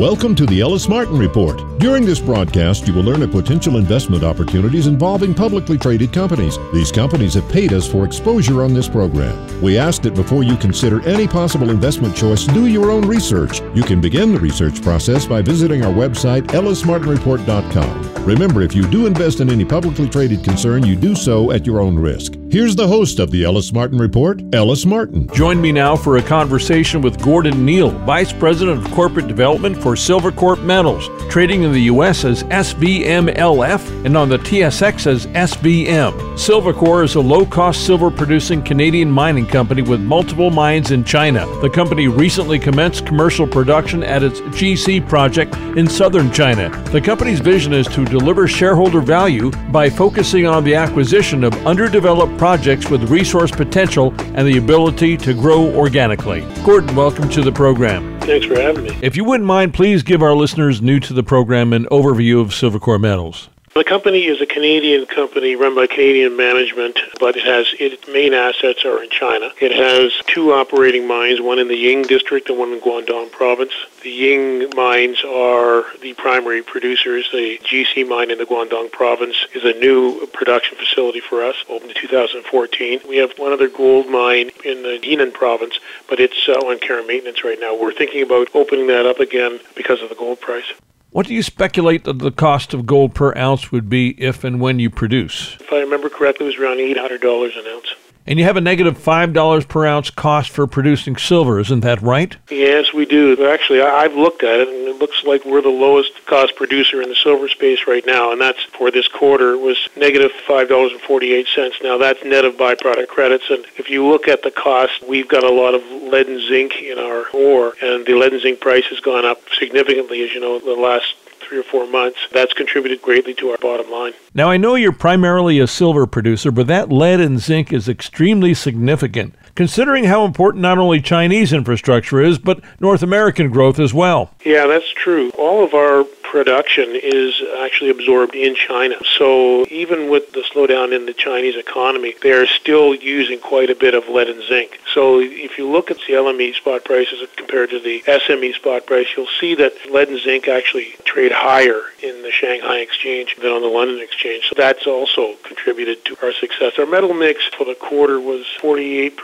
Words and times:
Welcome 0.00 0.34
to 0.36 0.46
the 0.46 0.62
Ellis 0.62 0.88
Martin 0.88 1.18
Report. 1.18 1.60
During 1.78 2.06
this 2.06 2.20
broadcast, 2.20 2.86
you 2.86 2.94
will 2.94 3.02
learn 3.02 3.22
of 3.22 3.32
potential 3.32 3.76
investment 3.76 4.24
opportunities 4.24 4.86
involving 4.86 5.34
publicly 5.34 5.76
traded 5.76 6.10
companies. 6.10 6.56
These 6.72 6.90
companies 6.90 7.34
have 7.34 7.46
paid 7.50 7.74
us 7.74 7.86
for 7.86 8.06
exposure 8.06 8.62
on 8.62 8.72
this 8.72 8.88
program. 8.88 9.60
We 9.60 9.76
ask 9.76 10.00
that 10.00 10.14
before 10.14 10.42
you 10.42 10.56
consider 10.56 11.06
any 11.06 11.28
possible 11.28 11.68
investment 11.68 12.16
choice, 12.16 12.46
do 12.46 12.66
your 12.66 12.90
own 12.90 13.06
research. 13.06 13.60
You 13.74 13.82
can 13.82 14.00
begin 14.00 14.32
the 14.32 14.40
research 14.40 14.80
process 14.80 15.26
by 15.26 15.42
visiting 15.42 15.84
our 15.84 15.92
website, 15.92 16.46
ellismartinreport.com. 16.46 18.24
Remember, 18.24 18.62
if 18.62 18.74
you 18.74 18.86
do 18.88 19.04
invest 19.04 19.40
in 19.40 19.50
any 19.50 19.66
publicly 19.66 20.08
traded 20.08 20.42
concern, 20.42 20.82
you 20.86 20.96
do 20.96 21.14
so 21.14 21.50
at 21.50 21.66
your 21.66 21.78
own 21.78 21.98
risk. 21.98 22.39
Here's 22.50 22.74
the 22.74 22.88
host 22.88 23.20
of 23.20 23.30
the 23.30 23.44
Ellis 23.44 23.72
Martin 23.72 23.96
Report, 23.96 24.42
Ellis 24.52 24.84
Martin. 24.84 25.28
Join 25.28 25.60
me 25.60 25.70
now 25.70 25.94
for 25.94 26.16
a 26.16 26.22
conversation 26.22 27.00
with 27.00 27.22
Gordon 27.22 27.64
Neal, 27.64 27.90
Vice 27.90 28.32
President 28.32 28.84
of 28.84 28.90
Corporate 28.90 29.28
Development 29.28 29.80
for 29.80 29.94
Silvercorp 29.94 30.60
Metals, 30.64 31.08
trading 31.30 31.62
in 31.62 31.70
the 31.70 31.82
U.S. 31.82 32.24
as 32.24 32.42
SVMLF 32.42 34.04
and 34.04 34.16
on 34.16 34.28
the 34.28 34.38
TSX 34.38 35.06
as 35.06 35.28
SVM. 35.28 36.10
Silvercorp 36.34 37.04
is 37.04 37.14
a 37.14 37.20
low 37.20 37.46
cost 37.46 37.86
silver 37.86 38.10
producing 38.10 38.62
Canadian 38.62 39.08
mining 39.12 39.46
company 39.46 39.82
with 39.82 40.00
multiple 40.00 40.50
mines 40.50 40.90
in 40.90 41.04
China. 41.04 41.46
The 41.60 41.70
company 41.70 42.08
recently 42.08 42.58
commenced 42.58 43.06
commercial 43.06 43.46
production 43.46 44.02
at 44.02 44.24
its 44.24 44.40
GC 44.40 45.08
project 45.08 45.54
in 45.76 45.86
southern 45.86 46.32
China. 46.32 46.68
The 46.90 47.00
company's 47.00 47.38
vision 47.38 47.72
is 47.72 47.86
to 47.86 48.04
deliver 48.04 48.48
shareholder 48.48 49.00
value 49.00 49.52
by 49.70 49.88
focusing 49.88 50.46
on 50.46 50.64
the 50.64 50.74
acquisition 50.74 51.44
of 51.44 51.54
underdeveloped 51.64 52.39
projects 52.40 52.88
with 52.88 53.10
resource 53.10 53.50
potential 53.50 54.14
and 54.34 54.48
the 54.48 54.56
ability 54.56 55.14
to 55.14 55.34
grow 55.34 55.66
organically. 55.74 56.40
Gordon, 56.64 56.96
welcome 56.96 57.28
to 57.28 57.42
the 57.42 57.52
program. 57.52 58.18
Thanks 58.20 58.46
for 58.46 58.58
having 58.58 58.84
me. 58.84 58.98
If 59.02 59.14
you 59.14 59.24
wouldn't 59.24 59.46
mind, 59.46 59.74
please 59.74 60.02
give 60.02 60.22
our 60.22 60.34
listeners 60.34 60.80
new 60.80 61.00
to 61.00 61.12
the 61.12 61.22
program 61.22 61.74
an 61.74 61.84
overview 61.90 62.40
of 62.40 62.48
Silvercorp 62.48 63.02
Metals. 63.02 63.50
The 63.72 63.84
company 63.84 64.24
is 64.24 64.40
a 64.40 64.46
Canadian 64.46 65.06
company 65.06 65.54
run 65.54 65.76
by 65.76 65.86
Canadian 65.86 66.36
management, 66.36 66.98
but 67.20 67.36
it 67.36 67.44
has 67.44 67.72
its 67.78 68.08
main 68.08 68.34
assets 68.34 68.84
are 68.84 69.00
in 69.00 69.10
China. 69.10 69.52
It 69.60 69.70
has 69.70 70.12
two 70.26 70.52
operating 70.52 71.06
mines, 71.06 71.40
one 71.40 71.60
in 71.60 71.68
the 71.68 71.76
Ying 71.76 72.02
district 72.02 72.50
and 72.50 72.58
one 72.58 72.72
in 72.72 72.80
Guangdong 72.80 73.30
province. 73.30 73.72
The 74.02 74.10
Ying 74.10 74.70
mines 74.74 75.22
are 75.24 75.84
the 76.02 76.14
primary 76.14 76.62
producers. 76.62 77.30
The 77.30 77.60
GC 77.62 78.08
mine 78.08 78.32
in 78.32 78.38
the 78.38 78.44
Guangdong 78.44 78.90
province 78.90 79.36
is 79.54 79.62
a 79.64 79.78
new 79.78 80.26
production 80.32 80.76
facility 80.76 81.20
for 81.20 81.44
us, 81.44 81.54
opened 81.68 81.92
in 81.92 81.96
2014. 81.96 83.02
We 83.08 83.18
have 83.18 83.38
one 83.38 83.52
other 83.52 83.68
gold 83.68 84.08
mine 84.08 84.50
in 84.64 84.82
the 84.82 84.98
Henan 85.00 85.32
province, 85.32 85.78
but 86.08 86.18
it's 86.18 86.48
uh, 86.48 86.54
on 86.54 86.80
care 86.80 86.98
and 86.98 87.06
maintenance 87.06 87.44
right 87.44 87.60
now. 87.60 87.76
We're 87.80 87.94
thinking 87.94 88.22
about 88.22 88.48
opening 88.52 88.88
that 88.88 89.06
up 89.06 89.20
again 89.20 89.60
because 89.76 90.02
of 90.02 90.08
the 90.08 90.16
gold 90.16 90.40
price. 90.40 90.72
What 91.12 91.26
do 91.26 91.34
you 91.34 91.42
speculate 91.42 92.04
that 92.04 92.20
the 92.20 92.30
cost 92.30 92.72
of 92.72 92.86
gold 92.86 93.16
per 93.16 93.36
ounce 93.36 93.72
would 93.72 93.90
be 93.90 94.10
if 94.22 94.44
and 94.44 94.60
when 94.60 94.78
you 94.78 94.90
produce? 94.90 95.56
If 95.58 95.72
I 95.72 95.80
remember 95.80 96.08
correctly, 96.08 96.46
it 96.46 96.50
was 96.50 96.58
around 96.58 96.76
$800 96.76 97.58
an 97.58 97.66
ounce. 97.66 97.94
And 98.30 98.38
you 98.38 98.44
have 98.44 98.56
a 98.56 98.60
negative 98.60 98.96
$5 98.96 99.66
per 99.66 99.86
ounce 99.86 100.08
cost 100.08 100.50
for 100.50 100.68
producing 100.68 101.16
silver, 101.16 101.58
isn't 101.58 101.80
that 101.80 102.00
right? 102.00 102.36
Yes, 102.48 102.92
we 102.92 103.04
do. 103.04 103.44
Actually, 103.50 103.82
I've 103.82 104.14
looked 104.14 104.44
at 104.44 104.60
it, 104.60 104.68
and 104.68 104.86
it 104.86 105.00
looks 105.00 105.24
like 105.24 105.44
we're 105.44 105.62
the 105.62 105.68
lowest 105.68 106.12
cost 106.26 106.54
producer 106.54 107.02
in 107.02 107.08
the 107.08 107.16
silver 107.16 107.48
space 107.48 107.88
right 107.88 108.06
now, 108.06 108.30
and 108.30 108.40
that's 108.40 108.62
for 108.62 108.92
this 108.92 109.08
quarter 109.08 109.58
was 109.58 109.76
negative 109.96 110.30
$5.48. 110.46 111.82
Now, 111.82 111.98
that's 111.98 112.22
net 112.24 112.44
of 112.44 112.54
byproduct 112.54 113.08
credits, 113.08 113.50
and 113.50 113.66
if 113.76 113.90
you 113.90 114.06
look 114.06 114.28
at 114.28 114.44
the 114.44 114.52
cost, 114.52 115.02
we've 115.08 115.26
got 115.26 115.42
a 115.42 115.50
lot 115.50 115.74
of 115.74 115.82
lead 115.82 116.28
and 116.28 116.40
zinc 116.40 116.80
in 116.80 117.00
our 117.00 117.24
ore, 117.34 117.74
and 117.82 118.06
the 118.06 118.14
lead 118.14 118.32
and 118.32 118.42
zinc 118.42 118.60
price 118.60 118.84
has 118.90 119.00
gone 119.00 119.24
up 119.24 119.40
significantly, 119.58 120.22
as 120.22 120.32
you 120.32 120.38
know, 120.38 120.60
the 120.60 120.80
last 120.80 121.16
three 121.50 121.58
or 121.58 121.64
four 121.64 121.86
months. 121.88 122.18
That's 122.32 122.54
contributed 122.54 123.02
greatly 123.02 123.34
to 123.34 123.50
our 123.50 123.58
bottom 123.58 123.90
line. 123.90 124.12
Now, 124.32 124.48
I 124.50 124.56
know 124.56 124.76
you're 124.76 124.92
primarily 124.92 125.58
a 125.58 125.66
silver 125.66 126.06
producer, 126.06 126.52
but 126.52 126.68
that 126.68 126.92
lead 126.92 127.18
and 127.18 127.40
zinc 127.40 127.72
is 127.72 127.88
extremely 127.88 128.54
significant, 128.54 129.34
considering 129.60 130.04
how 130.04 130.24
important 130.24 130.62
not 130.62 130.78
only 130.78 131.02
Chinese 131.02 131.52
infrastructure 131.52 132.18
is, 132.18 132.38
but 132.38 132.62
North 132.80 133.02
American 133.02 133.50
growth 133.50 133.78
as 133.78 133.92
well. 133.92 134.30
Yeah, 134.42 134.66
that's 134.66 134.88
true. 134.88 135.28
All 135.36 135.62
of 135.62 135.74
our 135.74 136.02
production 136.30 136.88
is 136.94 137.42
actually 137.58 137.90
absorbed 137.90 138.34
in 138.34 138.54
China. 138.54 138.94
So 139.18 139.66
even 139.68 140.08
with 140.08 140.32
the 140.32 140.42
slowdown 140.42 140.96
in 140.96 141.04
the 141.04 141.12
Chinese 141.12 141.56
economy, 141.56 142.14
they 142.22 142.30
are 142.30 142.46
still 142.46 142.94
using 142.94 143.40
quite 143.40 143.68
a 143.68 143.74
bit 143.74 143.94
of 143.94 144.08
lead 144.08 144.28
and 144.28 144.42
zinc. 144.44 144.80
So 144.94 145.20
if 145.20 145.58
you 145.58 145.68
look 145.68 145.90
at 145.90 145.98
the 145.98 146.14
LME 146.14 146.54
spot 146.54 146.84
prices 146.84 147.28
compared 147.36 147.70
to 147.70 147.80
the 147.80 148.02
SME 148.06 148.54
spot 148.54 148.86
price, 148.86 149.08
you'll 149.16 149.26
see 149.40 149.56
that 149.56 149.72
lead 149.90 150.08
and 150.08 150.20
zinc 150.20 150.46
actually 150.46 150.94
trade 151.04 151.32
higher 151.32 151.82
in 152.00 152.22
the 152.22 152.30
Shanghai 152.30 152.78
exchange 152.78 153.36
than 153.42 153.50
on 153.50 153.62
the 153.62 153.68
London 153.68 154.00
exchange. 154.00 154.48
So 154.48 154.54
that's 154.56 154.86
also 154.86 155.34
contributed 155.42 156.04
to 156.06 156.16
our 156.22 156.32
success. 156.32 156.78
Our 156.78 156.86
metal 156.86 157.12
mix 157.12 157.48
for 157.48 157.64
the 157.64 157.74
quarter 157.74 158.20
was 158.20 158.46
48% 158.60 159.18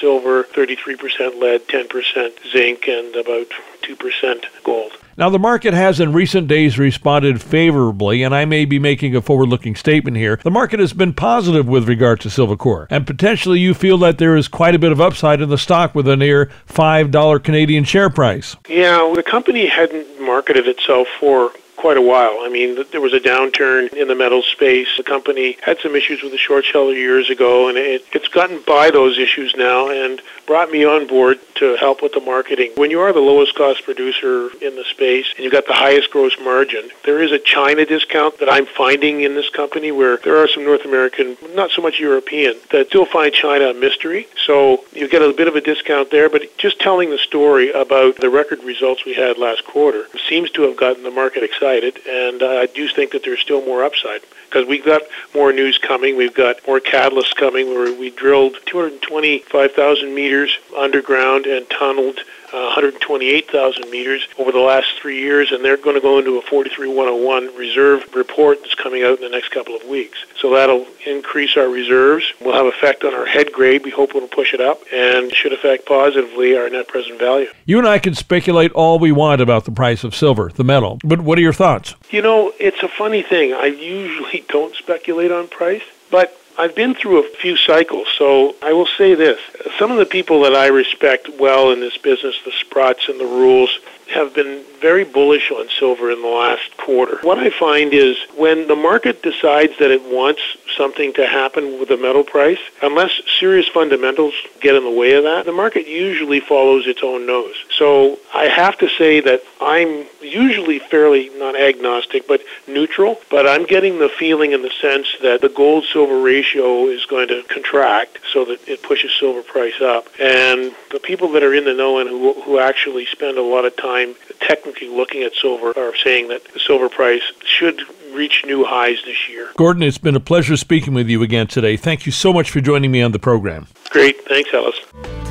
silver, 0.00 0.44
33% 0.44 1.40
lead, 1.40 1.66
10% 1.68 2.52
zinc, 2.52 2.88
and 2.88 3.14
about 3.16 3.48
2% 3.82 4.44
gold. 4.64 4.92
Now, 5.16 5.28
the 5.28 5.38
market 5.38 5.74
has 5.74 6.00
in 6.00 6.12
recent 6.12 6.48
days 6.48 6.78
responded 6.78 7.42
favorably, 7.42 8.22
and 8.22 8.34
I 8.34 8.46
may 8.46 8.64
be 8.64 8.78
making 8.78 9.14
a 9.14 9.20
forward 9.20 9.48
looking 9.50 9.76
statement 9.76 10.16
here. 10.16 10.40
The 10.42 10.50
market 10.50 10.80
has 10.80 10.94
been 10.94 11.12
positive 11.12 11.68
with 11.68 11.86
regard 11.86 12.20
to 12.20 12.28
Silvercorp, 12.28 12.86
and 12.88 13.06
potentially 13.06 13.60
you 13.60 13.74
feel 13.74 13.98
that 13.98 14.16
there 14.16 14.36
is 14.36 14.48
quite 14.48 14.74
a 14.74 14.78
bit 14.78 14.90
of 14.92 15.00
upside 15.00 15.42
in 15.42 15.50
the 15.50 15.58
stock 15.58 15.94
with 15.94 16.08
a 16.08 16.16
near 16.16 16.50
$5 16.68 17.42
Canadian 17.44 17.84
share 17.84 18.08
price. 18.08 18.56
Yeah, 18.68 19.12
the 19.14 19.22
company 19.22 19.66
hadn't 19.66 20.20
marketed 20.20 20.66
itself 20.66 21.08
for 21.20 21.52
quite 21.82 21.96
a 21.96 22.00
while. 22.00 22.38
I 22.42 22.48
mean, 22.48 22.84
there 22.92 23.00
was 23.00 23.12
a 23.12 23.18
downturn 23.18 23.92
in 23.92 24.06
the 24.06 24.14
metals 24.14 24.46
space. 24.46 24.86
The 24.96 25.02
company 25.02 25.58
had 25.62 25.80
some 25.80 25.96
issues 25.96 26.22
with 26.22 26.30
the 26.30 26.38
short 26.38 26.64
seller 26.64 26.92
years 26.92 27.28
ago, 27.28 27.68
and 27.68 27.76
it, 27.76 28.04
it's 28.12 28.28
gotten 28.28 28.62
by 28.64 28.92
those 28.92 29.18
issues 29.18 29.56
now 29.56 29.90
and 29.90 30.22
brought 30.46 30.70
me 30.70 30.84
on 30.84 31.08
board 31.08 31.40
to 31.56 31.74
help 31.76 32.00
with 32.00 32.12
the 32.12 32.20
marketing. 32.20 32.70
When 32.76 32.92
you 32.92 33.00
are 33.00 33.12
the 33.12 33.18
lowest 33.18 33.56
cost 33.56 33.82
producer 33.82 34.50
in 34.60 34.76
the 34.76 34.84
space 34.84 35.26
and 35.34 35.42
you've 35.42 35.52
got 35.52 35.66
the 35.66 35.72
highest 35.72 36.12
gross 36.12 36.36
margin, 36.40 36.88
there 37.04 37.20
is 37.20 37.32
a 37.32 37.38
China 37.40 37.84
discount 37.84 38.38
that 38.38 38.48
I'm 38.50 38.66
finding 38.66 39.22
in 39.22 39.34
this 39.34 39.50
company 39.50 39.90
where 39.90 40.18
there 40.18 40.36
are 40.36 40.46
some 40.46 40.64
North 40.64 40.84
American, 40.84 41.36
not 41.52 41.72
so 41.72 41.82
much 41.82 41.98
European, 41.98 42.54
that 42.70 42.88
still 42.88 43.06
find 43.06 43.34
China 43.34 43.70
a 43.70 43.74
mystery. 43.74 44.28
So 44.46 44.84
you 44.92 45.08
get 45.08 45.22
a 45.22 45.32
bit 45.32 45.48
of 45.48 45.56
a 45.56 45.60
discount 45.60 46.12
there, 46.12 46.28
but 46.30 46.56
just 46.58 46.78
telling 46.78 47.10
the 47.10 47.18
story 47.18 47.72
about 47.72 48.16
the 48.16 48.30
record 48.30 48.62
results 48.62 49.04
we 49.04 49.14
had 49.14 49.36
last 49.36 49.64
quarter 49.64 50.04
seems 50.28 50.48
to 50.52 50.62
have 50.62 50.76
gotten 50.76 51.02
the 51.02 51.10
market 51.10 51.42
excited 51.42 51.71
excited, 51.72 52.06
and 52.06 52.42
I 52.42 52.66
do 52.66 52.88
think 52.88 53.12
that 53.12 53.24
there's 53.24 53.40
still 53.40 53.64
more 53.64 53.84
upside 53.84 54.22
because 54.48 54.66
we've 54.66 54.84
got 54.84 55.02
more 55.34 55.52
news 55.52 55.78
coming. 55.78 56.16
We've 56.16 56.34
got 56.34 56.66
more 56.66 56.80
catalysts 56.80 57.34
coming. 57.34 57.68
Where 57.68 57.92
we 57.92 58.10
drilled 58.10 58.56
225,000 58.66 60.14
meters 60.14 60.58
underground 60.76 61.46
and 61.46 61.68
tunneled 61.70 62.20
Uh, 62.52 62.68
128,000 62.72 63.90
meters 63.90 64.28
over 64.38 64.52
the 64.52 64.58
last 64.58 64.88
three 65.00 65.18
years, 65.20 65.52
and 65.52 65.64
they're 65.64 65.78
going 65.78 65.96
to 65.96 66.02
go 66.02 66.18
into 66.18 66.36
a 66.36 66.42
43101 66.42 67.56
reserve 67.56 68.04
report 68.14 68.60
that's 68.60 68.74
coming 68.74 69.02
out 69.02 69.16
in 69.16 69.22
the 69.22 69.30
next 69.30 69.50
couple 69.50 69.74
of 69.74 69.82
weeks. 69.84 70.18
So 70.38 70.54
that'll 70.54 70.86
increase 71.06 71.56
our 71.56 71.68
reserves. 71.68 72.30
Will 72.42 72.52
have 72.52 72.66
effect 72.66 73.04
on 73.04 73.14
our 73.14 73.24
head 73.24 73.52
grade. 73.52 73.84
We 73.84 73.90
hope 73.90 74.14
it'll 74.14 74.28
push 74.28 74.52
it 74.52 74.60
up, 74.60 74.82
and 74.92 75.32
should 75.32 75.54
affect 75.54 75.86
positively 75.86 76.54
our 76.56 76.68
net 76.68 76.88
present 76.88 77.18
value. 77.18 77.48
You 77.64 77.78
and 77.78 77.88
I 77.88 77.98
can 77.98 78.14
speculate 78.14 78.70
all 78.72 78.98
we 78.98 79.12
want 79.12 79.40
about 79.40 79.64
the 79.64 79.72
price 79.72 80.04
of 80.04 80.14
silver, 80.14 80.50
the 80.54 80.64
metal, 80.64 80.98
but 81.02 81.22
what 81.22 81.38
are 81.38 81.42
your 81.42 81.54
thoughts? 81.54 81.94
You 82.10 82.20
know, 82.20 82.52
it's 82.60 82.82
a 82.82 82.88
funny 82.88 83.22
thing. 83.22 83.54
I 83.54 83.66
usually 83.66 84.44
don't 84.48 84.74
speculate 84.76 85.32
on 85.32 85.48
price, 85.48 85.82
but 86.10 86.38
I've 86.62 86.76
been 86.76 86.94
through 86.94 87.18
a 87.18 87.28
few 87.28 87.56
cycles, 87.56 88.06
so 88.16 88.54
I 88.62 88.72
will 88.72 88.86
say 88.86 89.16
this. 89.16 89.40
Some 89.80 89.90
of 89.90 89.96
the 89.96 90.06
people 90.06 90.42
that 90.42 90.54
I 90.54 90.68
respect 90.68 91.28
well 91.40 91.72
in 91.72 91.80
this 91.80 91.98
business, 91.98 92.36
the 92.44 92.52
Sprotts 92.52 93.08
and 93.08 93.18
the 93.18 93.26
Rules, 93.26 93.80
have 94.12 94.34
been 94.34 94.64
very 94.80 95.04
bullish 95.04 95.50
on 95.50 95.68
silver 95.78 96.10
in 96.10 96.20
the 96.20 96.28
last 96.28 96.76
quarter. 96.76 97.18
What 97.22 97.38
I 97.38 97.50
find 97.50 97.92
is 97.94 98.16
when 98.36 98.68
the 98.68 98.76
market 98.76 99.22
decides 99.22 99.78
that 99.78 99.90
it 99.90 100.02
wants 100.02 100.42
something 100.76 101.12
to 101.14 101.26
happen 101.26 101.78
with 101.78 101.88
the 101.88 101.96
metal 101.96 102.24
price, 102.24 102.58
unless 102.82 103.12
serious 103.38 103.68
fundamentals 103.68 104.34
get 104.60 104.74
in 104.74 104.84
the 104.84 104.90
way 104.90 105.12
of 105.12 105.24
that, 105.24 105.46
the 105.46 105.52
market 105.52 105.86
usually 105.86 106.40
follows 106.40 106.86
its 106.86 107.02
own 107.02 107.26
nose. 107.26 107.54
So 107.76 108.18
I 108.34 108.46
have 108.46 108.76
to 108.78 108.88
say 108.88 109.20
that 109.20 109.42
I'm 109.60 110.06
usually 110.20 110.78
fairly 110.78 111.30
not 111.38 111.54
agnostic 111.54 112.26
but 112.26 112.42
neutral, 112.66 113.20
but 113.30 113.46
I'm 113.46 113.64
getting 113.64 113.98
the 113.98 114.08
feeling 114.08 114.52
in 114.52 114.62
the 114.62 114.70
sense 114.80 115.06
that 115.22 115.40
the 115.40 115.48
gold 115.48 115.84
silver 115.92 116.20
ratio 116.20 116.88
is 116.88 117.04
going 117.06 117.28
to 117.28 117.42
contract 117.44 118.18
so 118.32 118.44
that 118.46 118.66
it 118.68 118.82
pushes 118.82 119.12
silver 119.18 119.42
price 119.42 119.80
up. 119.80 120.06
And 120.18 120.74
the 120.90 121.00
people 121.00 121.32
that 121.32 121.42
are 121.42 121.54
in 121.54 121.64
the 121.64 121.74
know 121.74 121.98
and 121.98 122.08
who, 122.08 122.40
who 122.42 122.58
actually 122.58 123.06
spend 123.06 123.38
a 123.38 123.42
lot 123.42 123.64
of 123.64 123.76
time 123.76 124.01
technically 124.40 124.88
looking 124.88 125.22
at 125.22 125.32
silver 125.34 125.72
are 125.76 125.96
saying 125.96 126.28
that 126.28 126.42
the 126.52 126.60
silver 126.60 126.88
price 126.88 127.22
should 127.44 127.82
reach 128.12 128.44
new 128.44 128.64
highs 128.64 128.98
this 129.04 129.28
year. 129.28 129.50
Gordon, 129.56 129.82
it's 129.82 129.98
been 129.98 130.16
a 130.16 130.20
pleasure 130.20 130.56
speaking 130.56 130.94
with 130.94 131.08
you 131.08 131.22
again 131.22 131.46
today. 131.46 131.76
Thank 131.76 132.06
you 132.06 132.12
so 132.12 132.32
much 132.32 132.50
for 132.50 132.60
joining 132.60 132.90
me 132.90 133.02
on 133.02 133.12
the 133.12 133.18
program. 133.18 133.66
Great. 133.90 134.22
Thanks, 134.26 134.50
Ellis. 134.52 134.78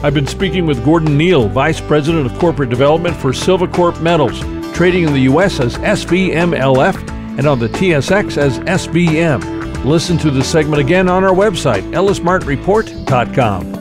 I've 0.03 0.13
been 0.13 0.27
speaking 0.27 0.65
with 0.65 0.83
Gordon 0.83 1.17
Neal, 1.17 1.47
Vice 1.47 1.79
President 1.79 2.25
of 2.25 2.37
Corporate 2.39 2.69
Development 2.69 3.15
for 3.15 3.31
Silvercorp 3.31 4.01
Metals, 4.01 4.39
trading 4.75 5.03
in 5.03 5.13
the 5.13 5.21
U.S. 5.21 5.59
as 5.59 5.77
SVMLF 5.77 7.09
and 7.37 7.47
on 7.47 7.59
the 7.59 7.69
TSX 7.69 8.37
as 8.37 8.59
SVM. 8.59 9.85
Listen 9.85 10.17
to 10.19 10.31
the 10.31 10.43
segment 10.43 10.81
again 10.81 11.07
on 11.09 11.23
our 11.23 11.33
website, 11.33 11.83
ellismartinreport.com. 11.91 13.80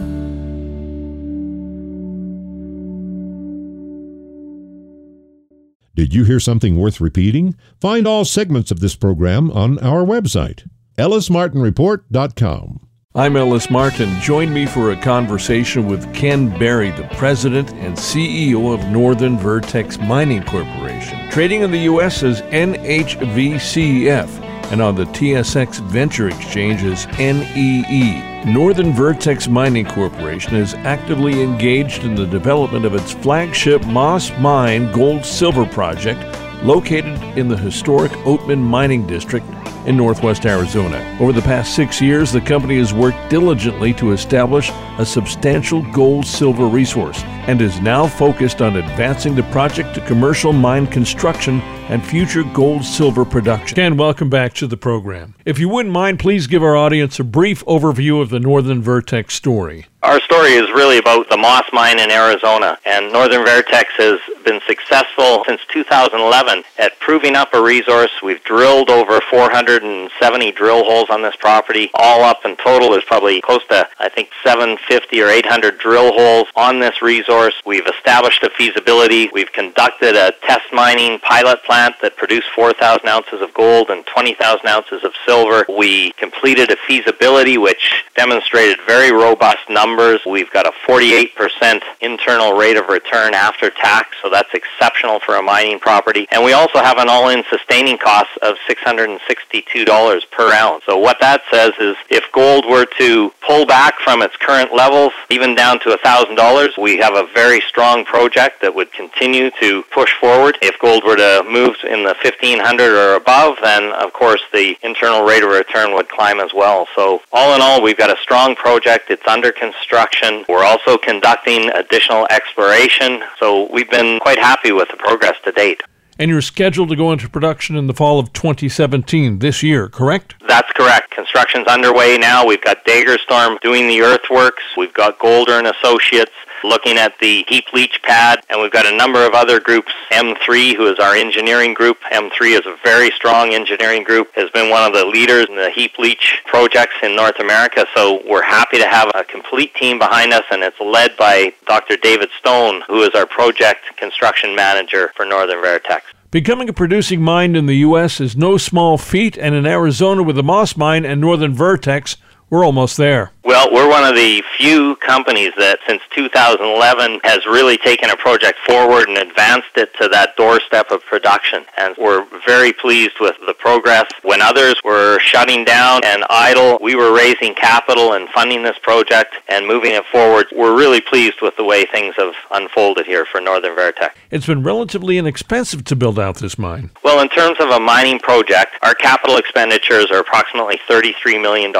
Did 6.01 6.15
you 6.15 6.25
hear 6.25 6.41
something 6.41 6.79
worth 6.79 6.99
repeating? 6.99 7.55
Find 7.79 8.07
all 8.07 8.25
segments 8.25 8.71
of 8.71 8.81
this 8.81 8.97
program 8.97 9.51
on 9.51 9.79
our 9.81 10.03
website, 10.03 10.67
ellismartinreport.com. 10.97 12.89
I'm 13.15 13.37
Ellis 13.37 13.69
Martin. 13.69 14.19
Join 14.23 14.55
me 14.55 14.65
for 14.65 14.93
a 14.93 14.97
conversation 14.97 15.87
with 15.89 16.11
Ken 16.15 16.59
Berry, 16.59 16.91
the 16.93 17.07
president 17.19 17.75
and 17.75 17.99
CEO 17.99 18.73
of 18.73 18.83
Northern 18.87 19.37
Vertex 19.37 19.99
Mining 19.99 20.43
Corporation, 20.45 21.31
trading 21.31 21.61
in 21.61 21.71
the 21.71 21.81
U.S. 21.81 22.23
as 22.23 22.41
NHVCF 22.45 24.29
and 24.73 24.81
on 24.81 24.95
the 24.95 25.05
TSX 25.05 25.81
Venture 25.83 26.29
Exchange 26.29 26.83
as 26.83 27.07
NEE. 27.19 28.30
Northern 28.47 28.95
Vertex 28.95 29.49
Mining 29.49 29.85
Corporation 29.85 30.57
is 30.57 30.73
actively 30.73 31.43
engaged 31.43 32.05
in 32.05 32.15
the 32.15 32.25
development 32.25 32.87
of 32.87 32.95
its 32.95 33.13
flagship 33.13 33.85
Moss 33.85 34.31
Mine 34.39 34.91
gold 34.93 35.27
silver 35.27 35.67
project 35.67 36.25
located 36.65 37.21
in 37.37 37.49
the 37.49 37.57
historic 37.57 38.11
Oatman 38.25 38.59
Mining 38.59 39.07
District 39.07 39.45
in 39.91 39.97
northwest 39.97 40.47
Arizona. 40.47 40.99
Over 41.21 41.33
the 41.33 41.43
past 41.43 41.75
six 41.75 42.01
years, 42.01 42.31
the 42.31 42.41
company 42.41 42.79
has 42.79 42.95
worked 42.95 43.29
diligently 43.29 43.93
to 43.95 44.13
establish 44.13 44.71
a 44.99 45.05
substantial 45.05 45.83
gold 45.93 46.25
silver 46.25 46.67
resource 46.67 47.23
and 47.49 47.61
is 47.61 47.81
now 47.81 48.07
focused 48.07 48.63
on 48.63 48.77
advancing 48.77 49.35
the 49.35 49.43
project 49.45 49.95
to 49.97 50.07
commercial 50.07 50.53
mine 50.53 50.87
construction 50.87 51.61
and 51.91 52.07
future 52.07 52.45
gold 52.55 52.85
silver 52.85 53.25
production. 53.25 53.75
Ken, 53.75 53.97
welcome 53.97 54.31
back 54.31 54.55
to 54.55 54.69
the 54.69 54.77
program. 54.77 55.35
If 55.45 55.59
you 55.59 55.69
wouldn't 55.69 55.93
mind, 55.93 56.21
please 56.21 56.47
give 56.47 56.63
our 56.63 56.77
audience 56.77 57.19
a 57.19 57.25
brief 57.25 57.65
overview 57.65 58.23
of 58.23 58.31
the 58.31 58.41
Northern 58.41 58.81
Vertex 58.81 59.35
story. 59.35 59.87
Our 60.03 60.19
story 60.23 60.53
is 60.53 60.71
really 60.71 60.97
about 60.97 61.29
the 61.29 61.37
Moss 61.37 61.65
Mine 61.75 62.01
in 62.01 62.11
Arizona, 62.11 62.79
and 62.87 63.13
Northern 63.13 63.45
Vertex 63.45 63.93
has 63.99 64.19
been 64.47 64.59
successful 64.67 65.45
since 65.47 65.61
2011 65.71 66.65
at 66.79 66.99
proving 67.01 67.37
up 67.37 67.53
a 67.53 67.63
resource. 67.63 68.11
We've 68.23 68.43
drilled 68.45 68.89
over 68.89 69.21
470 69.29 70.53
drill 70.53 70.85
holes 70.85 71.11
on 71.11 71.21
this 71.21 71.37
property. 71.37 71.91
All 71.93 72.25
up 72.25 72.47
in 72.47 72.57
total 72.57 72.95
is 72.95 73.05
probably 73.05 73.43
close 73.43 73.61
to, 73.69 73.87
I 73.99 74.09
think, 74.09 74.31
750 74.43 75.21
or 75.21 75.29
800 75.29 75.79
drill 75.79 76.13
holes 76.15 76.49
on 76.57 76.81
this 76.81 77.03
resource. 77.03 77.61
We've 77.67 77.87
established 77.87 78.43
a 78.43 78.49
feasibility. 78.49 79.29
We've 79.35 79.53
conducted 79.53 80.17
a 80.17 80.33
test 80.47 80.73
mining 80.73 81.19
pilot 81.19 81.63
plant 81.65 81.97
that 82.01 82.17
produced 82.17 82.49
4,000 82.57 83.07
ounces 83.07 83.43
of 83.43 83.53
gold 83.53 83.91
and 83.91 84.07
20,000 84.07 84.67
ounces 84.67 85.05
of 85.05 85.13
silver. 85.27 85.67
We 85.69 86.13
completed 86.13 86.71
a 86.71 86.77
feasibility 86.89 87.59
which 87.59 88.05
demonstrated 88.17 88.79
very 88.87 89.13
robust 89.13 89.69
numbers 89.69 89.90
numbers. 89.91 90.21
We've 90.27 90.51
got 90.51 90.67
a 90.67 90.73
48% 90.89 91.83
internal 92.01 92.53
rate 92.53 92.77
of 92.77 92.87
return 92.89 93.35
after 93.35 93.71
tax, 93.71 94.17
so 94.23 94.31
that's 94.31 94.53
exceptional 94.55 95.21
for 95.21 95.37
a 95.37 95.43
mining 95.43 95.81
property. 95.81 96.27
And 96.31 96.45
we 96.45 96.53
also 96.53 96.79
have 96.79 96.99
an 96.99 97.09
all-in 97.09 97.43
sustaining 97.51 97.99
cost 97.99 98.31
of 98.43 98.57
$662 98.69 100.31
per 100.31 100.53
ounce. 100.53 100.85
So 100.87 100.97
what 100.99 101.19
that 101.21 101.43
says 101.51 101.73
is 101.81 101.97
if 102.09 102.25
gold 102.33 102.67
were 102.67 102.87
to 102.99 103.33
pull 103.47 103.67
back 103.67 103.95
from 104.01 104.23
its 104.23 104.37
current 104.37 104.73
levels, 104.73 105.13
even 105.29 105.55
down 105.55 105.81
to 105.81 105.91
$1,000, 105.91 106.79
we 106.81 106.99
have 106.99 107.15
a 107.15 107.27
very 107.35 107.61
strong 107.63 108.05
project 108.05 108.63
that 108.63 108.75
would 108.75 108.93
continue 108.93 109.51
to 109.61 109.83
push 109.93 110.13
forward. 110.21 110.57
If 110.63 110.79
gold 110.79 111.05
were 111.05 111.17
to 111.17 111.45
move 111.49 111.77
in 111.85 112.05
the 112.05 112.15
1500 112.23 112.95
or 112.95 113.15
above, 113.15 113.57
then 113.63 113.93
of 113.93 114.13
course 114.13 114.43
the 114.53 114.77
internal 114.83 115.25
rate 115.25 115.43
of 115.43 115.51
return 115.51 115.95
would 115.95 116.09
climb 116.09 116.39
as 116.41 116.53
well. 116.55 116.87
So 116.95 117.23
all 117.33 117.55
in 117.55 117.61
all, 117.61 117.83
we've 117.83 117.99
got 117.99 118.11
a 118.11 118.21
strong 118.23 118.55
project. 118.55 119.11
It's 119.11 119.27
under 119.27 119.51
construction 119.51 119.80
construction. 119.81 120.45
We're 120.49 120.65
also 120.65 120.99
conducting 120.99 121.71
additional 121.71 122.27
exploration, 122.31 123.23
so 123.39 123.71
we've 123.73 123.91
been 123.91 124.21
quite 124.21 124.39
happy 124.39 124.73
with 124.73 124.89
the 124.89 124.97
progress 124.97 125.37
to 125.45 125.53
date. 125.53 125.83
And 126.19 126.31
you're 126.31 126.43
scheduled 126.43 126.91
to 126.91 126.97
go 126.97 127.13
into 127.13 127.31
production 127.31 127.77
in 127.77 127.87
the 127.87 127.95
fall 127.95 128.19
of 128.19 128.33
2017, 128.35 129.39
this 129.39 129.63
year, 129.63 129.89
correct? 129.89 130.35
That's 130.47 130.71
correct. 130.73 131.13
Construction's 131.13 131.67
underway 131.67 132.19
now. 132.19 132.47
We've 132.47 132.63
got 132.63 132.85
Dagerstorm 132.85 133.59
doing 133.63 133.89
the 133.89 134.03
earthworks. 134.03 134.63
We've 134.77 134.93
got 134.93 135.19
Golder 135.19 135.53
and 135.53 135.67
Associates 135.67 136.33
looking 136.65 136.97
at 136.97 137.19
the 137.19 137.45
heap 137.49 137.73
leach 137.73 138.01
pad, 138.03 138.41
and 138.49 138.61
we've 138.61 138.71
got 138.71 138.87
a 138.87 138.97
number 138.97 139.25
of 139.27 139.33
other 139.35 139.61
groups. 139.61 139.93
M3, 140.11 140.77
who 140.77 140.87
is 140.87 140.99
our 140.99 141.15
engineering 141.15 141.75
group, 141.75 141.99
M3 142.13 142.59
is 142.59 142.67
a 142.67 142.77
very 142.83 143.11
strong 143.11 143.55
engineering 143.55 144.05
group, 144.05 144.35
has 144.35 144.51
been 144.51 144.71
one 144.71 144.85
of 144.85 144.93
the 144.93 145.05
leaders 145.05 145.47
in 145.49 145.57
the 145.57 145.71
heap 145.71 145.99
leach 145.99 146.41
projects 146.47 146.95
in 147.03 147.17
North 147.17 147.39
America. 147.41 147.87
So 147.95 148.23
we're 148.29 148.43
happy 148.43 148.79
to 148.79 148.87
have 148.87 149.11
a 149.15 149.25
complete 149.25 149.75
team 149.75 149.99
behind 149.99 150.33
us, 150.33 150.45
and 150.51 150.63
it's 150.63 150.81
led 150.81 151.17
by 151.17 151.53
Dr. 151.67 151.97
David 151.97 152.31
Stone, 152.39 152.83
who 152.87 153.03
is 153.03 153.11
our 153.15 153.27
project 153.27 153.97
construction 153.97 154.55
manager 154.55 155.13
for 155.17 155.25
Northern 155.25 155.61
Vertex. 155.61 156.07
Becoming 156.31 156.69
a 156.69 156.73
producing 156.73 157.23
mine 157.23 157.57
in 157.57 157.67
the 157.67 157.79
U.S. 157.79 158.21
is 158.21 158.37
no 158.37 158.57
small 158.57 158.97
feat, 158.97 159.37
and 159.37 159.53
in 159.53 159.67
Arizona 159.67 160.23
with 160.23 160.37
the 160.37 160.45
Moss 160.45 160.77
Mine 160.77 161.05
and 161.05 161.21
Northern 161.21 161.53
Vertex, 161.53 162.17
we're 162.49 162.65
almost 162.65 162.97
there. 162.97 163.33
Well, 163.43 163.73
we're 163.73 163.89
one 163.89 164.05
of 164.05 164.15
the 164.15 164.43
few 164.59 164.97
companies 164.97 165.53
that 165.57 165.79
since 165.87 166.03
2011 166.15 167.21
has 167.25 167.47
really 167.47 167.79
taken 167.79 168.11
a 168.11 168.17
project 168.17 168.59
forward 168.67 169.09
and 169.09 169.17
advanced 169.17 169.77
it 169.77 169.95
to 169.95 170.09
that 170.09 170.37
doorstep 170.37 170.91
of 170.91 171.03
production. 171.07 171.65
And 171.79 171.95
we're 171.99 172.27
very 172.47 172.73
pleased 172.73 173.15
with 173.19 173.37
the 173.47 173.55
progress. 173.55 174.05
When 174.23 174.43
others 174.43 174.75
were 174.85 175.19
shutting 175.21 175.65
down 175.65 176.03
and 176.05 176.25
idle, 176.29 176.79
we 176.83 176.95
were 176.95 177.17
raising 177.17 177.55
capital 177.55 178.13
and 178.13 178.29
funding 178.29 178.63
this 178.63 178.79
project 178.83 179.35
and 179.49 179.67
moving 179.67 179.93
it 179.93 180.05
forward. 180.13 180.47
We're 180.55 180.77
really 180.77 181.01
pleased 181.01 181.41
with 181.41 181.57
the 181.57 181.65
way 181.65 181.87
things 181.87 182.15
have 182.17 182.35
unfolded 182.51 183.07
here 183.07 183.25
for 183.25 183.41
Northern 183.41 183.75
Vertex. 183.75 184.15
It's 184.31 184.47
been 184.47 184.63
relatively 184.63 185.17
inexpensive 185.17 185.85
to 185.85 185.97
build 185.97 186.19
out 186.19 186.37
this 186.37 186.59
mine. 186.59 186.91
Well, 187.03 187.21
in 187.21 187.29
terms 187.31 187.59
of 187.59 187.71
a 187.71 187.81
mining 187.81 188.19
project, 188.19 188.77
our 188.83 188.95
capital 188.95 189.39
expenditures 189.39 190.11
are 190.11 190.19
approximately 190.19 190.79
$33 190.89 191.41
million. 191.41 191.73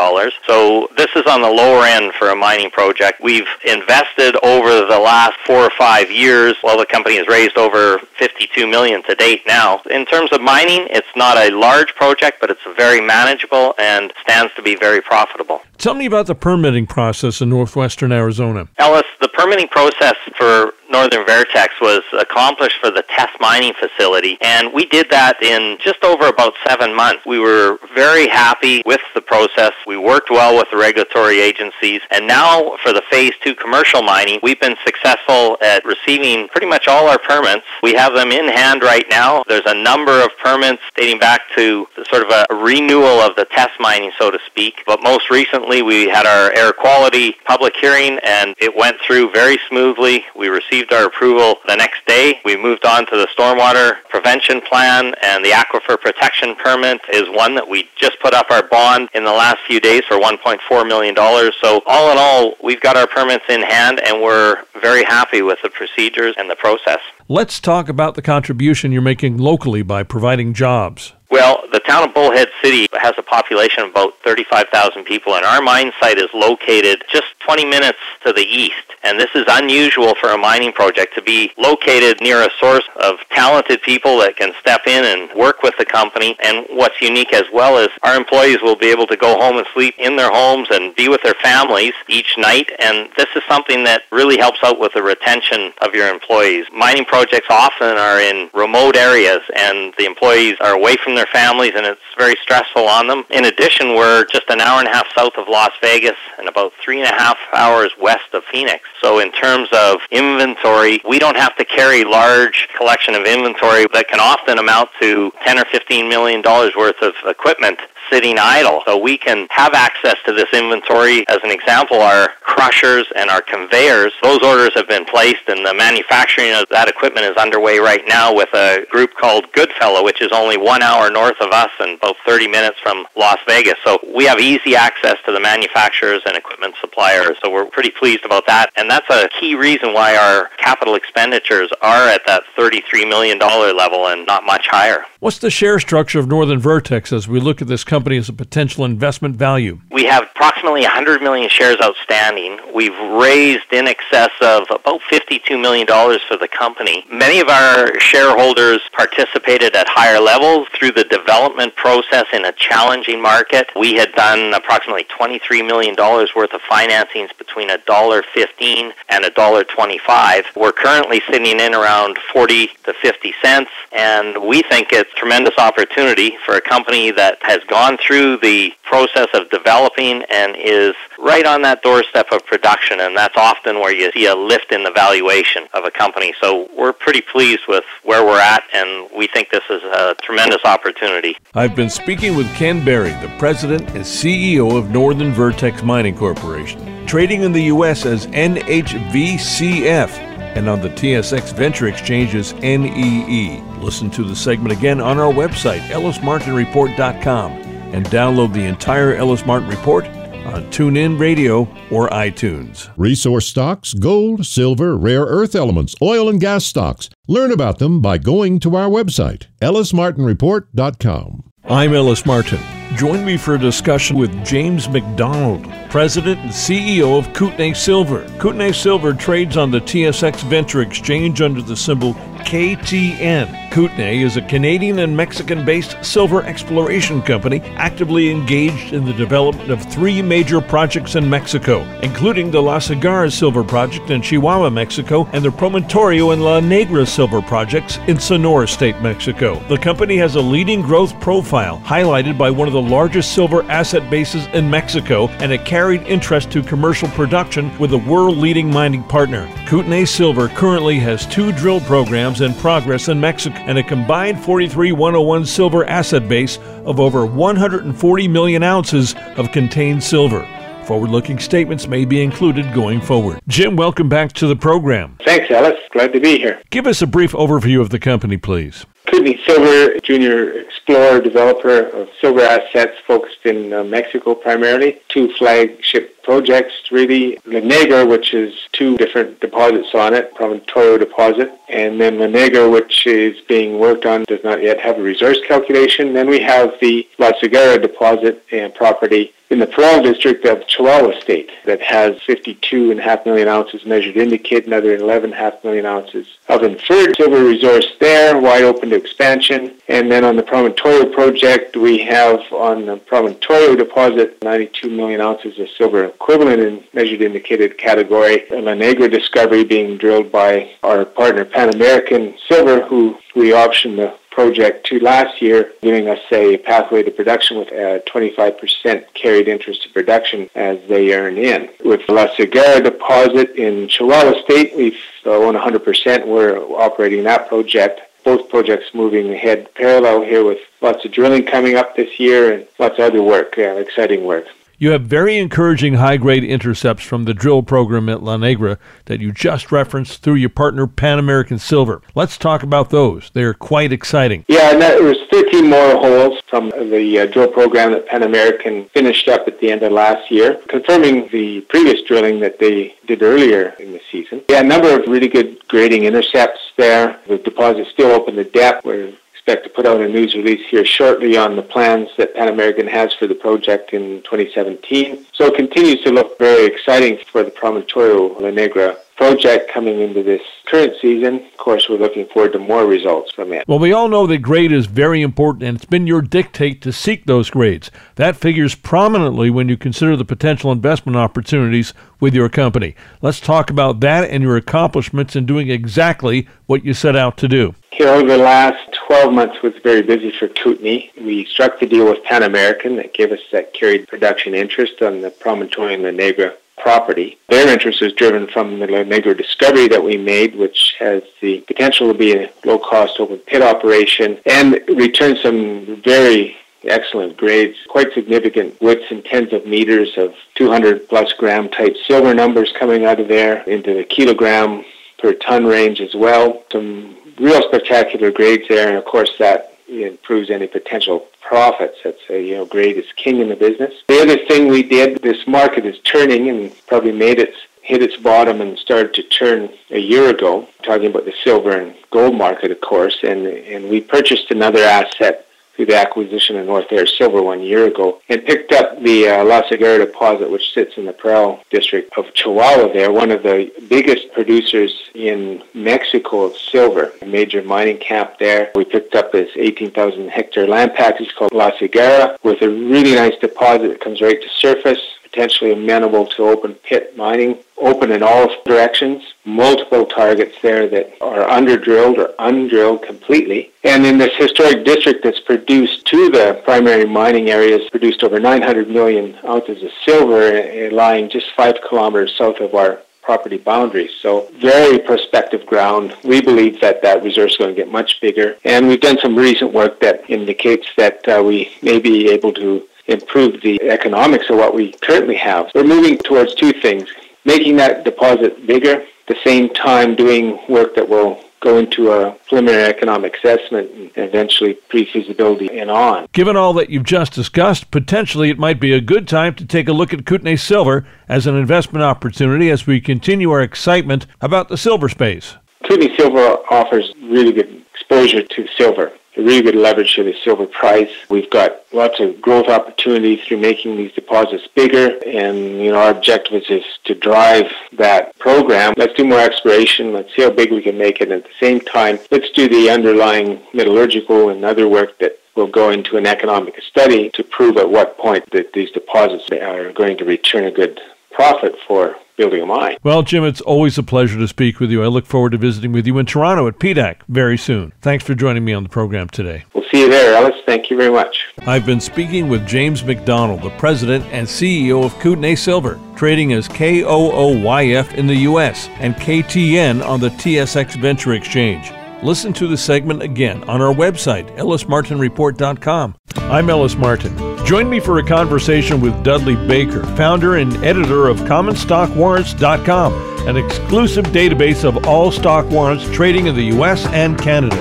So 0.47 0.89
this 0.97 1.09
is 1.15 1.27
on 1.27 1.43
the 1.43 1.50
lower 1.51 1.85
end 1.85 2.13
for 2.15 2.31
a 2.31 2.37
mining 2.37 2.71
project. 2.71 3.21
We've 3.21 3.47
invested 3.65 4.37
over 4.45 4.87
the 4.87 4.99
last 4.99 5.35
four 5.47 5.59
or 5.59 5.71
five 5.79 6.11
years. 6.11 6.55
Well, 6.63 6.79
the 6.79 6.87
company 6.87 7.17
has 7.17 7.27
raised 7.29 7.57
over 7.57 7.99
52 8.19 8.67
million 8.67 9.03
to 9.05 9.15
date 9.15 9.43
now. 9.47 9.81
In 9.91 10.07
terms 10.07 10.31
of 10.33 10.41
mining, 10.41 10.87
it's 10.91 11.09
not 11.17 11.37
a 11.37 11.51
large 11.51 11.95
project, 11.95 12.39
but 12.41 12.51
it's 12.51 12.61
very 12.77 13.01
manageable 13.01 13.75
and 13.79 14.13
stands 14.23 14.53
to 14.55 14.63
be 14.63 14.77
very 14.77 15.01
profitable. 15.01 15.61
Tell 15.79 15.95
me 15.95 16.07
about 16.07 16.27
the 16.27 16.35
permitting 16.35 16.87
process 16.87 17.41
in 17.41 17.49
northwestern 17.49 18.13
Arizona. 18.13 18.69
Ellis, 18.79 19.03
the 19.21 19.29
permitting 19.29 19.69
process 19.69 20.15
for 20.37 20.75
Northern 20.91 21.25
Vertex 21.25 21.75
was 21.81 22.03
accomplished 22.19 22.79
for 22.81 22.91
the 22.91 23.03
test 23.03 23.39
mining 23.41 23.73
facility, 23.75 24.37
and 24.41 24.73
we 24.73 24.87
did 24.87 25.09
that 25.11 25.43
in 25.43 25.79
just 25.83 26.03
over 26.05 26.27
about 26.27 26.55
seven 26.67 26.95
months. 26.95 27.25
We 27.25 27.39
were 27.39 27.79
very 27.95 28.27
happy 28.27 28.83
with 28.85 29.01
the 29.15 29.21
process. 29.21 29.73
We 29.87 29.97
worked 29.97 30.31
well 30.31 30.57
with 30.57 30.69
the 30.71 30.77
regulatory 30.77 31.41
agencies, 31.41 32.01
and 32.11 32.27
now 32.27 32.77
for 32.83 32.93
the 32.93 33.03
phase 33.11 33.33
two 33.43 33.55
commercial 33.55 34.03
mining, 34.03 34.41
we've 34.43 34.61
been 34.61 34.77
successful 34.85 35.57
at 35.63 35.85
receiving 35.85 36.49
pretty 36.49 36.67
much 36.67 36.89
all 36.89 37.09
our 37.09 37.19
permits. 37.19 37.67
We 37.83 37.95
have 37.95 38.15
them 38.15 38.33
in 38.33 38.49
hand 38.49 38.83
right 38.83 39.07
now. 39.09 39.45
There's 39.47 39.67
a 39.67 39.75
number 39.75 40.23
of 40.23 40.31
permits 40.43 40.83
dating 40.97 41.21
back 41.21 41.43
to 41.57 41.87
sort 42.11 42.23
of 42.23 42.31
a 42.31 42.55
renewal 42.55 43.21
of 43.21 43.37
the 43.37 43.45
test 43.45 43.79
mining, 43.79 44.11
so 44.19 44.31
to 44.31 44.39
speak. 44.47 44.83
But 44.87 45.03
most 45.03 45.31
recently, 45.31 45.83
we 45.83 46.09
had 46.09 46.27
our 46.27 46.53
air 46.53 46.73
quality 46.73 47.37
public 47.45 47.75
hearing, 47.81 48.19
and 48.25 48.55
it 48.59 48.75
went 48.75 48.97
through 49.07 49.31
very 49.31 49.59
smoothly. 49.69 50.25
We 50.35 50.49
received 50.49 50.80
received 50.81 50.93
our 50.93 51.07
approval 51.07 51.57
the 51.67 51.77
next 51.77 52.05
day. 52.07 52.41
We 52.45 52.57
moved 52.57 52.87
on 52.87 53.07
to 53.07 53.17
the 53.17 53.29
stormwater 53.37 53.97
prevention 54.09 54.61
plan 54.63 55.15
and 55.23 55.45
the 55.45 55.51
aquifer 55.51 56.01
protection 56.01 56.55
permit 56.57 57.01
is 57.13 57.25
one 57.31 57.55
that 57.55 57.69
we 57.69 57.89
just 57.97 58.19
put 58.21 58.33
up 58.35 58.51
our 58.51 58.63
bond 58.63 59.09
in 59.15 59.25
the 59.25 59.33
last 59.33 59.59
few 59.67 59.81
days 59.81 60.03
for 60.09 60.19
$1.4 60.19 60.89
million. 60.89 61.15
So 61.61 61.83
all 61.87 62.13
in 62.13 62.19
all, 62.19 62.55
we've 62.63 62.81
got 62.81 62.97
our 62.97 63.07
permits 63.07 63.45
in 63.49 63.63
hand 63.63 64.01
and 64.01 64.23
we're 64.23 64.63
very 64.81 65.05
happy 65.05 65.43
with 65.43 65.59
the 65.63 65.71
procedures 65.71 66.35
and 66.39 66.49
the 66.49 66.57
process. 66.57 67.01
Let's 67.29 67.61
talk 67.61 67.89
about 67.89 68.15
the 68.15 68.23
contribution 68.23 68.93
you're 68.93 69.03
making 69.03 69.39
locally 69.39 69.83
by 69.83 70.03
providing 70.03 70.55
jobs. 70.55 71.13
Well, 71.31 71.63
the 71.73 71.79
town 71.79 72.09
of 72.09 72.13
Bullhead 72.13 72.49
City 72.61 72.89
has 72.95 73.13
a 73.17 73.23
population 73.23 73.85
of 73.85 73.91
about 73.91 74.15
35,000 74.25 75.05
people, 75.05 75.37
and 75.37 75.45
our 75.45 75.63
mine 75.63 75.93
site 76.01 76.19
is 76.19 76.29
located 76.35 77.05
just 77.09 77.27
20 77.47 77.65
minutes 77.67 77.99
to 78.25 78.33
the 78.33 78.43
east. 78.43 78.75
And 79.05 79.19
this 79.19 79.31
is 79.37 79.45
unusual 79.49 80.15
for 80.21 80.31
a 80.31 80.37
mining 80.37 80.73
project 80.73 81.15
to 81.15 81.23
be 81.23 81.53
located 81.57 82.21
near 82.21 82.43
a 82.43 82.51
source 82.59 82.85
of 83.01 83.17
talented 83.31 83.81
people 83.83 84.19
that 84.19 84.37
can 84.37 84.53
step 84.61 84.83
in 84.87 85.05
and 85.05 85.31
work 85.39 85.63
with 85.63 85.75
the 85.79 85.85
company. 85.85 86.37
And 86.43 86.67
what's 86.71 87.01
unique 87.01 87.33
as 87.33 87.45
well 87.53 87.79
is 87.79 87.89
our 88.03 88.17
employees 88.17 88.59
will 88.61 88.77
be 88.77 88.91
able 88.91 89.07
to 89.07 89.17
go 89.17 89.39
home 89.39 89.57
and 89.57 89.67
sleep 89.73 89.95
in 89.99 90.17
their 90.17 90.31
homes 90.31 90.69
and 90.71 90.95
be 90.97 91.09
with 91.09 91.23
their 91.23 91.35
families 91.43 91.95
each 92.09 92.37
night. 92.39 92.71
And 92.81 93.09
this 93.17 93.29
is 93.37 93.43
something 93.49 93.85
that 93.85 94.03
really 94.11 94.37
helps 94.37 94.59
out 94.65 94.81
with 94.81 94.93
the 94.93 95.03
retention 95.03 95.73
of 95.81 95.95
your 95.95 96.09
employees. 96.09 96.67
Mining 96.75 97.05
projects 97.05 97.47
often 97.49 97.97
are 97.97 98.21
in 98.21 98.51
remote 98.53 98.97
areas, 98.97 99.41
and 99.57 99.95
the 99.97 100.07
employees 100.07 100.57
are 100.61 100.75
away 100.75 100.97
from 100.97 101.15
their 101.21 101.27
families, 101.27 101.73
and 101.77 101.85
it's 101.85 102.01
very 102.17 102.35
stressful 102.43 102.89
on 102.89 103.07
them. 103.07 103.25
In 103.29 103.45
addition, 103.45 103.95
we're 103.95 104.25
just 104.33 104.49
an 104.49 104.61
hour 104.61 104.79
and 104.79 104.89
a 104.89 104.91
half 104.91 105.07
south 105.15 105.35
of 105.37 105.49
Las 105.49 105.73
Vegas 105.83 106.17
and 106.39 106.49
about 106.49 106.73
three 106.83 106.99
and 107.01 107.11
a 107.11 107.15
half 107.15 107.37
hours 107.53 107.93
west 108.01 108.33
of 108.33 108.43
Phoenix. 108.45 108.89
So 109.03 109.19
in 109.19 109.31
terms 109.33 109.69
of 109.73 110.01
inventory, 110.11 111.03
we 111.07 111.19
don't 111.19 111.37
have 111.37 111.55
to 111.57 111.65
carry 111.67 112.05
large 112.05 112.69
collection 112.75 113.15
of 113.15 113.25
inventory 113.25 113.87
that 113.93 114.09
can 114.09 114.19
often 114.19 114.59
amount 114.59 114.89
to 115.01 115.31
10 115.45 115.59
or 115.59 115.67
15 115.67 116.09
million 116.09 116.41
dollars 116.41 116.73
worth 116.75 117.03
of 117.03 117.13
equipment 117.27 117.79
sitting 118.11 118.39
idle. 118.39 118.83
So 118.87 118.99
we 118.99 119.17
can 119.17 119.47
have 119.51 119.75
access 119.75 120.17
to 120.27 120.33
this 120.33 120.49
inventory. 120.53 121.27
As 121.29 121.39
an 121.43 121.51
example, 121.51 122.01
our 122.01 122.29
crushers 122.41 123.07
and 123.17 123.31
our 123.31 123.41
conveyors, 123.41 124.13
those 124.23 124.43
orders 124.43 124.73
have 124.75 124.89
been 124.89 125.05
placed 125.05 125.49
and 125.49 125.65
the 125.65 125.75
manufacturing 125.75 126.53
of 126.53 126.67
that 126.71 126.89
equipment 126.89 127.27
is 127.27 127.37
underway 127.37 127.79
right 127.79 128.03
now 128.07 128.35
with 128.35 128.53
a 128.55 128.85
group 128.91 129.15
called 129.15 129.51
Goodfellow, 129.53 130.05
which 130.05 130.21
is 130.21 130.31
only 130.33 130.57
one 130.57 130.83
hour 130.83 131.11
north 131.11 131.41
of 131.41 131.51
us 131.53 131.71
and 131.79 131.97
about 131.99 132.17
30 132.27 132.49
minutes 132.49 132.79
from 132.83 133.07
Las 133.17 133.39
Vegas. 133.47 133.75
So 133.85 133.99
we 134.15 134.25
have 134.25 134.41
easy 134.41 134.75
access 134.75 135.17
to 135.27 135.33
the 135.33 135.41
manufacturers 135.41 136.23
and 136.27 136.37
equipment 136.37 136.75
suppliers. 136.81 137.37
So 137.43 137.51
we're 137.51 137.67
pretty 137.67 137.91
pleased 137.91 138.25
about 138.25 138.47
that. 138.47 138.71
And 138.77 138.91
that's 138.91 139.09
a 139.11 139.29
key 139.41 139.55
reason 139.55 139.93
why 139.93 140.17
our 140.17 140.49
capital 140.59 140.95
expenditures 140.95 141.71
are 141.83 142.09
at 142.09 142.23
that 142.27 142.43
$33 142.57 143.09
million 143.09 143.39
level 143.39 144.09
and 144.09 144.27
not 144.27 144.45
much 144.45 144.67
higher. 144.69 145.05
What's 145.21 145.39
the 145.39 145.51
share 145.51 145.79
structure 145.79 146.19
of 146.19 146.29
Northern 146.29 146.59
Vertex 146.59 147.13
as 147.13 147.29
we 147.29 147.41
look 147.41 147.61
at 147.61 147.69
this 147.69 147.85
company 147.85 148.00
as 148.09 148.29
a 148.29 148.33
potential 148.33 148.85
investment 148.85 149.37
value? 149.37 149.81
We 149.91 150.05
have 150.05 150.25
approximately 150.35 150.83
100 150.83 151.23
million 151.23 151.49
shares 151.49 151.77
outstanding. 151.83 152.59
We've 152.75 152.99
raised 153.13 153.73
in 153.73 153.87
excess 153.87 154.31
of 154.41 154.65
about 154.71 155.01
$52 155.11 155.61
million 155.61 155.87
for 155.87 156.37
the 156.37 156.49
company. 156.49 157.05
Many 157.11 157.41
of 157.41 157.49
our 157.49 157.99
shareholders 158.01 158.81
participated 158.93 159.75
at 159.77 159.87
higher 159.89 160.21
levels 160.21 160.69
through 160.79 160.93
the 160.93 161.05
development 161.05 161.77
process 161.77 162.27
in 162.33 162.45
a 162.45 162.53
challenging 162.53 163.21
market. 163.21 163.69
We 163.77 163.95
had 163.95 164.13
done 164.13 164.55
approximately 164.55 165.05
$23 165.05 165.67
million 165.67 165.95
worth 165.97 166.53
of 166.53 166.61
financings 166.63 167.37
between 167.39 167.69
$1.15 167.69 168.93
and 169.09 169.25
$1.25. 169.25 170.57
We're 170.57 170.73
currently 170.73 171.21
sitting 171.31 171.59
in 171.61 171.75
around 171.75 172.19
40 172.33 172.69
to 172.85 172.95
50 172.95 173.35
cents, 173.43 173.71
and 173.93 174.43
we 174.47 174.63
think 174.63 174.89
it's 174.93 175.11
a 175.13 175.17
tremendous 175.17 175.55
opportunity 175.59 176.37
for 176.45 176.57
a 176.57 176.61
company 176.61 177.11
that 177.11 177.39
has 177.43 177.63
gone 177.65 177.90
through 177.99 178.39
the 178.39 178.73
process 178.83 179.29
of 179.35 179.49
developing 179.51 180.23
and 180.31 180.57
is 180.57 180.95
right 181.19 181.47
on 181.47 181.63
that 181.63 181.83
doorstep 181.83 182.27
of 182.33 182.45
production, 182.47 183.01
and 183.01 183.17
that's 183.17 183.37
often 183.37 183.81
where 183.81 183.95
you 183.95 184.11
see 184.13 184.27
a 184.27 184.35
lift 184.35 184.73
in 184.73 184.83
the 184.83 184.91
valuation 184.91 185.67
of 185.75 185.85
a 185.85 185.91
company. 185.91 186.35
So 186.41 186.69
we're 186.77 186.93
pretty 186.93 187.21
pleased 187.21 187.63
with 187.69 187.85
where 188.03 188.25
we're 188.25 188.41
at, 188.41 188.65
and 188.75 189.09
we 189.17 189.27
think 189.27 189.51
this 189.51 189.65
is 189.71 189.83
a 189.83 190.15
tremendous 190.23 190.65
opportunity. 190.65 191.37
I've 191.55 191.77
been 191.77 191.91
speaking 191.91 192.37
with 192.37 192.53
Ken 192.55 192.85
Berry, 192.85 193.11
the 193.11 193.33
president 193.39 193.89
and 193.91 194.05
CEO 194.05 194.77
of 194.77 194.91
Northern 194.91 195.33
Vertex 195.33 195.83
Mining 195.83 196.17
Corporation, 196.17 197.07
trading 197.07 197.43
in 197.43 197.53
the 197.53 197.65
U.S. 197.65 198.07
as 198.07 198.27
NHVCF 198.29 200.11
and 200.57 200.69
on 200.69 200.81
the 200.81 200.89
TSX 200.89 201.53
Venture 201.55 201.87
Exchange 201.87 202.35
NEE. 202.35 203.63
Listen 203.79 204.11
to 204.11 204.25
the 204.25 204.35
segment 204.35 204.77
again 204.77 205.01
on 205.01 205.19
our 205.19 205.33
website, 205.33 205.81
ellismartinreport.com, 205.89 207.53
and 207.93 208.07
download 208.07 208.53
the 208.53 208.65
entire 208.65 209.15
Ellis 209.15 209.45
Martin 209.47 209.69
Report 209.69 210.07
on 210.07 210.65
TuneIn 210.71 211.19
Radio 211.19 211.63
or 211.91 212.09
iTunes. 212.09 212.91
Resource 212.97 213.47
stocks, 213.47 213.95
gold, 213.95 214.47
silver, 214.47 214.97
rare 214.97 215.25
earth 215.25 215.55
elements, 215.55 215.95
oil 216.03 216.29
and 216.29 216.41
gas 216.41 216.65
stocks. 216.65 217.11
Learn 217.29 217.53
about 217.53 217.79
them 217.79 218.01
by 218.01 218.19
going 218.19 218.59
to 218.61 218.77
our 218.77 218.89
website, 218.89 219.47
ellismartinreport.com. 219.61 221.45
I'm 221.65 221.95
Ellis 221.95 222.25
Martin. 222.27 222.61
Join 222.97 223.25
me 223.25 223.37
for 223.37 223.55
a 223.55 223.59
discussion 223.59 224.19
with 224.19 224.45
James 224.45 224.89
McDonald, 224.89 225.65
President 225.91 226.41
and 226.41 226.51
CEO 226.51 227.17
of 227.17 227.33
Kootenay 227.35 227.75
Silver. 227.75 228.27
Kootenay 228.39 228.73
Silver 228.73 229.13
trades 229.13 229.57
on 229.57 229.71
the 229.71 229.81
TSX 229.81 230.43
Venture 230.45 230.81
Exchange 230.81 231.41
under 231.41 231.63
the 231.63 231.77
symbol 231.77 232.15
KTN. 232.45 233.71
Kootenay 233.71 234.19
is 234.23 234.37
a 234.37 234.43
Canadian 234.43 234.99
and 234.99 235.17
Mexican 235.17 235.65
based 235.65 235.97
silver 236.05 236.43
exploration 236.43 237.23
company 237.23 237.61
actively 237.77 238.29
engaged 238.31 238.93
in 238.93 239.05
the 239.05 239.13
development 239.13 239.71
of 239.71 239.81
three 239.85 240.21
major 240.21 240.61
projects 240.61 241.15
in 241.15 241.31
Mexico, 241.31 241.83
including 242.03 242.51
the 242.51 242.61
La 242.61 242.79
Cigarra 242.79 243.31
Silver 243.31 243.63
Project 243.63 244.11
in 244.11 244.23
Chihuahua, 244.23 244.71
Mexico, 244.71 245.29
and 245.33 245.45
the 245.45 245.51
Promontorio 245.51 246.33
and 246.33 246.43
La 246.43 246.59
Negra 246.59 247.07
Silver 247.07 247.41
Projects 247.41 247.99
in 248.09 248.19
Sonora 248.19 248.67
State, 248.67 249.01
Mexico. 249.01 249.61
The 249.69 249.79
company 249.79 250.17
has 250.17 250.35
a 250.35 250.41
leading 250.41 250.83
growth 250.83 251.19
profile, 251.21 251.81
highlighted 251.85 252.37
by 252.37 252.51
one 252.51 252.69
of 252.69 252.75
the 252.75 252.83
largest 252.83 253.35
silver 253.35 253.63
asset 253.71 254.11
bases 254.11 254.47
in 254.49 254.69
Mexico 254.69 255.29
and 255.39 255.53
a 255.53 255.59
carried 255.59 256.03
interest 256.03 256.51
to 256.51 256.63
commercial 256.63 257.09
production 257.09 257.77
with 257.79 257.93
a 257.93 257.99
world 257.99 258.37
leading 258.37 258.71
mining 258.71 259.05
partner. 259.05 259.49
Kootenay 259.67 260.05
Silver 260.05 260.49
currently 260.49 260.99
has 260.99 261.27
two 261.27 261.53
drill 261.53 261.81
programs 261.81 262.30
in 262.39 262.55
progress 262.55 263.09
in 263.09 263.21
Mexico 263.21 263.57
and 263.67 263.77
a 263.77 263.83
combined 263.83 264.39
43101 264.45 265.45
silver 265.45 265.85
asset 265.87 266.29
base 266.29 266.59
of 266.85 267.01
over 267.01 267.27
140 267.27 268.29
million 268.29 268.63
ounces 268.63 269.17
of 269.37 269.51
contained 269.51 270.03
silver. 270.03 270.47
Forward 270.85 271.11
looking 271.11 271.39
statements 271.39 271.89
may 271.89 272.05
be 272.05 272.23
included 272.23 272.73
going 272.73 273.01
forward. 273.01 273.41
Jim, 273.49 273.75
welcome 273.75 274.09
back 274.09 274.33
to 274.35 274.47
the 274.47 274.57
program. 274.57 275.17
Thanks, 275.25 275.51
Ellis. 275.51 275.79
Glad 275.93 276.13
to 276.13 276.21
be 276.21 276.39
here. 276.39 276.63
Give 276.71 276.87
us 276.87 277.03
a 277.03 277.07
brief 277.07 277.33
overview 277.33 277.81
of 277.81 277.91
the 277.91 277.99
company, 277.99 278.37
please. 278.37 278.87
Kootenay 279.11 279.41
Silver, 279.45 279.99
junior 280.05 280.61
explorer, 280.61 281.21
developer 281.21 281.89
of 281.89 282.09
silver 282.21 282.43
assets 282.43 282.97
focused 283.05 283.45
in 283.45 283.73
uh, 283.73 283.83
Mexico 283.83 284.37
primarily. 284.37 285.01
Two 285.09 285.33
flagship 285.33 286.23
projects, 286.23 286.75
really. 286.93 287.37
La 287.45 287.59
Negra, 287.59 288.07
which 288.07 288.35
is 288.35 288.55
two 288.71 288.97
different 288.99 289.41
deposits 289.41 289.95
on 289.95 290.15
it, 290.15 290.33
Promontorio 290.37 290.97
deposit, 290.97 291.51
and 291.69 292.01
then 292.01 292.21
La 292.21 292.29
Negra, 292.29 292.71
which 292.71 293.05
is 293.05 293.41
being 293.49 293.81
worked 293.81 294.07
on, 294.07 294.23
does 294.29 294.45
not 294.45 294.63
yet 294.63 294.79
have 294.79 294.99
a 294.99 295.03
resource 295.03 295.39
calculation. 295.49 296.13
Then 296.13 296.29
we 296.29 296.39
have 296.39 296.75
the 296.81 297.09
La 297.19 297.33
Cigarra 297.33 297.83
deposit 297.83 298.45
and 298.53 298.73
property 298.73 299.33
in 299.51 299.59
the 299.59 299.67
Parral 299.67 300.01
district 300.03 300.45
of 300.45 300.65
Chihuahua 300.69 301.21
State 301.21 301.51
that 301.65 301.83
has 301.83 302.15
52.5 302.21 303.27
million 303.27 303.49
ounces 303.49 303.85
measured 303.85 304.17
indicated, 304.17 304.69
another 304.69 304.97
11.5 304.97 305.65
million 305.65 305.87
ounces 305.87 306.27
of 306.49 306.63
inferred 306.63 307.17
silver 307.17 307.45
resource 307.45 307.87
there, 307.99 308.39
wide 308.39 308.63
open 308.63 308.91
to 308.91 308.97
expansion. 308.97 309.75
And 309.89 310.11
then 310.11 310.25
on 310.25 310.37
the 310.37 310.45
Promontorio 310.45 311.13
project, 311.13 311.77
we 311.77 311.99
have 311.99 312.41
on 312.53 312.87
the 312.87 312.97
Promontorio 312.99 313.77
deposit 313.77 314.41
92 314.45 314.89
million 314.89 315.21
ounces 315.21 315.59
of 315.59 315.69
silver 315.77 316.05
equivalent 316.05 316.61
in 316.61 316.85
measured 316.93 317.21
indicated 317.21 317.77
category. 317.77 318.49
A 318.51 318.61
La 318.61 318.75
Negra 318.75 319.09
discovery 319.09 319.65
being 319.65 319.99
drilled 319.99 320.31
by 320.31 320.71
our 320.85 321.05
partner 321.05 321.45
Pan 321.45 321.75
American 321.75 322.37
Silver, 322.49 322.87
who 322.87 323.17
we 323.35 323.51
optioned 323.51 323.97
the 323.97 324.20
project 324.31 324.87
to 324.87 324.99
last 325.01 325.43
year, 325.43 325.73
giving 325.83 326.09
us 326.09 326.21
a 326.33 326.57
pathway 326.59 327.03
to 327.03 327.11
production 327.11 327.59
with 327.59 327.69
a 327.69 328.03
25% 328.07 329.05
carried 329.15 329.49
interest 329.49 329.83
to 329.83 329.89
production 329.91 330.49
as 330.55 330.79
they 330.89 331.13
earn 331.15 331.37
in. 331.37 331.69
With 331.85 332.07
the 332.07 332.13
La 332.13 332.29
Cigarra 332.29 332.83
deposit 332.83 333.51
in 333.57 333.89
Chihuahua 333.89 334.41
State, 334.43 334.77
we 334.77 334.97
own 335.25 335.55
100%. 335.55 336.27
We're 336.27 336.59
operating 336.59 337.25
that 337.25 337.49
project. 337.49 338.01
Both 338.23 338.51
projects 338.51 338.95
moving 338.95 339.33
ahead 339.33 339.75
parallel 339.75 340.23
here 340.23 340.45
with 340.45 340.59
lots 340.81 341.05
of 341.05 341.13
drilling 341.13 341.47
coming 341.47 341.77
up 341.77 341.97
this 341.97 342.21
year 342.21 342.53
and 342.53 342.67
lots 342.79 342.99
of 342.99 343.07
other 343.07 343.23
work, 343.23 343.57
uh, 343.57 343.63
exciting 343.77 344.25
work. 344.25 344.47
You 344.83 344.93
have 344.93 345.03
very 345.03 345.37
encouraging 345.37 345.97
high 345.97 346.17
grade 346.17 346.43
intercepts 346.43 347.05
from 347.05 347.25
the 347.25 347.35
drill 347.35 347.63
program 347.63 348.09
at 348.09 348.23
La 348.23 348.39
Negra 348.39 348.79
that 349.05 349.21
you 349.21 349.31
just 349.31 349.71
referenced 349.71 350.23
through 350.23 350.37
your 350.37 350.49
partner 350.49 350.87
Pan 350.87 351.19
American 351.19 351.59
Silver. 351.59 352.01
Let's 352.15 352.39
talk 352.39 352.63
about 352.63 352.89
those. 352.89 353.31
They're 353.35 353.53
quite 353.53 353.93
exciting. 353.93 354.47
Yeah, 354.49 354.73
and 354.73 354.81
there 354.81 355.03
was 355.03 355.19
13 355.31 355.69
more 355.69 356.01
holes 356.01 356.41
from 356.49 356.71
the 356.71 357.19
uh, 357.19 357.27
drill 357.27 357.49
program 357.49 357.93
that 357.93 358.07
Pan 358.07 358.23
American 358.23 358.87
finished 358.87 359.29
up 359.29 359.47
at 359.47 359.61
the 359.61 359.71
end 359.71 359.83
of 359.83 359.93
last 359.93 360.31
year, 360.31 360.55
confirming 360.71 361.29
the 361.29 361.61
previous 361.69 362.01
drilling 362.01 362.41
that 362.41 362.59
they 362.59 362.95
did 363.07 363.23
earlier 363.23 363.75
in 363.81 363.93
the 363.93 364.01
season. 364.11 364.41
Yeah, 364.49 364.61
a 364.61 364.65
number 364.65 364.99
of 364.99 365.07
really 365.07 365.29
good 365.29 365.59
grading 365.69 366.05
intercepts 366.05 366.61
there. 366.79 367.21
The 367.29 367.37
deposit 367.37 367.87
still 367.89 368.13
open 368.13 368.37
to 368.37 368.45
depth. 368.45 368.87
We're 368.87 369.13
expect 369.51 369.65
to 369.65 369.75
put 369.75 369.87
out 369.87 370.01
a 370.01 370.09
news 370.09 370.35
release 370.35 370.65
here 370.69 370.85
shortly 370.85 371.37
on 371.37 371.57
the 371.57 371.63
plans 371.63 372.09
that 372.17 372.35
Pan 372.35 372.49
American 372.49 372.87
has 372.87 373.13
for 373.15 373.27
the 373.27 373.35
project 373.35 373.93
in 373.93 374.23
2017. 374.23 375.27
So 375.33 375.47
it 375.47 375.55
continues 375.55 376.03
to 376.03 376.11
look 376.11 376.39
very 376.39 376.67
exciting 376.67 377.19
for 377.33 377.43
the 377.43 377.51
Promontorio 377.51 378.41
La 378.41 378.51
Negra 378.51 378.97
project 379.17 379.71
coming 379.71 380.01
into 380.01 380.23
this 380.23 380.41
current 380.67 380.95
season. 381.03 381.45
Of 381.45 381.57
course, 381.59 381.89
we're 381.89 381.99
looking 381.99 382.27
forward 382.27 382.53
to 382.53 382.59
more 382.59 382.87
results 382.87 383.33
from 383.33 383.53
it. 383.53 383.69
Well, 383.69 383.79
we 383.79 383.93
all 383.93 384.09
know 384.09 384.27
that 384.27 384.39
grade 384.39 384.73
is 384.73 384.87
very 384.87 385.21
important, 385.21 385.65
and 385.65 385.77
it's 385.77 385.85
been 385.85 386.07
your 386.07 386.23
dictate 386.23 386.81
to 386.83 386.93
seek 386.93 387.27
those 387.27 387.51
grades. 387.51 387.91
That 388.15 388.37
figures 388.37 388.75
prominently 388.75 389.51
when 389.51 389.69
you 389.69 389.77
consider 389.77 390.17
the 390.17 390.25
potential 390.25 390.73
investment 390.73 391.17
opportunities 391.17 391.93
with 392.19 392.35
your 392.35 392.49
company. 392.49 392.95
Let's 393.21 393.41
talk 393.41 393.69
about 393.69 394.01
that 394.01 394.31
and 394.31 394.43
your 394.43 394.57
accomplishments 394.57 395.37
in 395.37 395.45
doing 395.45 395.69
exactly 395.69 396.49
what 396.67 396.85
you 396.85 396.95
set 396.95 397.17
out 397.17 397.37
to 397.39 397.49
do. 397.49 397.75
Here 397.91 398.09
over 398.09 398.27
the 398.27 398.39
last 398.39 399.00
12 399.11 399.35
months 399.35 399.61
was 399.61 399.75
very 399.83 400.03
busy 400.03 400.31
for 400.31 400.47
Kootenay. 400.47 401.11
We 401.21 401.45
struck 401.45 401.81
the 401.81 401.87
deal 401.87 402.09
with 402.09 402.23
Pan 402.23 402.45
American 402.45 402.95
that 402.95 403.13
gave 403.13 403.33
us 403.33 403.41
that 403.51 403.75
carried 403.75 404.07
production 404.07 404.55
interest 404.55 405.03
on 405.03 405.21
the 405.21 405.31
Promontory 405.31 405.95
and 405.95 406.05
La 406.05 406.13
Negra 406.13 406.55
property. 406.79 407.37
Their 407.49 407.69
interest 407.69 408.03
is 408.03 408.13
driven 408.13 408.47
from 408.47 408.79
the 408.79 408.87
La 408.87 409.03
Negra 409.03 409.37
discovery 409.37 409.89
that 409.89 410.05
we 410.05 410.17
made, 410.17 410.55
which 410.55 410.95
has 411.01 411.25
the 411.41 411.59
potential 411.63 412.13
to 412.13 412.17
be 412.17 412.35
a 412.35 412.53
low-cost 412.65 413.19
open 413.19 413.39
pit 413.39 413.63
operation 413.63 414.39
and 414.47 414.81
return 414.87 415.37
some 415.43 416.01
very 416.03 416.57
excellent 416.85 417.37
grades, 417.37 417.79
quite 417.89 418.15
significant 418.15 418.81
widths 418.81 419.11
in 419.11 419.25
tens 419.25 419.53
of 419.53 419.67
meters 419.67 420.17
of 420.19 420.37
200 420.55 421.09
plus 421.09 421.33
gram 421.33 421.69
type 421.69 421.97
silver 422.07 422.33
numbers 422.33 422.73
coming 422.79 423.07
out 423.07 423.19
of 423.19 423.27
there 423.27 423.65
into 423.65 423.93
the 423.93 424.05
kilogram 424.05 424.85
per 425.19 425.33
ton 425.33 425.67
range 425.67 426.01
as 426.01 426.15
well. 426.15 426.63
Some 426.71 427.17
real 427.41 427.63
spectacular 427.63 428.31
grades 428.31 428.69
there, 428.69 428.89
and 428.89 428.97
of 428.97 429.05
course 429.05 429.31
that 429.39 429.75
improves 429.89 430.51
any 430.51 430.69
potential 430.69 431.27
profits. 431.41 431.97
That's 432.05 432.21
a 432.29 432.41
you 432.41 432.55
know 432.55 432.65
grade 432.65 432.97
is 432.97 433.07
king 433.17 433.41
in 433.41 433.49
the 433.49 433.57
business. 433.57 433.95
The 434.07 434.21
other 434.21 434.37
thing 434.47 434.69
we 434.69 434.83
did, 434.83 435.21
this 435.23 435.47
market 435.47 435.85
is 435.85 435.99
turning 436.01 436.49
and 436.49 436.73
probably 436.87 437.13
made 437.13 437.39
its 437.39 437.57
hit 437.83 438.03
its 438.03 438.17
bottom 438.17 438.61
and 438.61 438.79
started 438.79 439.15
to 439.15 439.23
turn 439.25 439.71
a 439.91 439.99
year 439.99 440.31
ago. 440.31 440.69
Talking 440.83 441.07
about 441.07 441.25
the 441.25 441.35
silver 441.43 441.73
and 441.73 441.95
gold 442.11 442.37
market, 442.37 442.71
of 442.71 442.81
course, 442.81 443.19
and 443.23 443.47
and 443.47 443.89
we 443.89 444.01
purchased 444.01 444.51
another 444.51 444.81
asset 444.81 445.47
through 445.81 445.87
the 445.87 445.97
acquisition 445.97 446.59
of 446.59 446.67
Northair 446.67 447.09
Silver 447.09 447.41
one 447.41 447.63
year 447.63 447.87
ago 447.87 448.21
and 448.29 448.45
picked 448.45 448.71
up 448.71 449.03
the 449.03 449.27
uh, 449.27 449.45
La 449.47 449.63
Cigarra 449.63 449.97
deposit, 449.97 450.51
which 450.51 450.75
sits 450.75 450.99
in 450.99 451.07
the 451.07 451.13
Parral 451.15 451.63
district 451.71 452.13
of 452.19 452.27
Chihuahua 452.35 452.93
there, 452.93 453.11
one 453.11 453.31
of 453.31 453.43
the 453.43 453.73
biggest 453.89 454.31
producers 454.33 454.95
in 455.15 455.63
Mexico 455.73 456.43
of 456.43 456.55
silver, 456.59 457.15
a 457.23 457.25
major 457.25 457.63
mining 457.63 457.97
camp 457.97 458.39
there. 458.39 458.71
We 458.75 458.85
picked 458.85 459.15
up 459.15 459.33
this 459.33 459.49
18,000 459.57 460.29
hectare 460.29 460.67
land 460.67 460.93
package 460.95 461.35
called 461.35 461.55
La 461.55 461.71
Cigarra 461.71 462.37
with 462.43 462.61
a 462.61 462.69
really 462.69 463.15
nice 463.15 463.37
deposit 463.41 463.89
that 463.89 464.03
comes 464.03 464.21
right 464.21 464.39
to 464.39 464.49
surface 464.59 465.01
potentially 465.31 465.73
amenable 465.73 466.27
to 466.27 466.45
open 466.45 466.75
pit 466.75 467.17
mining, 467.17 467.59
open 467.79 468.11
in 468.13 468.23
all 468.23 468.49
directions, 468.65 469.23
multiple 469.45 470.05
targets 470.05 470.57
there 470.61 470.89
that 470.89 471.11
are 471.21 471.49
under-drilled 471.49 472.19
or 472.19 472.35
undrilled 472.39 473.03
completely. 473.03 473.71
And 473.85 474.05
in 474.05 474.19
this 474.19 474.35
historic 474.37 474.85
district 474.85 475.25
that's 475.25 475.41
produced 475.41 476.07
to 476.07 476.31
the 476.31 476.61
primary 476.65 477.07
mining 477.07 477.51
areas, 477.51 477.89
produced 477.91 478.23
over 478.23 478.41
900 478.41 478.89
million 478.89 479.37
ounces 479.45 479.83
of 479.83 479.91
silver 480.05 480.59
uh, 480.59 480.95
lying 480.95 481.31
just 481.31 481.47
five 481.57 481.77
kilometers 481.89 482.37
south 482.37 482.61
of 482.61 482.75
our 482.75 483.01
property 483.23 483.59
boundaries. 483.59 484.11
So 484.21 484.49
very 484.61 484.99
prospective 484.99 485.65
ground. 485.67 486.17
We 486.25 486.41
believe 486.41 486.81
that 486.81 487.03
that 487.03 487.23
reserve 487.23 487.51
is 487.51 487.57
going 487.57 487.71
to 487.71 487.81
get 487.81 487.91
much 487.91 488.21
bigger. 488.21 488.57
And 488.65 488.89
we've 488.89 489.01
done 489.01 489.19
some 489.23 489.37
recent 489.37 489.73
work 489.73 490.01
that 490.01 490.29
indicates 490.29 490.89
that 490.97 491.29
uh, 491.29 491.43
we 491.45 491.71
may 491.83 492.01
be 492.01 492.31
able 492.31 492.53
to 492.55 492.89
improve 493.07 493.61
the 493.63 493.81
economics 493.83 494.51
of 494.51 494.57
what 494.57 494.75
we 494.75 494.93
currently 494.93 495.37
have. 495.37 495.71
We're 495.75 495.85
moving 495.85 496.19
towards 496.19 496.55
two 496.55 496.73
things 496.73 497.09
making 497.45 497.77
that 497.77 498.05
deposit 498.05 498.67
bigger, 498.67 499.01
at 499.01 499.27
the 499.27 499.37
same 499.45 499.69
time 499.71 500.15
doing 500.15 500.59
work 500.69 500.95
that 500.95 501.09
will 501.09 501.43
go 501.61 501.77
into 501.77 502.11
a 502.11 502.33
preliminary 502.49 502.85
economic 502.85 503.37
assessment 503.37 503.91
and 503.91 504.11
eventually 504.17 504.75
pre-feasibility 504.89 505.79
and 505.79 505.91
on. 505.91 506.27
Given 506.33 506.57
all 506.57 506.73
that 506.75 506.89
you've 506.89 507.05
just 507.05 507.35
discussed, 507.35 507.91
potentially 507.91 508.49
it 508.49 508.59
might 508.59 508.81
be 508.81 508.95
a 508.95 509.01
good 509.01 509.29
time 509.29 509.55
to 509.57 509.67
take 509.67 509.89
a 509.89 509.93
look 509.93 510.15
at 510.15 510.25
Kootenay 510.25 510.57
Silver 510.57 511.07
as 511.29 511.47
an 511.47 511.57
investment 511.57 512.03
opportunity 512.03 512.71
as 512.71 512.87
we 512.87 513.01
continue 513.01 513.51
our 513.51 513.61
excitement 513.61 514.27
about 514.41 514.69
the 514.69 514.79
silver 514.79 515.09
space. 515.09 515.57
Kootenay 515.87 516.17
Silver 516.17 516.57
offers 516.71 517.13
really 517.23 517.53
good 517.53 517.85
exposure 517.93 518.43
to 518.43 518.67
silver 518.79 519.13
really 519.43 519.63
good 519.63 519.75
leverage 519.75 520.15
to 520.15 520.25
the 520.25 520.35
silver 520.45 520.67
price. 520.67 521.11
We've 521.29 521.51
got 521.51 521.83
lots 521.93 522.21
of 522.21 522.41
growth 522.41 522.69
opportunities 522.69 523.41
through 523.45 523.59
making 523.59 523.97
these 523.97 524.13
deposits 524.13 524.67
bigger, 524.75 525.19
and 525.27 525.81
you 525.83 525.93
know 525.93 526.01
our 526.01 526.11
objective 526.11 526.63
is 526.69 526.85
to 527.05 527.15
drive 527.15 527.71
that 527.93 528.39
program. 528.39 528.95
Let's 528.97 529.15
do 529.15 529.25
more 529.25 529.41
exploration. 529.41 530.13
Let's 530.13 530.35
see 530.35 530.43
how 530.43 530.51
big 530.51 530.71
we 530.71 530.83
can 530.83 530.99
make 530.99 531.21
it. 531.21 531.31
And 531.31 531.43
at 531.43 531.45
the 531.45 531.59
same 531.61 531.81
time, 531.81 532.19
let's 532.31 532.51
do 532.51 532.69
the 532.69 532.91
underlying 532.91 533.61
metallurgical 533.73 534.51
and 534.51 534.65
other 534.65 534.89
work 534.89 535.19
that 535.19 535.39
will 535.55 535.67
go 535.67 535.91
into 535.91 536.17
an 536.17 536.27
economic 536.27 536.81
study 536.83 537.31
to 537.31 537.43
prove 537.43 537.77
at 537.77 537.91
what 537.91 538.17
point 538.19 538.49
that 538.53 538.73
these 538.73 538.91
deposits 538.93 539.51
are 539.51 539.93
going 539.93 540.17
to 540.17 540.25
return 540.25 540.65
a 540.65 540.71
good 540.71 541.01
profit 541.33 541.75
for 541.87 542.17
building 542.41 542.63
a 542.63 542.67
mine. 542.67 542.97
Well, 543.03 543.23
Jim, 543.23 543.45
it's 543.45 543.61
always 543.61 543.99
a 543.99 544.03
pleasure 544.03 544.39
to 544.39 544.49
speak 544.49 544.81
with 544.81 544.91
you. 544.91 545.05
I 545.05 545.09
look 545.09 545.27
forward 545.27 545.53
to 545.53 545.59
visiting 545.59 545.93
with 545.93 546.07
you 546.07 546.17
in 546.17 546.25
Toronto 546.25 546.67
at 546.69 546.79
PDAC 546.79 547.17
very 547.29 547.59
soon. 547.59 547.93
Thanks 548.01 548.25
for 548.25 548.35
joining 548.35 548.65
me 548.65 548.73
on 548.73 548.83
the 548.83 548.89
program 548.89 549.29
today. 549.29 549.65
We'll 549.75 549.85
see 549.93 550.01
you 550.01 550.09
there, 550.09 550.35
Ellis. 550.35 550.55
Thank 550.65 550.91
you 550.91 550.97
very 550.97 551.13
much. 551.13 551.47
I've 551.67 551.85
been 551.85 552.01
speaking 552.01 552.49
with 552.49 552.67
James 552.67 553.05
McDonald, 553.05 553.61
the 553.61 553.69
president 553.77 554.25
and 554.33 554.47
CEO 554.47 555.05
of 555.05 555.13
Kootenay 555.19 555.55
Silver, 555.55 556.01
trading 556.17 556.55
as 556.55 556.67
KOOYF 556.67 558.15
in 558.15 558.27
the 558.27 558.37
U.S. 558.37 558.89
and 559.01 559.15
KTN 559.17 560.03
on 560.03 560.21
the 560.21 560.31
TSX 560.31 560.97
Venture 560.97 561.35
Exchange. 561.35 561.93
Listen 562.23 562.53
to 562.53 562.67
the 562.67 562.77
segment 562.77 563.23
again 563.23 563.65
on 563.65 563.81
our 563.81 563.95
website, 563.95 564.55
ellismartinreport.com. 564.59 566.17
I'm 566.37 566.69
Ellis 566.69 566.95
Martin. 566.95 567.35
Join 567.65 567.89
me 567.89 567.99
for 567.99 568.19
a 568.19 568.25
conversation 568.25 569.01
with 569.01 569.25
Dudley 569.25 569.57
Baker, 569.67 570.05
founder 570.17 570.57
and 570.57 570.77
editor 570.85 571.29
of 571.29 571.39
CommonStockWarrants.com, 571.41 573.49
an 573.49 573.57
exclusive 573.57 574.27
database 574.27 574.85
of 574.85 575.07
all 575.07 575.33
stock 575.33 575.65
warrants 575.71 576.05
trading 576.11 576.47
in 576.47 576.55
the 576.55 576.65
U.S. 576.65 577.07
and 577.07 577.41
Canada. 577.41 577.77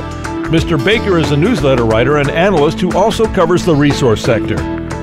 Mr. 0.49 0.84
Baker 0.84 1.17
is 1.17 1.32
a 1.32 1.38
newsletter 1.38 1.84
writer 1.84 2.17
and 2.17 2.32
analyst 2.32 2.80
who 2.80 2.97
also 2.97 3.25
covers 3.34 3.65
the 3.65 3.75
resource 3.75 4.23
sector. 4.23 4.56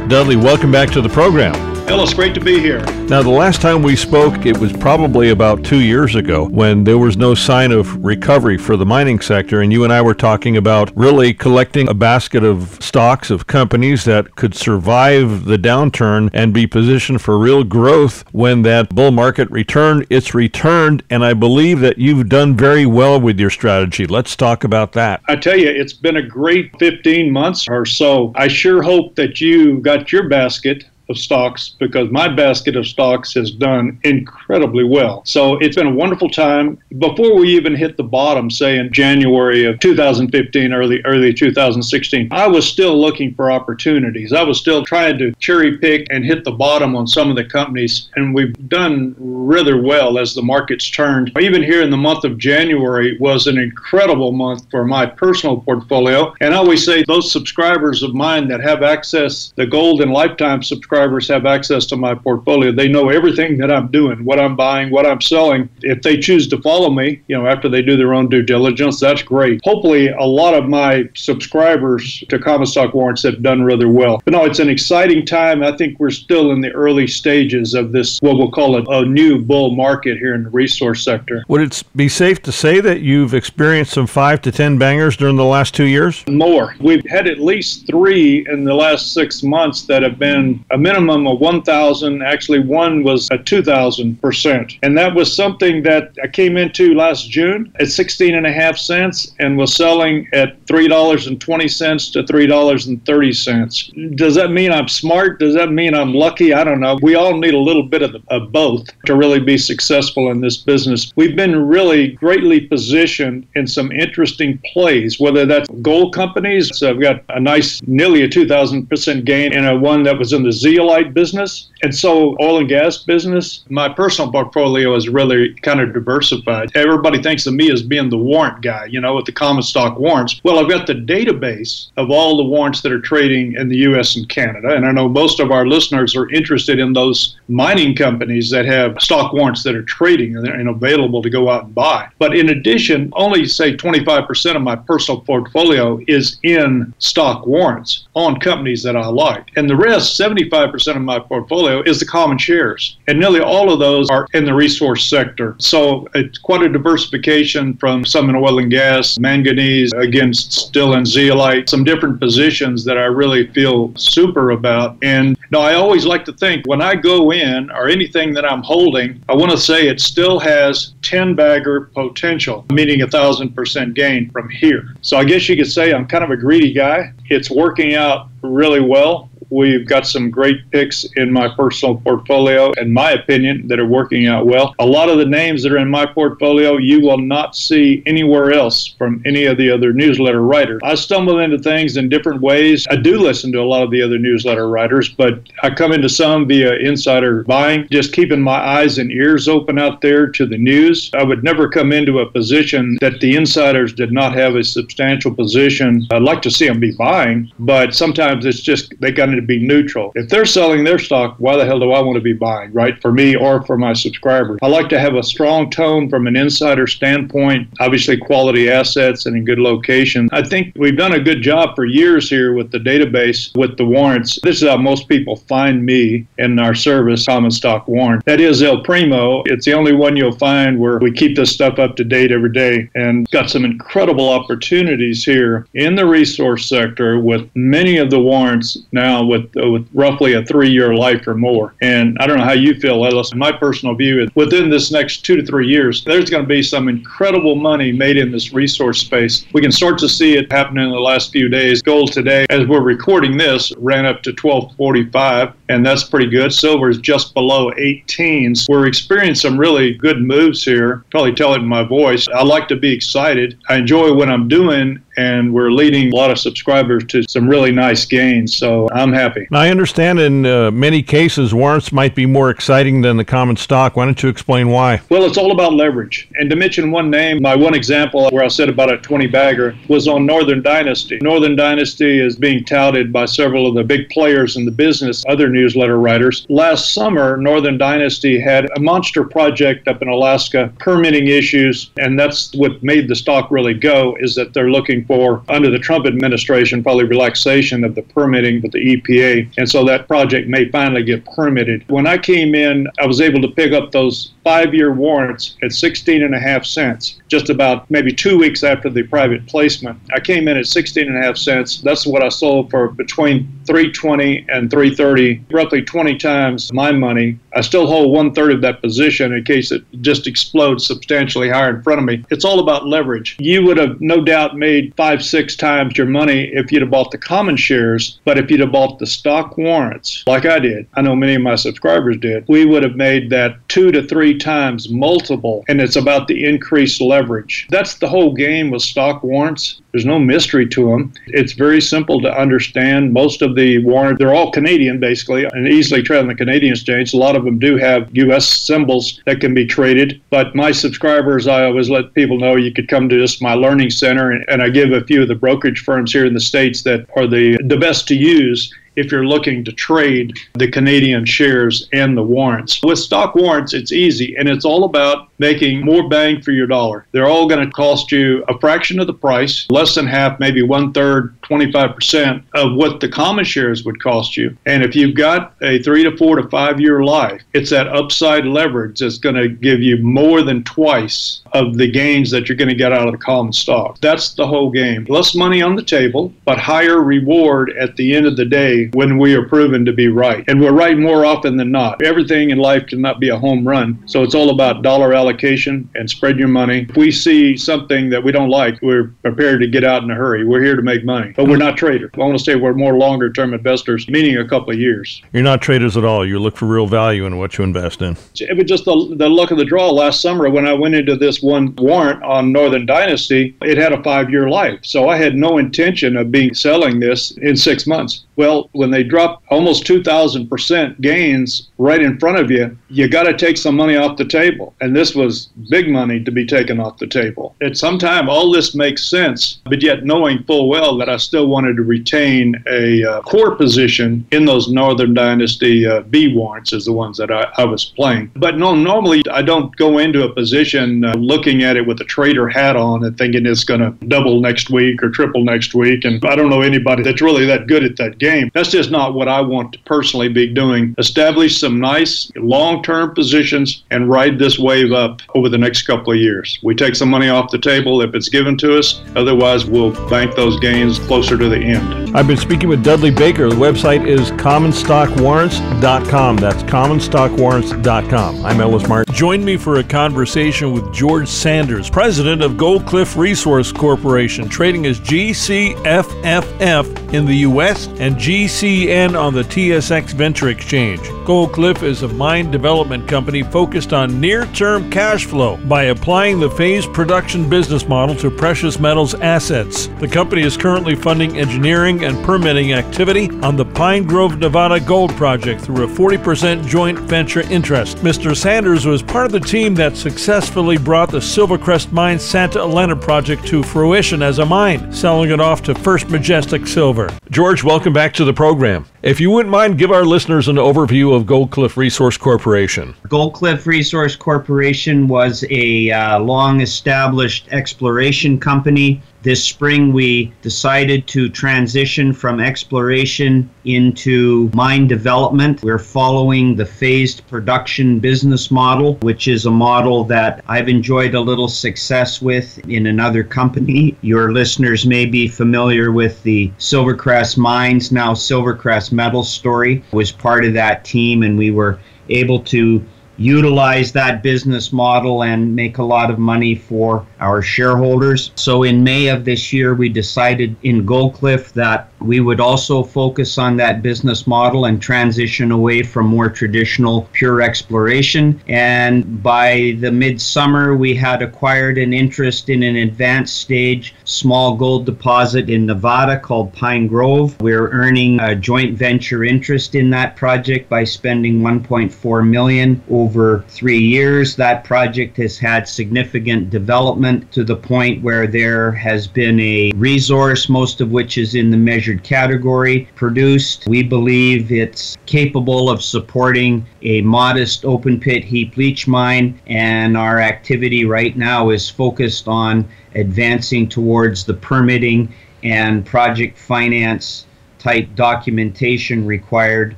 Dudley, 0.08 0.36
welcome 0.36 0.72
back 0.72 0.90
to 0.92 1.02
the 1.02 1.10
program. 1.10 1.75
Ellis, 1.88 2.12
great 2.12 2.34
to 2.34 2.40
be 2.40 2.58
here. 2.58 2.80
Now, 3.08 3.22
the 3.22 3.30
last 3.30 3.62
time 3.62 3.80
we 3.80 3.94
spoke, 3.94 4.44
it 4.44 4.58
was 4.58 4.72
probably 4.72 5.30
about 5.30 5.64
two 5.64 5.80
years 5.80 6.16
ago 6.16 6.48
when 6.48 6.82
there 6.82 6.98
was 6.98 7.16
no 7.16 7.32
sign 7.32 7.70
of 7.70 8.04
recovery 8.04 8.58
for 8.58 8.76
the 8.76 8.84
mining 8.84 9.20
sector, 9.20 9.60
and 9.60 9.72
you 9.72 9.84
and 9.84 9.92
I 9.92 10.02
were 10.02 10.12
talking 10.12 10.56
about 10.56 10.90
really 10.96 11.32
collecting 11.32 11.88
a 11.88 11.94
basket 11.94 12.42
of 12.42 12.76
stocks 12.82 13.30
of 13.30 13.46
companies 13.46 14.04
that 14.04 14.34
could 14.34 14.52
survive 14.52 15.44
the 15.44 15.56
downturn 15.56 16.28
and 16.34 16.52
be 16.52 16.66
positioned 16.66 17.22
for 17.22 17.38
real 17.38 17.62
growth 17.62 18.24
when 18.32 18.62
that 18.62 18.92
bull 18.92 19.12
market 19.12 19.48
returned. 19.52 20.08
It's 20.10 20.34
returned, 20.34 21.04
and 21.08 21.24
I 21.24 21.34
believe 21.34 21.78
that 21.80 21.98
you've 21.98 22.28
done 22.28 22.56
very 22.56 22.84
well 22.84 23.20
with 23.20 23.38
your 23.38 23.50
strategy. 23.50 24.06
Let's 24.06 24.34
talk 24.34 24.64
about 24.64 24.90
that. 24.94 25.22
I 25.28 25.36
tell 25.36 25.56
you, 25.56 25.68
it's 25.68 25.92
been 25.92 26.16
a 26.16 26.22
great 26.22 26.76
15 26.80 27.30
months 27.30 27.68
or 27.68 27.86
so. 27.86 28.32
I 28.34 28.48
sure 28.48 28.82
hope 28.82 29.14
that 29.14 29.40
you 29.40 29.78
got 29.78 30.10
your 30.10 30.28
basket 30.28 30.84
of 31.08 31.18
stocks 31.18 31.76
because 31.78 32.10
my 32.10 32.28
basket 32.28 32.76
of 32.76 32.86
stocks 32.86 33.34
has 33.34 33.50
done 33.50 33.98
incredibly 34.04 34.84
well. 34.84 35.22
So 35.24 35.56
it's 35.58 35.76
been 35.76 35.86
a 35.86 35.94
wonderful 35.94 36.28
time. 36.28 36.78
Before 36.98 37.36
we 37.36 37.54
even 37.54 37.74
hit 37.74 37.96
the 37.96 38.02
bottom, 38.02 38.50
say 38.50 38.78
in 38.78 38.92
January 38.92 39.64
of 39.64 39.78
2015, 39.80 40.72
early 40.72 41.00
early 41.04 41.32
2016, 41.32 42.28
I 42.32 42.46
was 42.46 42.66
still 42.66 43.00
looking 43.00 43.34
for 43.34 43.50
opportunities. 43.50 44.32
I 44.32 44.42
was 44.42 44.58
still 44.58 44.84
trying 44.84 45.18
to 45.18 45.32
cherry 45.34 45.78
pick 45.78 46.06
and 46.10 46.24
hit 46.24 46.44
the 46.44 46.52
bottom 46.52 46.96
on 46.96 47.06
some 47.06 47.30
of 47.30 47.36
the 47.36 47.44
companies, 47.44 48.08
and 48.16 48.34
we've 48.34 48.54
done 48.68 49.14
rather 49.18 49.80
well 49.80 50.18
as 50.18 50.34
the 50.34 50.42
markets 50.42 50.90
turned. 50.90 51.32
Even 51.40 51.62
here 51.62 51.82
in 51.82 51.90
the 51.90 51.96
month 51.96 52.24
of 52.24 52.38
January 52.38 53.16
was 53.18 53.46
an 53.46 53.58
incredible 53.58 54.32
month 54.32 54.68
for 54.70 54.84
my 54.84 55.06
personal 55.06 55.60
portfolio. 55.60 56.34
And 56.40 56.52
I 56.52 56.56
always 56.56 56.84
say 56.84 57.04
those 57.06 57.30
subscribers 57.30 58.02
of 58.02 58.14
mine 58.14 58.48
that 58.48 58.60
have 58.60 58.82
access 58.82 59.52
the 59.56 59.66
gold 59.66 60.00
and 60.00 60.12
lifetime 60.12 60.62
subscribers 60.62 60.95
subscribers 60.96 61.28
have 61.28 61.44
access 61.44 61.84
to 61.84 61.94
my 61.94 62.14
portfolio. 62.14 62.72
They 62.72 62.88
know 62.88 63.10
everything 63.10 63.58
that 63.58 63.70
I'm 63.70 63.88
doing, 63.88 64.24
what 64.24 64.40
I'm 64.40 64.56
buying, 64.56 64.90
what 64.90 65.04
I'm 65.04 65.20
selling. 65.20 65.68
If 65.82 66.00
they 66.00 66.16
choose 66.16 66.48
to 66.48 66.62
follow 66.62 66.88
me, 66.88 67.20
you 67.28 67.36
know, 67.36 67.46
after 67.46 67.68
they 67.68 67.82
do 67.82 67.98
their 67.98 68.14
own 68.14 68.30
due 68.30 68.42
diligence, 68.42 68.98
that's 68.98 69.22
great. 69.22 69.60
Hopefully, 69.62 70.08
a 70.08 70.24
lot 70.24 70.54
of 70.54 70.70
my 70.70 71.06
subscribers 71.14 72.24
to 72.30 72.38
common 72.38 72.66
stock 72.66 72.94
warrants 72.94 73.22
have 73.24 73.42
done 73.42 73.62
rather 73.62 73.90
well. 73.90 74.22
But 74.24 74.32
no, 74.32 74.46
it's 74.46 74.58
an 74.58 74.70
exciting 74.70 75.26
time. 75.26 75.62
I 75.62 75.76
think 75.76 76.00
we're 76.00 76.10
still 76.10 76.52
in 76.52 76.62
the 76.62 76.72
early 76.72 77.06
stages 77.06 77.74
of 77.74 77.92
this, 77.92 78.18
what 78.22 78.38
we'll 78.38 78.50
call 78.50 78.76
a, 78.76 79.02
a 79.02 79.04
new 79.04 79.42
bull 79.42 79.76
market 79.76 80.16
here 80.16 80.34
in 80.34 80.44
the 80.44 80.50
resource 80.50 81.04
sector. 81.04 81.44
Would 81.48 81.60
it 81.60 81.82
be 81.94 82.08
safe 82.08 82.40
to 82.44 82.52
say 82.52 82.80
that 82.80 83.02
you've 83.02 83.34
experienced 83.34 83.92
some 83.92 84.06
five 84.06 84.40
to 84.42 84.52
10 84.52 84.78
bangers 84.78 85.18
during 85.18 85.36
the 85.36 85.44
last 85.44 85.74
two 85.74 85.84
years? 85.84 86.26
More. 86.26 86.74
We've 86.80 87.06
had 87.06 87.26
at 87.26 87.38
least 87.38 87.86
three 87.86 88.46
in 88.48 88.64
the 88.64 88.74
last 88.74 89.12
six 89.12 89.42
months 89.42 89.82
that 89.82 90.02
have 90.02 90.18
been 90.18 90.64
a 90.70 90.78
minimum 90.86 91.26
of 91.26 91.40
1,000. 91.40 92.22
Actually, 92.22 92.60
one 92.60 93.02
was 93.02 93.28
a 93.32 93.38
2,000%. 93.38 94.78
And 94.84 94.96
that 94.96 95.12
was 95.16 95.34
something 95.34 95.82
that 95.82 96.12
I 96.22 96.28
came 96.28 96.56
into 96.56 96.94
last 96.94 97.28
June 97.28 97.72
at 97.80 97.88
16 97.88 98.36
and 98.36 98.46
a 98.46 98.52
half 98.52 98.78
cents 98.78 99.34
and 99.40 99.58
was 99.58 99.74
selling 99.74 100.28
at 100.32 100.64
$3.20 100.66 102.12
to 102.12 102.22
$3.30. 102.22 104.16
Does 104.16 104.34
that 104.36 104.52
mean 104.52 104.70
I'm 104.70 104.86
smart? 104.86 105.40
Does 105.40 105.54
that 105.54 105.72
mean 105.72 105.92
I'm 105.92 106.14
lucky? 106.14 106.54
I 106.54 106.62
don't 106.62 106.78
know. 106.78 106.96
We 107.02 107.16
all 107.16 107.36
need 107.36 107.54
a 107.54 107.58
little 107.58 107.82
bit 107.82 108.02
of, 108.02 108.14
of 108.28 108.52
both 108.52 108.86
to 109.06 109.16
really 109.16 109.40
be 109.40 109.58
successful 109.58 110.30
in 110.30 110.40
this 110.40 110.58
business. 110.58 111.12
We've 111.16 111.34
been 111.34 111.66
really 111.66 112.12
greatly 112.12 112.60
positioned 112.60 113.48
in 113.56 113.66
some 113.66 113.90
interesting 113.90 114.60
plays, 114.72 115.18
whether 115.18 115.46
that's 115.46 115.68
gold 115.82 116.14
companies. 116.14 116.70
So 116.78 116.90
I've 116.90 117.00
got 117.00 117.24
a 117.30 117.40
nice, 117.40 117.82
nearly 117.82 118.22
a 118.22 118.28
2,000% 118.28 119.24
gain 119.24 119.52
in 119.52 119.64
a 119.64 119.76
one 119.76 120.04
that 120.04 120.16
was 120.16 120.32
in 120.32 120.44
the 120.44 120.52
zeolite 120.76 121.14
business. 121.14 121.70
And 121.82 121.94
so, 121.94 122.36
oil 122.40 122.58
and 122.58 122.68
gas 122.68 122.98
business, 122.98 123.64
my 123.68 123.88
personal 123.88 124.32
portfolio 124.32 124.94
is 124.94 125.08
really 125.08 125.54
kind 125.62 125.80
of 125.80 125.92
diversified. 125.92 126.70
Everybody 126.74 127.22
thinks 127.22 127.46
of 127.46 127.54
me 127.54 127.70
as 127.70 127.82
being 127.82 128.08
the 128.08 128.16
warrant 128.16 128.62
guy, 128.62 128.86
you 128.86 129.00
know, 129.00 129.14
with 129.14 129.26
the 129.26 129.32
common 129.32 129.62
stock 129.62 129.98
warrants. 129.98 130.40
Well, 130.42 130.58
I've 130.58 130.70
got 130.70 130.86
the 130.86 130.94
database 130.94 131.88
of 131.96 132.10
all 132.10 132.36
the 132.36 132.44
warrants 132.44 132.80
that 132.82 132.92
are 132.92 133.00
trading 133.00 133.54
in 133.54 133.68
the 133.68 133.76
U.S. 133.88 134.16
and 134.16 134.28
Canada. 134.28 134.74
And 134.74 134.86
I 134.86 134.92
know 134.92 135.08
most 135.08 135.38
of 135.38 135.50
our 135.50 135.66
listeners 135.66 136.16
are 136.16 136.30
interested 136.30 136.78
in 136.78 136.92
those 136.92 137.36
mining 137.48 137.94
companies 137.94 138.50
that 138.50 138.64
have 138.64 139.00
stock 139.00 139.32
warrants 139.32 139.62
that 139.64 139.74
are 139.74 139.82
trading 139.82 140.36
and 140.36 140.68
available 140.68 141.22
to 141.22 141.30
go 141.30 141.50
out 141.50 141.64
and 141.64 141.74
buy. 141.74 142.08
But 142.18 142.34
in 142.34 142.48
addition, 142.48 143.10
only 143.14 143.46
say 143.46 143.76
25% 143.76 144.56
of 144.56 144.62
my 144.62 144.76
personal 144.76 145.20
portfolio 145.20 146.00
is 146.08 146.38
in 146.42 146.94
stock 146.98 147.46
warrants 147.46 148.08
on 148.14 148.40
companies 148.40 148.82
that 148.82 148.96
I 148.96 149.06
like. 149.06 149.50
And 149.56 149.68
the 149.68 149.76
rest, 149.76 150.18
75% 150.18 150.65
of 150.74 151.02
my 151.02 151.18
portfolio, 151.18 151.82
is 151.82 152.00
the 152.00 152.06
common 152.06 152.38
shares. 152.38 152.98
And 153.08 153.18
nearly 153.18 153.40
all 153.40 153.72
of 153.72 153.78
those 153.78 154.10
are 154.10 154.26
in 154.34 154.44
the 154.44 154.54
resource 154.54 155.04
sector. 155.08 155.56
So 155.58 156.08
it's 156.14 156.38
quite 156.38 156.62
a 156.62 156.68
diversification 156.68 157.76
from 157.76 158.04
some 158.04 158.28
in 158.28 158.36
oil 158.36 158.58
and 158.58 158.70
gas, 158.70 159.18
manganese, 159.18 159.92
against 159.92 160.52
still 160.52 160.94
in 160.94 161.04
zeolite, 161.04 161.68
some 161.68 161.84
different 161.84 162.20
positions 162.20 162.84
that 162.84 162.98
I 162.98 163.04
really 163.04 163.46
feel 163.52 163.92
super 163.96 164.50
about. 164.50 164.96
And 165.02 165.36
now 165.50 165.60
I 165.60 165.74
always 165.74 166.04
like 166.04 166.24
to 166.26 166.32
think 166.32 166.66
when 166.66 166.82
I 166.82 166.94
go 166.94 167.32
in 167.32 167.70
or 167.70 167.88
anything 167.88 168.32
that 168.34 168.44
I'm 168.44 168.62
holding, 168.62 169.22
I 169.28 169.34
want 169.34 169.52
to 169.52 169.58
say 169.58 169.88
it 169.88 170.00
still 170.00 170.38
has 170.40 170.94
10 171.02 171.34
bagger 171.34 171.82
potential, 171.94 172.66
meaning 172.72 173.02
a 173.02 173.08
thousand 173.08 173.54
percent 173.54 173.94
gain 173.94 174.30
from 174.30 174.48
here. 174.48 174.94
So 175.02 175.16
I 175.16 175.24
guess 175.24 175.48
you 175.48 175.56
could 175.56 175.70
say 175.70 175.92
I'm 175.92 176.06
kind 176.06 176.24
of 176.24 176.30
a 176.30 176.36
greedy 176.36 176.72
guy. 176.72 177.12
It's 177.26 177.50
working 177.50 177.94
out 177.94 178.28
really 178.42 178.80
well. 178.80 179.30
We've 179.50 179.86
got 179.86 180.06
some 180.06 180.30
great 180.30 180.70
picks 180.70 181.06
in 181.16 181.32
my 181.32 181.48
personal 181.54 181.96
portfolio, 181.96 182.72
in 182.72 182.92
my 182.92 183.12
opinion, 183.12 183.68
that 183.68 183.78
are 183.78 183.86
working 183.86 184.26
out 184.26 184.46
well. 184.46 184.74
A 184.78 184.86
lot 184.86 185.08
of 185.08 185.18
the 185.18 185.26
names 185.26 185.62
that 185.62 185.72
are 185.72 185.78
in 185.78 185.90
my 185.90 186.06
portfolio 186.06 186.76
you 186.76 187.00
will 187.00 187.18
not 187.18 187.54
see 187.54 188.02
anywhere 188.06 188.52
else 188.52 188.94
from 188.98 189.22
any 189.24 189.44
of 189.44 189.56
the 189.56 189.70
other 189.70 189.92
newsletter 189.92 190.42
writers. 190.42 190.80
I 190.84 190.94
stumble 190.94 191.38
into 191.38 191.58
things 191.58 191.96
in 191.96 192.08
different 192.08 192.40
ways. 192.40 192.86
I 192.90 192.96
do 192.96 193.18
listen 193.18 193.52
to 193.52 193.60
a 193.60 193.64
lot 193.64 193.82
of 193.82 193.90
the 193.90 194.02
other 194.02 194.18
newsletter 194.18 194.68
writers, 194.68 195.08
but 195.08 195.40
I 195.62 195.70
come 195.70 195.92
into 195.92 196.08
some 196.08 196.46
via 196.46 196.74
insider 196.76 197.44
buying, 197.44 197.86
just 197.90 198.12
keeping 198.12 198.40
my 198.40 198.58
eyes 198.58 198.98
and 198.98 199.10
ears 199.10 199.48
open 199.48 199.78
out 199.78 200.00
there 200.00 200.28
to 200.28 200.46
the 200.46 200.58
news. 200.58 201.10
I 201.14 201.22
would 201.22 201.44
never 201.44 201.68
come 201.68 201.92
into 201.92 202.20
a 202.20 202.30
position 202.30 202.98
that 203.00 203.20
the 203.20 203.36
insiders 203.36 203.92
did 203.92 204.12
not 204.12 204.34
have 204.34 204.56
a 204.56 204.64
substantial 204.64 205.34
position. 205.34 206.06
I'd 206.10 206.22
like 206.22 206.42
to 206.42 206.50
see 206.50 206.66
them 206.66 206.80
be 206.80 206.92
buying, 206.92 207.50
but 207.58 207.94
sometimes 207.94 208.46
it's 208.46 208.60
just 208.60 208.92
they 209.00 209.12
got 209.12 209.35
to 209.36 209.42
be 209.42 209.58
neutral. 209.58 210.12
If 210.14 210.28
they're 210.28 210.44
selling 210.44 210.84
their 210.84 210.98
stock, 210.98 211.36
why 211.38 211.56
the 211.56 211.64
hell 211.64 211.78
do 211.78 211.92
I 211.92 212.00
want 212.00 212.16
to 212.16 212.22
be 212.22 212.32
buying, 212.32 212.72
right? 212.72 213.00
For 213.00 213.12
me 213.12 213.36
or 213.36 213.62
for 213.64 213.76
my 213.76 213.92
subscribers. 213.92 214.58
I 214.62 214.68
like 214.68 214.88
to 214.90 215.00
have 215.00 215.14
a 215.14 215.22
strong 215.22 215.70
tone 215.70 216.08
from 216.08 216.26
an 216.26 216.36
insider 216.36 216.86
standpoint, 216.86 217.68
obviously 217.80 218.16
quality 218.16 218.70
assets 218.70 219.26
and 219.26 219.36
in 219.36 219.44
good 219.44 219.58
location. 219.58 220.28
I 220.32 220.42
think 220.42 220.72
we've 220.76 220.96
done 220.96 221.12
a 221.12 221.20
good 221.20 221.42
job 221.42 221.74
for 221.76 221.84
years 221.84 222.28
here 222.28 222.52
with 222.52 222.70
the 222.70 222.78
database, 222.78 223.56
with 223.56 223.76
the 223.76 223.84
warrants. 223.84 224.38
This 224.42 224.62
is 224.62 224.68
how 224.68 224.76
most 224.76 225.08
people 225.08 225.36
find 225.36 225.84
me 225.84 226.26
in 226.38 226.58
our 226.58 226.74
service, 226.74 227.26
Common 227.26 227.50
Stock 227.50 227.86
Warrant. 227.88 228.24
That 228.24 228.40
is 228.40 228.62
El 228.62 228.82
Primo. 228.82 229.42
It's 229.46 229.64
the 229.64 229.74
only 229.74 229.92
one 229.92 230.16
you'll 230.16 230.32
find 230.36 230.78
where 230.78 230.98
we 230.98 231.12
keep 231.12 231.36
this 231.36 231.52
stuff 231.52 231.78
up 231.78 231.96
to 231.96 232.04
date 232.04 232.32
every 232.32 232.52
day 232.52 232.88
and 232.94 233.28
got 233.30 233.50
some 233.50 233.64
incredible 233.64 234.28
opportunities 234.28 235.24
here 235.24 235.66
in 235.74 235.94
the 235.94 236.06
resource 236.06 236.68
sector 236.68 237.18
with 237.18 237.48
many 237.54 237.98
of 237.98 238.10
the 238.10 238.20
warrants 238.20 238.78
now 238.92 239.22
with, 239.26 239.50
with 239.54 239.88
roughly 239.92 240.34
a 240.34 240.44
three 240.44 240.70
year 240.70 240.94
life 240.94 241.26
or 241.26 241.34
more. 241.34 241.74
And 241.82 242.16
I 242.20 242.26
don't 242.26 242.38
know 242.38 242.44
how 242.44 242.52
you 242.52 242.74
feel, 242.74 243.04
Ellis. 243.04 243.34
My 243.34 243.52
personal 243.52 243.94
view 243.94 244.22
is 244.22 244.30
within 244.34 244.70
this 244.70 244.90
next 244.90 245.24
two 245.24 245.36
to 245.36 245.44
three 245.44 245.68
years, 245.68 246.04
there's 246.04 246.30
going 246.30 246.42
to 246.42 246.48
be 246.48 246.62
some 246.62 246.88
incredible 246.88 247.56
money 247.56 247.92
made 247.92 248.16
in 248.16 248.30
this 248.30 248.52
resource 248.52 249.00
space. 249.00 249.46
We 249.52 249.60
can 249.60 249.72
start 249.72 249.98
to 249.98 250.08
see 250.08 250.36
it 250.36 250.50
happening 250.50 250.84
in 250.84 250.90
the 250.90 251.00
last 251.00 251.32
few 251.32 251.48
days. 251.48 251.82
Gold 251.82 252.12
today, 252.12 252.46
as 252.50 252.66
we're 252.66 252.80
recording 252.80 253.36
this, 253.36 253.72
ran 253.78 254.06
up 254.06 254.22
to 254.22 254.30
1245, 254.30 255.52
and 255.68 255.84
that's 255.84 256.04
pretty 256.04 256.28
good. 256.28 256.52
Silver 256.52 256.90
is 256.90 256.98
just 256.98 257.34
below 257.34 257.72
18. 257.76 258.54
So 258.54 258.66
we're 258.70 258.86
experiencing 258.86 259.50
some 259.50 259.58
really 259.58 259.94
good 259.94 260.22
moves 260.22 260.64
here. 260.64 261.04
Probably 261.10 261.34
tell 261.34 261.54
it 261.54 261.58
in 261.58 261.66
my 261.66 261.82
voice. 261.82 262.28
I 262.28 262.42
like 262.42 262.68
to 262.68 262.76
be 262.76 262.92
excited. 262.92 263.58
I 263.68 263.76
enjoy 263.76 264.12
what 264.12 264.28
I'm 264.28 264.48
doing, 264.48 265.02
and 265.16 265.52
we're 265.52 265.70
leading 265.70 266.12
a 266.12 266.16
lot 266.16 266.30
of 266.30 266.38
subscribers 266.38 267.04
to 267.06 267.22
some 267.28 267.48
really 267.48 267.72
nice 267.72 268.04
gains. 268.04 268.56
So 268.56 268.88
I'm 268.92 269.12
happy. 269.12 269.46
I 269.52 269.70
understand 269.70 270.20
in 270.20 270.46
uh, 270.46 270.70
many 270.70 271.02
cases 271.02 271.54
warrants 271.54 271.92
might 271.92 272.14
be 272.14 272.26
more 272.26 272.50
exciting 272.50 273.02
than 273.02 273.16
the 273.16 273.24
common 273.24 273.56
stock. 273.56 273.96
Why 273.96 274.04
don't 274.04 274.22
you 274.22 274.28
explain 274.28 274.68
why? 274.68 275.00
Well, 275.08 275.24
it's 275.24 275.38
all 275.38 275.52
about 275.52 275.74
leverage. 275.74 276.28
And 276.34 276.50
to 276.50 276.56
mention 276.56 276.90
one 276.90 277.10
name, 277.10 277.42
my 277.42 277.56
one 277.56 277.74
example 277.74 278.28
where 278.30 278.44
I 278.44 278.48
said 278.48 278.68
about 278.68 278.92
a 278.92 278.98
20 278.98 279.26
bagger 279.28 279.76
was 279.88 280.08
on 280.08 280.26
Northern 280.26 280.62
Dynasty. 280.62 281.18
Northern 281.20 281.56
Dynasty 281.56 282.20
is 282.20 282.36
being 282.36 282.64
touted 282.64 283.12
by 283.12 283.24
several 283.24 283.66
of 283.66 283.74
the 283.74 283.84
big 283.84 284.08
players 284.10 284.56
in 284.56 284.64
the 284.64 284.70
business, 284.70 285.24
other 285.28 285.48
newsletter 285.48 285.98
writers. 285.98 286.46
Last 286.48 286.92
summer, 286.92 287.36
Northern 287.36 287.78
Dynasty 287.78 288.38
had 288.40 288.68
a 288.76 288.80
monster 288.80 289.24
project 289.24 289.88
up 289.88 290.02
in 290.02 290.08
Alaska, 290.08 290.72
permitting 290.78 291.28
issues, 291.28 291.90
and 291.98 292.18
that's 292.18 292.54
what 292.54 292.82
made 292.82 293.08
the 293.08 293.14
stock 293.14 293.50
really 293.50 293.74
go 293.74 294.16
is 294.20 294.34
that 294.34 294.52
they're 294.52 294.70
looking 294.70 295.04
for, 295.06 295.42
under 295.48 295.70
the 295.70 295.78
Trump 295.78 296.06
administration, 296.06 296.82
probably 296.82 297.04
relaxation 297.04 297.84
of 297.84 297.94
the 297.94 298.02
permitting 298.02 298.62
with 298.62 298.72
the 298.72 298.96
EPA. 298.96 299.52
And 299.58 299.68
so 299.68 299.84
that 299.84 300.06
project 300.06 300.48
may 300.48 300.68
finally 300.70 301.02
get 301.02 301.24
permitted. 301.24 301.84
When 301.88 302.06
I 302.06 302.18
came 302.18 302.54
in, 302.54 302.88
I 302.98 303.06
was 303.06 303.20
able 303.20 303.40
to 303.42 303.48
pick 303.48 303.72
up 303.72 303.92
those 303.92 304.32
five 304.46 304.72
year 304.72 304.92
warrants 304.92 305.56
at 305.64 305.72
16 305.72 306.22
and 306.22 306.32
a 306.32 306.38
half 306.38 306.64
cents, 306.64 307.18
just 307.26 307.50
about 307.50 307.90
maybe 307.90 308.12
two 308.12 308.38
weeks 308.38 308.62
after 308.62 308.88
the 308.88 309.02
private 309.02 309.44
placement. 309.48 309.98
I 310.14 310.20
came 310.20 310.46
in 310.46 310.56
at 310.56 310.66
16 310.66 311.08
and 311.08 311.18
a 311.18 311.20
half 311.20 311.36
cents. 311.36 311.80
That's 311.80 312.06
what 312.06 312.22
I 312.22 312.28
sold 312.28 312.70
for 312.70 312.86
between 312.86 313.48
320 313.66 314.46
and 314.48 314.70
330, 314.70 315.46
roughly 315.50 315.82
20 315.82 316.16
times 316.18 316.72
my 316.72 316.92
money. 316.92 317.40
I 317.56 317.60
still 317.60 317.88
hold 317.88 318.12
one 318.12 318.34
third 318.34 318.52
of 318.52 318.60
that 318.60 318.82
position 318.82 319.32
in 319.32 319.42
case 319.42 319.72
it 319.72 319.82
just 320.00 320.28
explodes 320.28 320.86
substantially 320.86 321.48
higher 321.48 321.74
in 321.74 321.82
front 321.82 321.98
of 321.98 322.04
me. 322.04 322.24
It's 322.30 322.44
all 322.44 322.60
about 322.60 322.86
leverage. 322.86 323.34
You 323.40 323.64
would 323.64 323.78
have 323.78 324.00
no 324.00 324.20
doubt 324.20 324.56
made 324.56 324.94
five, 324.96 325.24
six 325.24 325.56
times 325.56 325.98
your 325.98 326.06
money 326.06 326.50
if 326.52 326.70
you'd 326.70 326.82
have 326.82 326.90
bought 326.92 327.10
the 327.10 327.18
common 327.18 327.56
shares, 327.56 328.20
but 328.24 328.38
if 328.38 328.48
you'd 328.48 328.60
have 328.60 328.70
bought 328.70 329.00
the 329.00 329.06
stock 329.06 329.58
warrants, 329.58 330.22
like 330.28 330.46
I 330.46 330.60
did, 330.60 330.86
I 330.94 331.02
know 331.02 331.16
many 331.16 331.34
of 331.34 331.42
my 331.42 331.56
subscribers 331.56 332.18
did, 332.18 332.44
we 332.46 332.64
would 332.64 332.84
have 332.84 332.94
made 332.94 333.28
that 333.30 333.56
two 333.68 333.90
to 333.90 334.06
three 334.06 334.35
times 334.36 334.88
multiple, 334.88 335.64
and 335.68 335.80
it's 335.80 335.96
about 335.96 336.28
the 336.28 336.44
increased 336.44 337.00
leverage. 337.00 337.66
That's 337.70 337.94
the 337.94 338.08
whole 338.08 338.34
game 338.34 338.70
with 338.70 338.82
stock 338.82 339.22
warrants. 339.22 339.80
There's 339.92 340.04
no 340.04 340.18
mystery 340.18 340.68
to 340.68 340.90
them. 340.90 341.12
It's 341.28 341.52
very 341.52 341.80
simple 341.80 342.20
to 342.20 342.38
understand. 342.38 343.12
Most 343.12 343.42
of 343.42 343.54
the 343.54 343.84
warrants, 343.84 344.18
they're 344.18 344.34
all 344.34 344.50
Canadian 344.50 345.00
basically, 345.00 345.44
and 345.44 345.66
easily 345.68 346.02
traded 346.02 346.24
on 346.24 346.28
the 346.28 346.34
Canadian 346.34 346.72
exchange. 346.72 347.14
A 347.14 347.16
lot 347.16 347.36
of 347.36 347.44
them 347.44 347.58
do 347.58 347.76
have 347.76 348.14
U.S. 348.14 348.46
symbols 348.46 349.20
that 349.26 349.40
can 349.40 349.54
be 349.54 349.66
traded. 349.66 350.20
But 350.30 350.54
my 350.54 350.70
subscribers, 350.70 351.46
I 351.46 351.64
always 351.64 351.88
let 351.88 352.14
people 352.14 352.38
know 352.38 352.56
you 352.56 352.72
could 352.72 352.88
come 352.88 353.08
to 353.08 353.18
just 353.18 353.42
my 353.42 353.54
learning 353.54 353.90
center, 353.90 354.30
and, 354.30 354.44
and 354.48 354.62
I 354.62 354.68
give 354.68 354.92
a 354.92 355.04
few 355.04 355.22
of 355.22 355.28
the 355.28 355.34
brokerage 355.34 355.80
firms 355.80 356.12
here 356.12 356.26
in 356.26 356.34
the 356.34 356.40
States 356.40 356.82
that 356.82 357.06
are 357.16 357.26
the, 357.26 357.58
the 357.64 357.76
best 357.76 358.06
to 358.08 358.14
use 358.14 358.72
if 358.96 359.12
you're 359.12 359.26
looking 359.26 359.64
to 359.64 359.72
trade 359.72 360.36
the 360.54 360.70
Canadian 360.70 361.24
shares 361.24 361.88
and 361.92 362.16
the 362.16 362.22
warrants. 362.22 362.82
With 362.82 362.98
stock 362.98 363.34
warrants, 363.34 363.74
it's 363.74 363.92
easy 363.92 364.34
and 364.36 364.48
it's 364.48 364.64
all 364.64 364.84
about 364.84 365.28
making 365.38 365.84
more 365.84 366.08
bang 366.08 366.40
for 366.40 366.52
your 366.52 366.66
dollar. 366.66 367.06
They're 367.12 367.28
all 367.28 367.46
going 367.46 367.64
to 367.64 367.72
cost 367.72 368.10
you 368.10 368.44
a 368.48 368.58
fraction 368.58 368.98
of 369.00 369.06
the 369.06 369.14
price, 369.14 369.66
less 369.70 369.94
than 369.94 370.06
half, 370.06 370.40
maybe 370.40 370.62
one 370.62 370.92
third, 370.92 371.38
25% 371.42 372.42
of 372.54 372.74
what 372.74 373.00
the 373.00 373.08
common 373.08 373.44
shares 373.44 373.84
would 373.84 374.02
cost 374.02 374.36
you. 374.36 374.56
And 374.66 374.82
if 374.82 374.96
you've 374.96 375.14
got 375.14 375.54
a 375.62 375.82
three 375.82 376.02
to 376.04 376.16
four 376.16 376.36
to 376.36 376.48
five 376.48 376.80
year 376.80 377.04
life, 377.04 377.42
it's 377.52 377.70
that 377.70 377.88
upside 377.88 378.46
leverage 378.46 379.00
that's 379.00 379.18
going 379.18 379.34
to 379.34 379.48
give 379.48 379.80
you 379.80 379.98
more 379.98 380.42
than 380.42 380.64
twice 380.64 381.42
of 381.52 381.76
the 381.76 381.90
gains 381.90 382.30
that 382.30 382.48
you're 382.48 382.56
going 382.56 382.68
to 382.68 382.74
get 382.74 382.92
out 382.92 383.06
of 383.06 383.12
the 383.12 383.18
common 383.18 383.52
stock. 383.52 383.98
That's 384.00 384.34
the 384.34 384.46
whole 384.46 384.70
game. 384.70 385.06
Less 385.08 385.34
money 385.34 385.62
on 385.62 385.76
the 385.76 385.82
table, 385.82 386.32
but 386.44 386.58
higher 386.58 387.02
reward 387.02 387.70
at 387.78 387.96
the 387.96 388.14
end 388.14 388.26
of 388.26 388.36
the 388.36 388.44
day 388.44 388.85
when 388.92 389.18
we 389.18 389.34
are 389.34 389.46
proven 389.46 389.84
to 389.84 389.92
be 389.92 390.08
right. 390.08 390.44
And 390.48 390.60
we're 390.60 390.72
right 390.72 390.98
more 390.98 391.24
often 391.24 391.56
than 391.56 391.70
not. 391.70 392.02
Everything 392.02 392.50
in 392.50 392.58
life 392.58 392.86
cannot 392.86 393.20
be 393.20 393.28
a 393.28 393.38
home 393.38 393.66
run. 393.66 394.02
So 394.06 394.22
it's 394.22 394.34
all 394.34 394.50
about 394.50 394.82
dollar 394.82 395.14
allocation 395.14 395.88
and 395.94 396.08
spread 396.08 396.38
your 396.38 396.48
money. 396.48 396.86
If 396.88 396.96
we 396.96 397.10
see 397.10 397.56
something 397.56 398.10
that 398.10 398.22
we 398.22 398.32
don't 398.32 398.48
like, 398.48 398.80
we're 398.82 399.14
prepared 399.22 399.60
to 399.60 399.66
get 399.66 399.84
out 399.84 400.02
in 400.02 400.10
a 400.10 400.14
hurry. 400.14 400.44
We're 400.44 400.62
here 400.62 400.76
to 400.76 400.82
make 400.82 401.04
money, 401.04 401.32
but 401.36 401.46
we're 401.48 401.56
not 401.56 401.76
traders. 401.76 402.10
I 402.14 402.18
want 402.18 402.38
to 402.38 402.44
say 402.44 402.54
we're 402.54 402.74
more 402.74 402.94
longer 402.94 403.32
term 403.32 403.54
investors, 403.54 404.08
meaning 404.08 404.36
a 404.38 404.48
couple 404.48 404.72
of 404.72 404.78
years. 404.78 405.22
You're 405.32 405.42
not 405.42 405.62
traders 405.62 405.96
at 405.96 406.04
all. 406.04 406.26
You 406.26 406.38
look 406.38 406.56
for 406.56 406.66
real 406.66 406.86
value 406.86 407.26
in 407.26 407.38
what 407.38 407.58
you 407.58 407.64
invest 407.64 408.02
in. 408.02 408.16
It 408.40 408.56
was 408.56 408.66
just 408.66 408.84
the, 408.84 409.14
the 409.16 409.28
luck 409.28 409.50
of 409.50 409.58
the 409.58 409.64
draw 409.64 409.90
last 409.90 410.20
summer 410.20 410.48
when 410.50 410.66
I 410.66 410.72
went 410.72 410.94
into 410.94 411.16
this 411.16 411.42
one 411.42 411.74
warrant 411.76 412.22
on 412.22 412.52
Northern 412.52 412.86
Dynasty. 412.86 413.56
It 413.62 413.78
had 413.78 413.92
a 413.92 414.02
five 414.02 414.30
year 414.30 414.48
life. 414.48 414.80
So 414.82 415.08
I 415.08 415.16
had 415.16 415.34
no 415.34 415.58
intention 415.58 416.16
of 416.16 416.30
being 416.30 416.54
selling 416.54 417.00
this 417.00 417.32
in 417.38 417.56
six 417.56 417.86
months. 417.86 418.25
Well, 418.36 418.68
when 418.72 418.90
they 418.90 419.02
drop 419.02 419.42
almost 419.48 419.84
2,000% 419.86 421.00
gains 421.00 421.68
right 421.78 422.00
in 422.00 422.18
front 422.18 422.38
of 422.38 422.50
you, 422.50 422.76
you 422.88 423.08
got 423.08 423.24
to 423.24 423.36
take 423.36 423.56
some 423.56 423.74
money 423.74 423.96
off 423.96 424.18
the 424.18 424.26
table. 424.26 424.74
And 424.80 424.94
this 424.94 425.14
was 425.14 425.46
big 425.70 425.88
money 425.90 426.22
to 426.22 426.30
be 426.30 426.46
taken 426.46 426.78
off 426.78 426.98
the 426.98 427.06
table. 427.06 427.56
At 427.62 427.78
some 427.78 427.98
time, 427.98 428.28
all 428.28 428.52
this 428.52 428.74
makes 428.74 429.08
sense, 429.08 429.58
but 429.64 429.82
yet 429.82 430.04
knowing 430.04 430.44
full 430.44 430.68
well 430.68 430.98
that 430.98 431.08
I 431.08 431.16
still 431.16 431.46
wanted 431.48 431.76
to 431.76 431.82
retain 431.82 432.62
a 432.66 433.04
uh, 433.04 433.22
core 433.22 433.54
position 433.56 434.26
in 434.32 434.44
those 434.44 434.68
Northern 434.68 435.14
Dynasty 435.14 435.86
uh, 435.86 436.02
B 436.02 436.34
warrants 436.34 436.72
as 436.74 436.84
the 436.84 436.92
ones 436.92 437.16
that 437.16 437.30
I, 437.30 437.50
I, 437.56 437.64
was 437.64 437.84
playing. 437.84 438.30
But 438.36 438.58
no, 438.58 438.74
normally 438.74 439.22
I 439.32 439.42
don't 439.42 439.74
go 439.76 439.98
into 439.98 440.24
a 440.24 440.32
position 440.32 441.04
uh, 441.04 441.14
looking 441.14 441.62
at 441.62 441.76
it 441.76 441.86
with 441.86 442.00
a 442.00 442.04
trader 442.04 442.48
hat 442.48 442.76
on 442.76 443.04
and 443.04 443.16
thinking 443.16 443.46
it's 443.46 443.64
going 443.64 443.80
to 443.80 443.92
double 444.06 444.40
next 444.40 444.70
week 444.70 445.02
or 445.02 445.10
triple 445.10 445.42
next 445.42 445.74
week. 445.74 446.04
And 446.04 446.22
I 446.24 446.36
don't 446.36 446.50
know 446.50 446.60
anybody 446.60 447.02
that's 447.02 447.22
really 447.22 447.46
that 447.46 447.66
good 447.66 447.84
at 447.84 447.96
that 447.96 448.18
game 448.18 448.25
game. 448.26 448.50
That's 448.54 448.70
just 448.70 448.90
not 448.90 449.14
what 449.14 449.28
I 449.28 449.40
want 449.40 449.72
to 449.74 449.78
personally 449.80 450.28
be 450.28 450.52
doing. 450.52 450.94
Establish 450.98 451.60
some 451.60 451.78
nice 451.78 452.30
long 452.36 452.82
term 452.82 453.14
positions 453.14 453.84
and 453.90 454.10
ride 454.10 454.38
this 454.38 454.58
wave 454.58 454.92
up 454.92 455.20
over 455.34 455.48
the 455.48 455.58
next 455.58 455.82
couple 455.82 456.12
of 456.12 456.18
years. 456.18 456.58
We 456.62 456.74
take 456.74 456.96
some 456.96 457.08
money 457.08 457.28
off 457.28 457.50
the 457.50 457.58
table 457.58 458.02
if 458.02 458.14
it's 458.14 458.28
given 458.28 458.58
to 458.58 458.78
us, 458.78 459.00
otherwise, 459.14 459.64
we'll 459.64 459.92
bank 460.08 460.34
those 460.34 460.58
gains 460.60 460.98
closer 460.98 461.38
to 461.38 461.48
the 461.48 461.58
end. 461.58 462.16
I've 462.16 462.26
been 462.26 462.36
speaking 462.36 462.68
with 462.68 462.82
Dudley 462.82 463.10
Baker. 463.10 463.48
The 463.48 463.56
website 463.56 464.06
is 464.06 464.30
commonstockwarrants.com. 464.32 466.36
That's 466.38 466.62
commonstockwarrants.com. 466.64 468.44
I'm 468.44 468.60
Ellis 468.60 468.88
Martin. 468.88 469.14
Join 469.14 469.44
me 469.44 469.56
for 469.56 469.76
a 469.76 469.84
conversation 469.84 470.72
with 470.72 470.92
George 470.92 471.28
Sanders, 471.28 471.90
president 471.90 472.42
of 472.42 472.56
Gold 472.56 472.86
Cliff 472.86 473.16
Resource 473.16 473.70
Corporation, 473.70 474.48
trading 474.48 474.86
as 474.86 474.98
GCFFF 475.00 476.96
in 477.12 477.26
the 477.26 477.36
U.S. 477.36 477.86
and 477.98 478.15
GCN 478.16 479.18
on 479.18 479.34
the 479.34 479.42
TSX 479.42 480.12
Venture 480.14 480.48
Exchange. 480.48 481.00
Gold 481.26 481.52
Cliff 481.52 481.82
is 481.82 482.02
a 482.02 482.08
mine 482.08 482.50
development 482.50 483.06
company 483.06 483.42
focused 483.42 483.92
on 483.92 484.20
near 484.20 484.46
term 484.46 484.90
cash 484.90 485.26
flow 485.26 485.58
by 485.68 485.84
applying 485.84 486.40
the 486.40 486.50
phased 486.50 486.92
production 486.94 487.50
business 487.50 487.86
model 487.86 488.14
to 488.16 488.30
precious 488.30 488.78
metals 488.78 489.14
assets. 489.16 489.88
The 489.98 490.08
company 490.08 490.42
is 490.42 490.56
currently 490.56 490.94
funding 490.94 491.36
engineering 491.36 492.04
and 492.04 492.24
permitting 492.24 492.72
activity 492.72 493.28
on 493.42 493.56
the 493.56 493.66
Pine 493.66 494.04
Grove, 494.04 494.38
Nevada 494.38 494.80
Gold 494.80 495.14
Project 495.16 495.60
through 495.60 495.84
a 495.84 495.88
40% 495.88 496.66
joint 496.66 496.98
venture 497.00 497.42
interest. 497.50 497.98
Mr. 497.98 498.34
Sanders 498.34 498.86
was 498.86 499.02
part 499.02 499.26
of 499.26 499.32
the 499.32 499.40
team 499.40 499.74
that 499.74 499.96
successfully 499.96 500.78
brought 500.78 501.10
the 501.10 501.18
Silvercrest 501.18 501.92
Mine 501.92 502.18
Santa 502.18 502.60
Elena 502.60 502.96
project 502.96 503.46
to 503.48 503.62
fruition 503.62 504.22
as 504.22 504.38
a 504.38 504.46
mine, 504.46 504.90
selling 504.90 505.30
it 505.30 505.40
off 505.40 505.62
to 505.64 505.74
First 505.74 506.08
Majestic 506.08 506.66
Silver. 506.66 507.10
George, 507.30 507.62
welcome 507.62 507.92
back 507.92 508.05
to 508.14 508.24
the 508.24 508.32
program. 508.32 508.86
If 509.06 509.20
you 509.20 509.30
wouldn't 509.30 509.52
mind, 509.52 509.78
give 509.78 509.92
our 509.92 510.04
listeners 510.04 510.48
an 510.48 510.56
overview 510.56 511.14
of 511.14 511.26
Gold 511.26 511.52
Cliff 511.52 511.76
Resource 511.76 512.16
Corporation. 512.16 512.92
Gold 513.08 513.34
Cliff 513.34 513.64
Resource 513.64 514.16
Corporation 514.16 515.06
was 515.06 515.44
a 515.48 515.92
uh, 515.92 516.18
long 516.18 516.60
established 516.60 517.46
exploration 517.52 518.40
company 518.40 519.00
this 519.26 519.42
spring, 519.42 519.92
we 519.92 520.32
decided 520.40 521.08
to 521.08 521.28
transition 521.28 522.12
from 522.12 522.38
exploration 522.38 523.50
into 523.64 524.48
mine 524.54 524.86
development. 524.86 525.64
We're 525.64 525.80
following 525.80 526.54
the 526.54 526.64
phased 526.64 527.26
production 527.26 527.98
business 527.98 528.52
model, 528.52 528.94
which 529.02 529.26
is 529.26 529.44
a 529.44 529.50
model 529.50 530.04
that 530.04 530.44
I've 530.46 530.68
enjoyed 530.68 531.16
a 531.16 531.20
little 531.20 531.48
success 531.48 532.22
with 532.22 532.56
in 532.68 532.86
another 532.86 533.24
company. 533.24 533.96
Your 534.00 534.32
listeners 534.32 534.86
may 534.86 535.06
be 535.06 535.26
familiar 535.26 535.90
with 535.90 536.22
the 536.22 536.52
Silvercrest 536.60 537.36
Mines, 537.36 537.90
now 537.90 538.14
Silvercrest 538.14 538.92
Metals 538.96 539.30
story. 539.30 539.84
Was 539.92 540.10
part 540.10 540.44
of 540.44 540.54
that 540.54 540.84
team, 540.84 541.22
and 541.22 541.38
we 541.38 541.50
were 541.50 541.78
able 542.08 542.40
to 542.40 542.84
utilize 543.18 543.92
that 543.92 544.22
business 544.22 544.72
model 544.72 545.22
and 545.22 545.56
make 545.56 545.78
a 545.78 545.82
lot 545.82 546.10
of 546.10 546.18
money 546.18 546.54
for 546.54 547.06
our 547.20 547.40
shareholders. 547.40 548.30
So 548.34 548.64
in 548.64 548.84
May 548.84 549.08
of 549.08 549.24
this 549.24 549.52
year, 549.52 549.74
we 549.74 549.88
decided 549.88 550.56
in 550.62 550.84
Gold 550.84 551.14
Cliff 551.14 551.52
that 551.54 551.88
we 552.00 552.20
would 552.20 552.40
also 552.40 552.82
focus 552.82 553.38
on 553.38 553.56
that 553.56 553.82
business 553.82 554.26
model 554.26 554.66
and 554.66 554.80
transition 554.80 555.50
away 555.50 555.82
from 555.82 556.06
more 556.06 556.28
traditional 556.28 557.08
pure 557.12 557.40
exploration. 557.40 558.40
And 558.48 559.22
by 559.22 559.76
the 559.80 559.90
midsummer, 559.90 560.76
we 560.76 560.94
had 560.94 561.22
acquired 561.22 561.78
an 561.78 561.92
interest 561.92 562.50
in 562.50 562.62
an 562.62 562.76
advanced 562.76 563.38
stage 563.38 563.94
small 564.04 564.54
gold 564.56 564.84
deposit 564.84 565.48
in 565.48 565.66
Nevada 565.66 566.18
called 566.18 566.52
Pine 566.52 566.86
Grove. 566.86 567.40
We're 567.40 567.70
earning 567.70 568.20
a 568.20 568.34
joint 568.34 568.76
venture 568.76 569.24
interest 569.24 569.74
in 569.74 569.88
that 569.90 570.16
project 570.16 570.68
by 570.68 570.84
spending 570.84 571.40
1.4 571.40 572.28
million 572.28 572.82
over 572.90 573.44
3 573.48 573.78
years. 573.78 574.36
That 574.36 574.64
project 574.64 575.16
has 575.16 575.38
had 575.38 575.66
significant 575.66 576.50
development 576.50 577.05
to 577.30 577.44
the 577.44 577.56
point 577.56 578.02
where 578.02 578.26
there 578.26 578.72
has 578.72 579.06
been 579.06 579.38
a 579.40 579.70
resource 579.76 580.48
most 580.48 580.80
of 580.80 580.90
which 580.90 581.18
is 581.18 581.34
in 581.34 581.50
the 581.50 581.56
measured 581.56 582.02
category 582.02 582.88
produced. 582.94 583.66
We 583.66 583.82
believe 583.82 584.50
it's 584.50 584.96
capable 585.06 585.70
of 585.70 585.82
supporting 585.82 586.66
a 586.82 587.00
modest 587.02 587.64
open 587.64 588.00
pit 588.00 588.24
heap 588.24 588.56
leach 588.56 588.88
mine, 588.88 589.40
and 589.46 589.96
our 589.96 590.20
activity 590.20 590.84
right 590.84 591.16
now 591.16 591.50
is 591.50 591.70
focused 591.70 592.28
on 592.28 592.68
advancing 592.94 593.68
towards 593.68 594.24
the 594.24 594.34
permitting 594.34 595.12
and 595.42 595.86
project 595.86 596.38
finance 596.38 597.25
type 597.66 597.92
documentation 597.96 599.04
required 599.04 599.74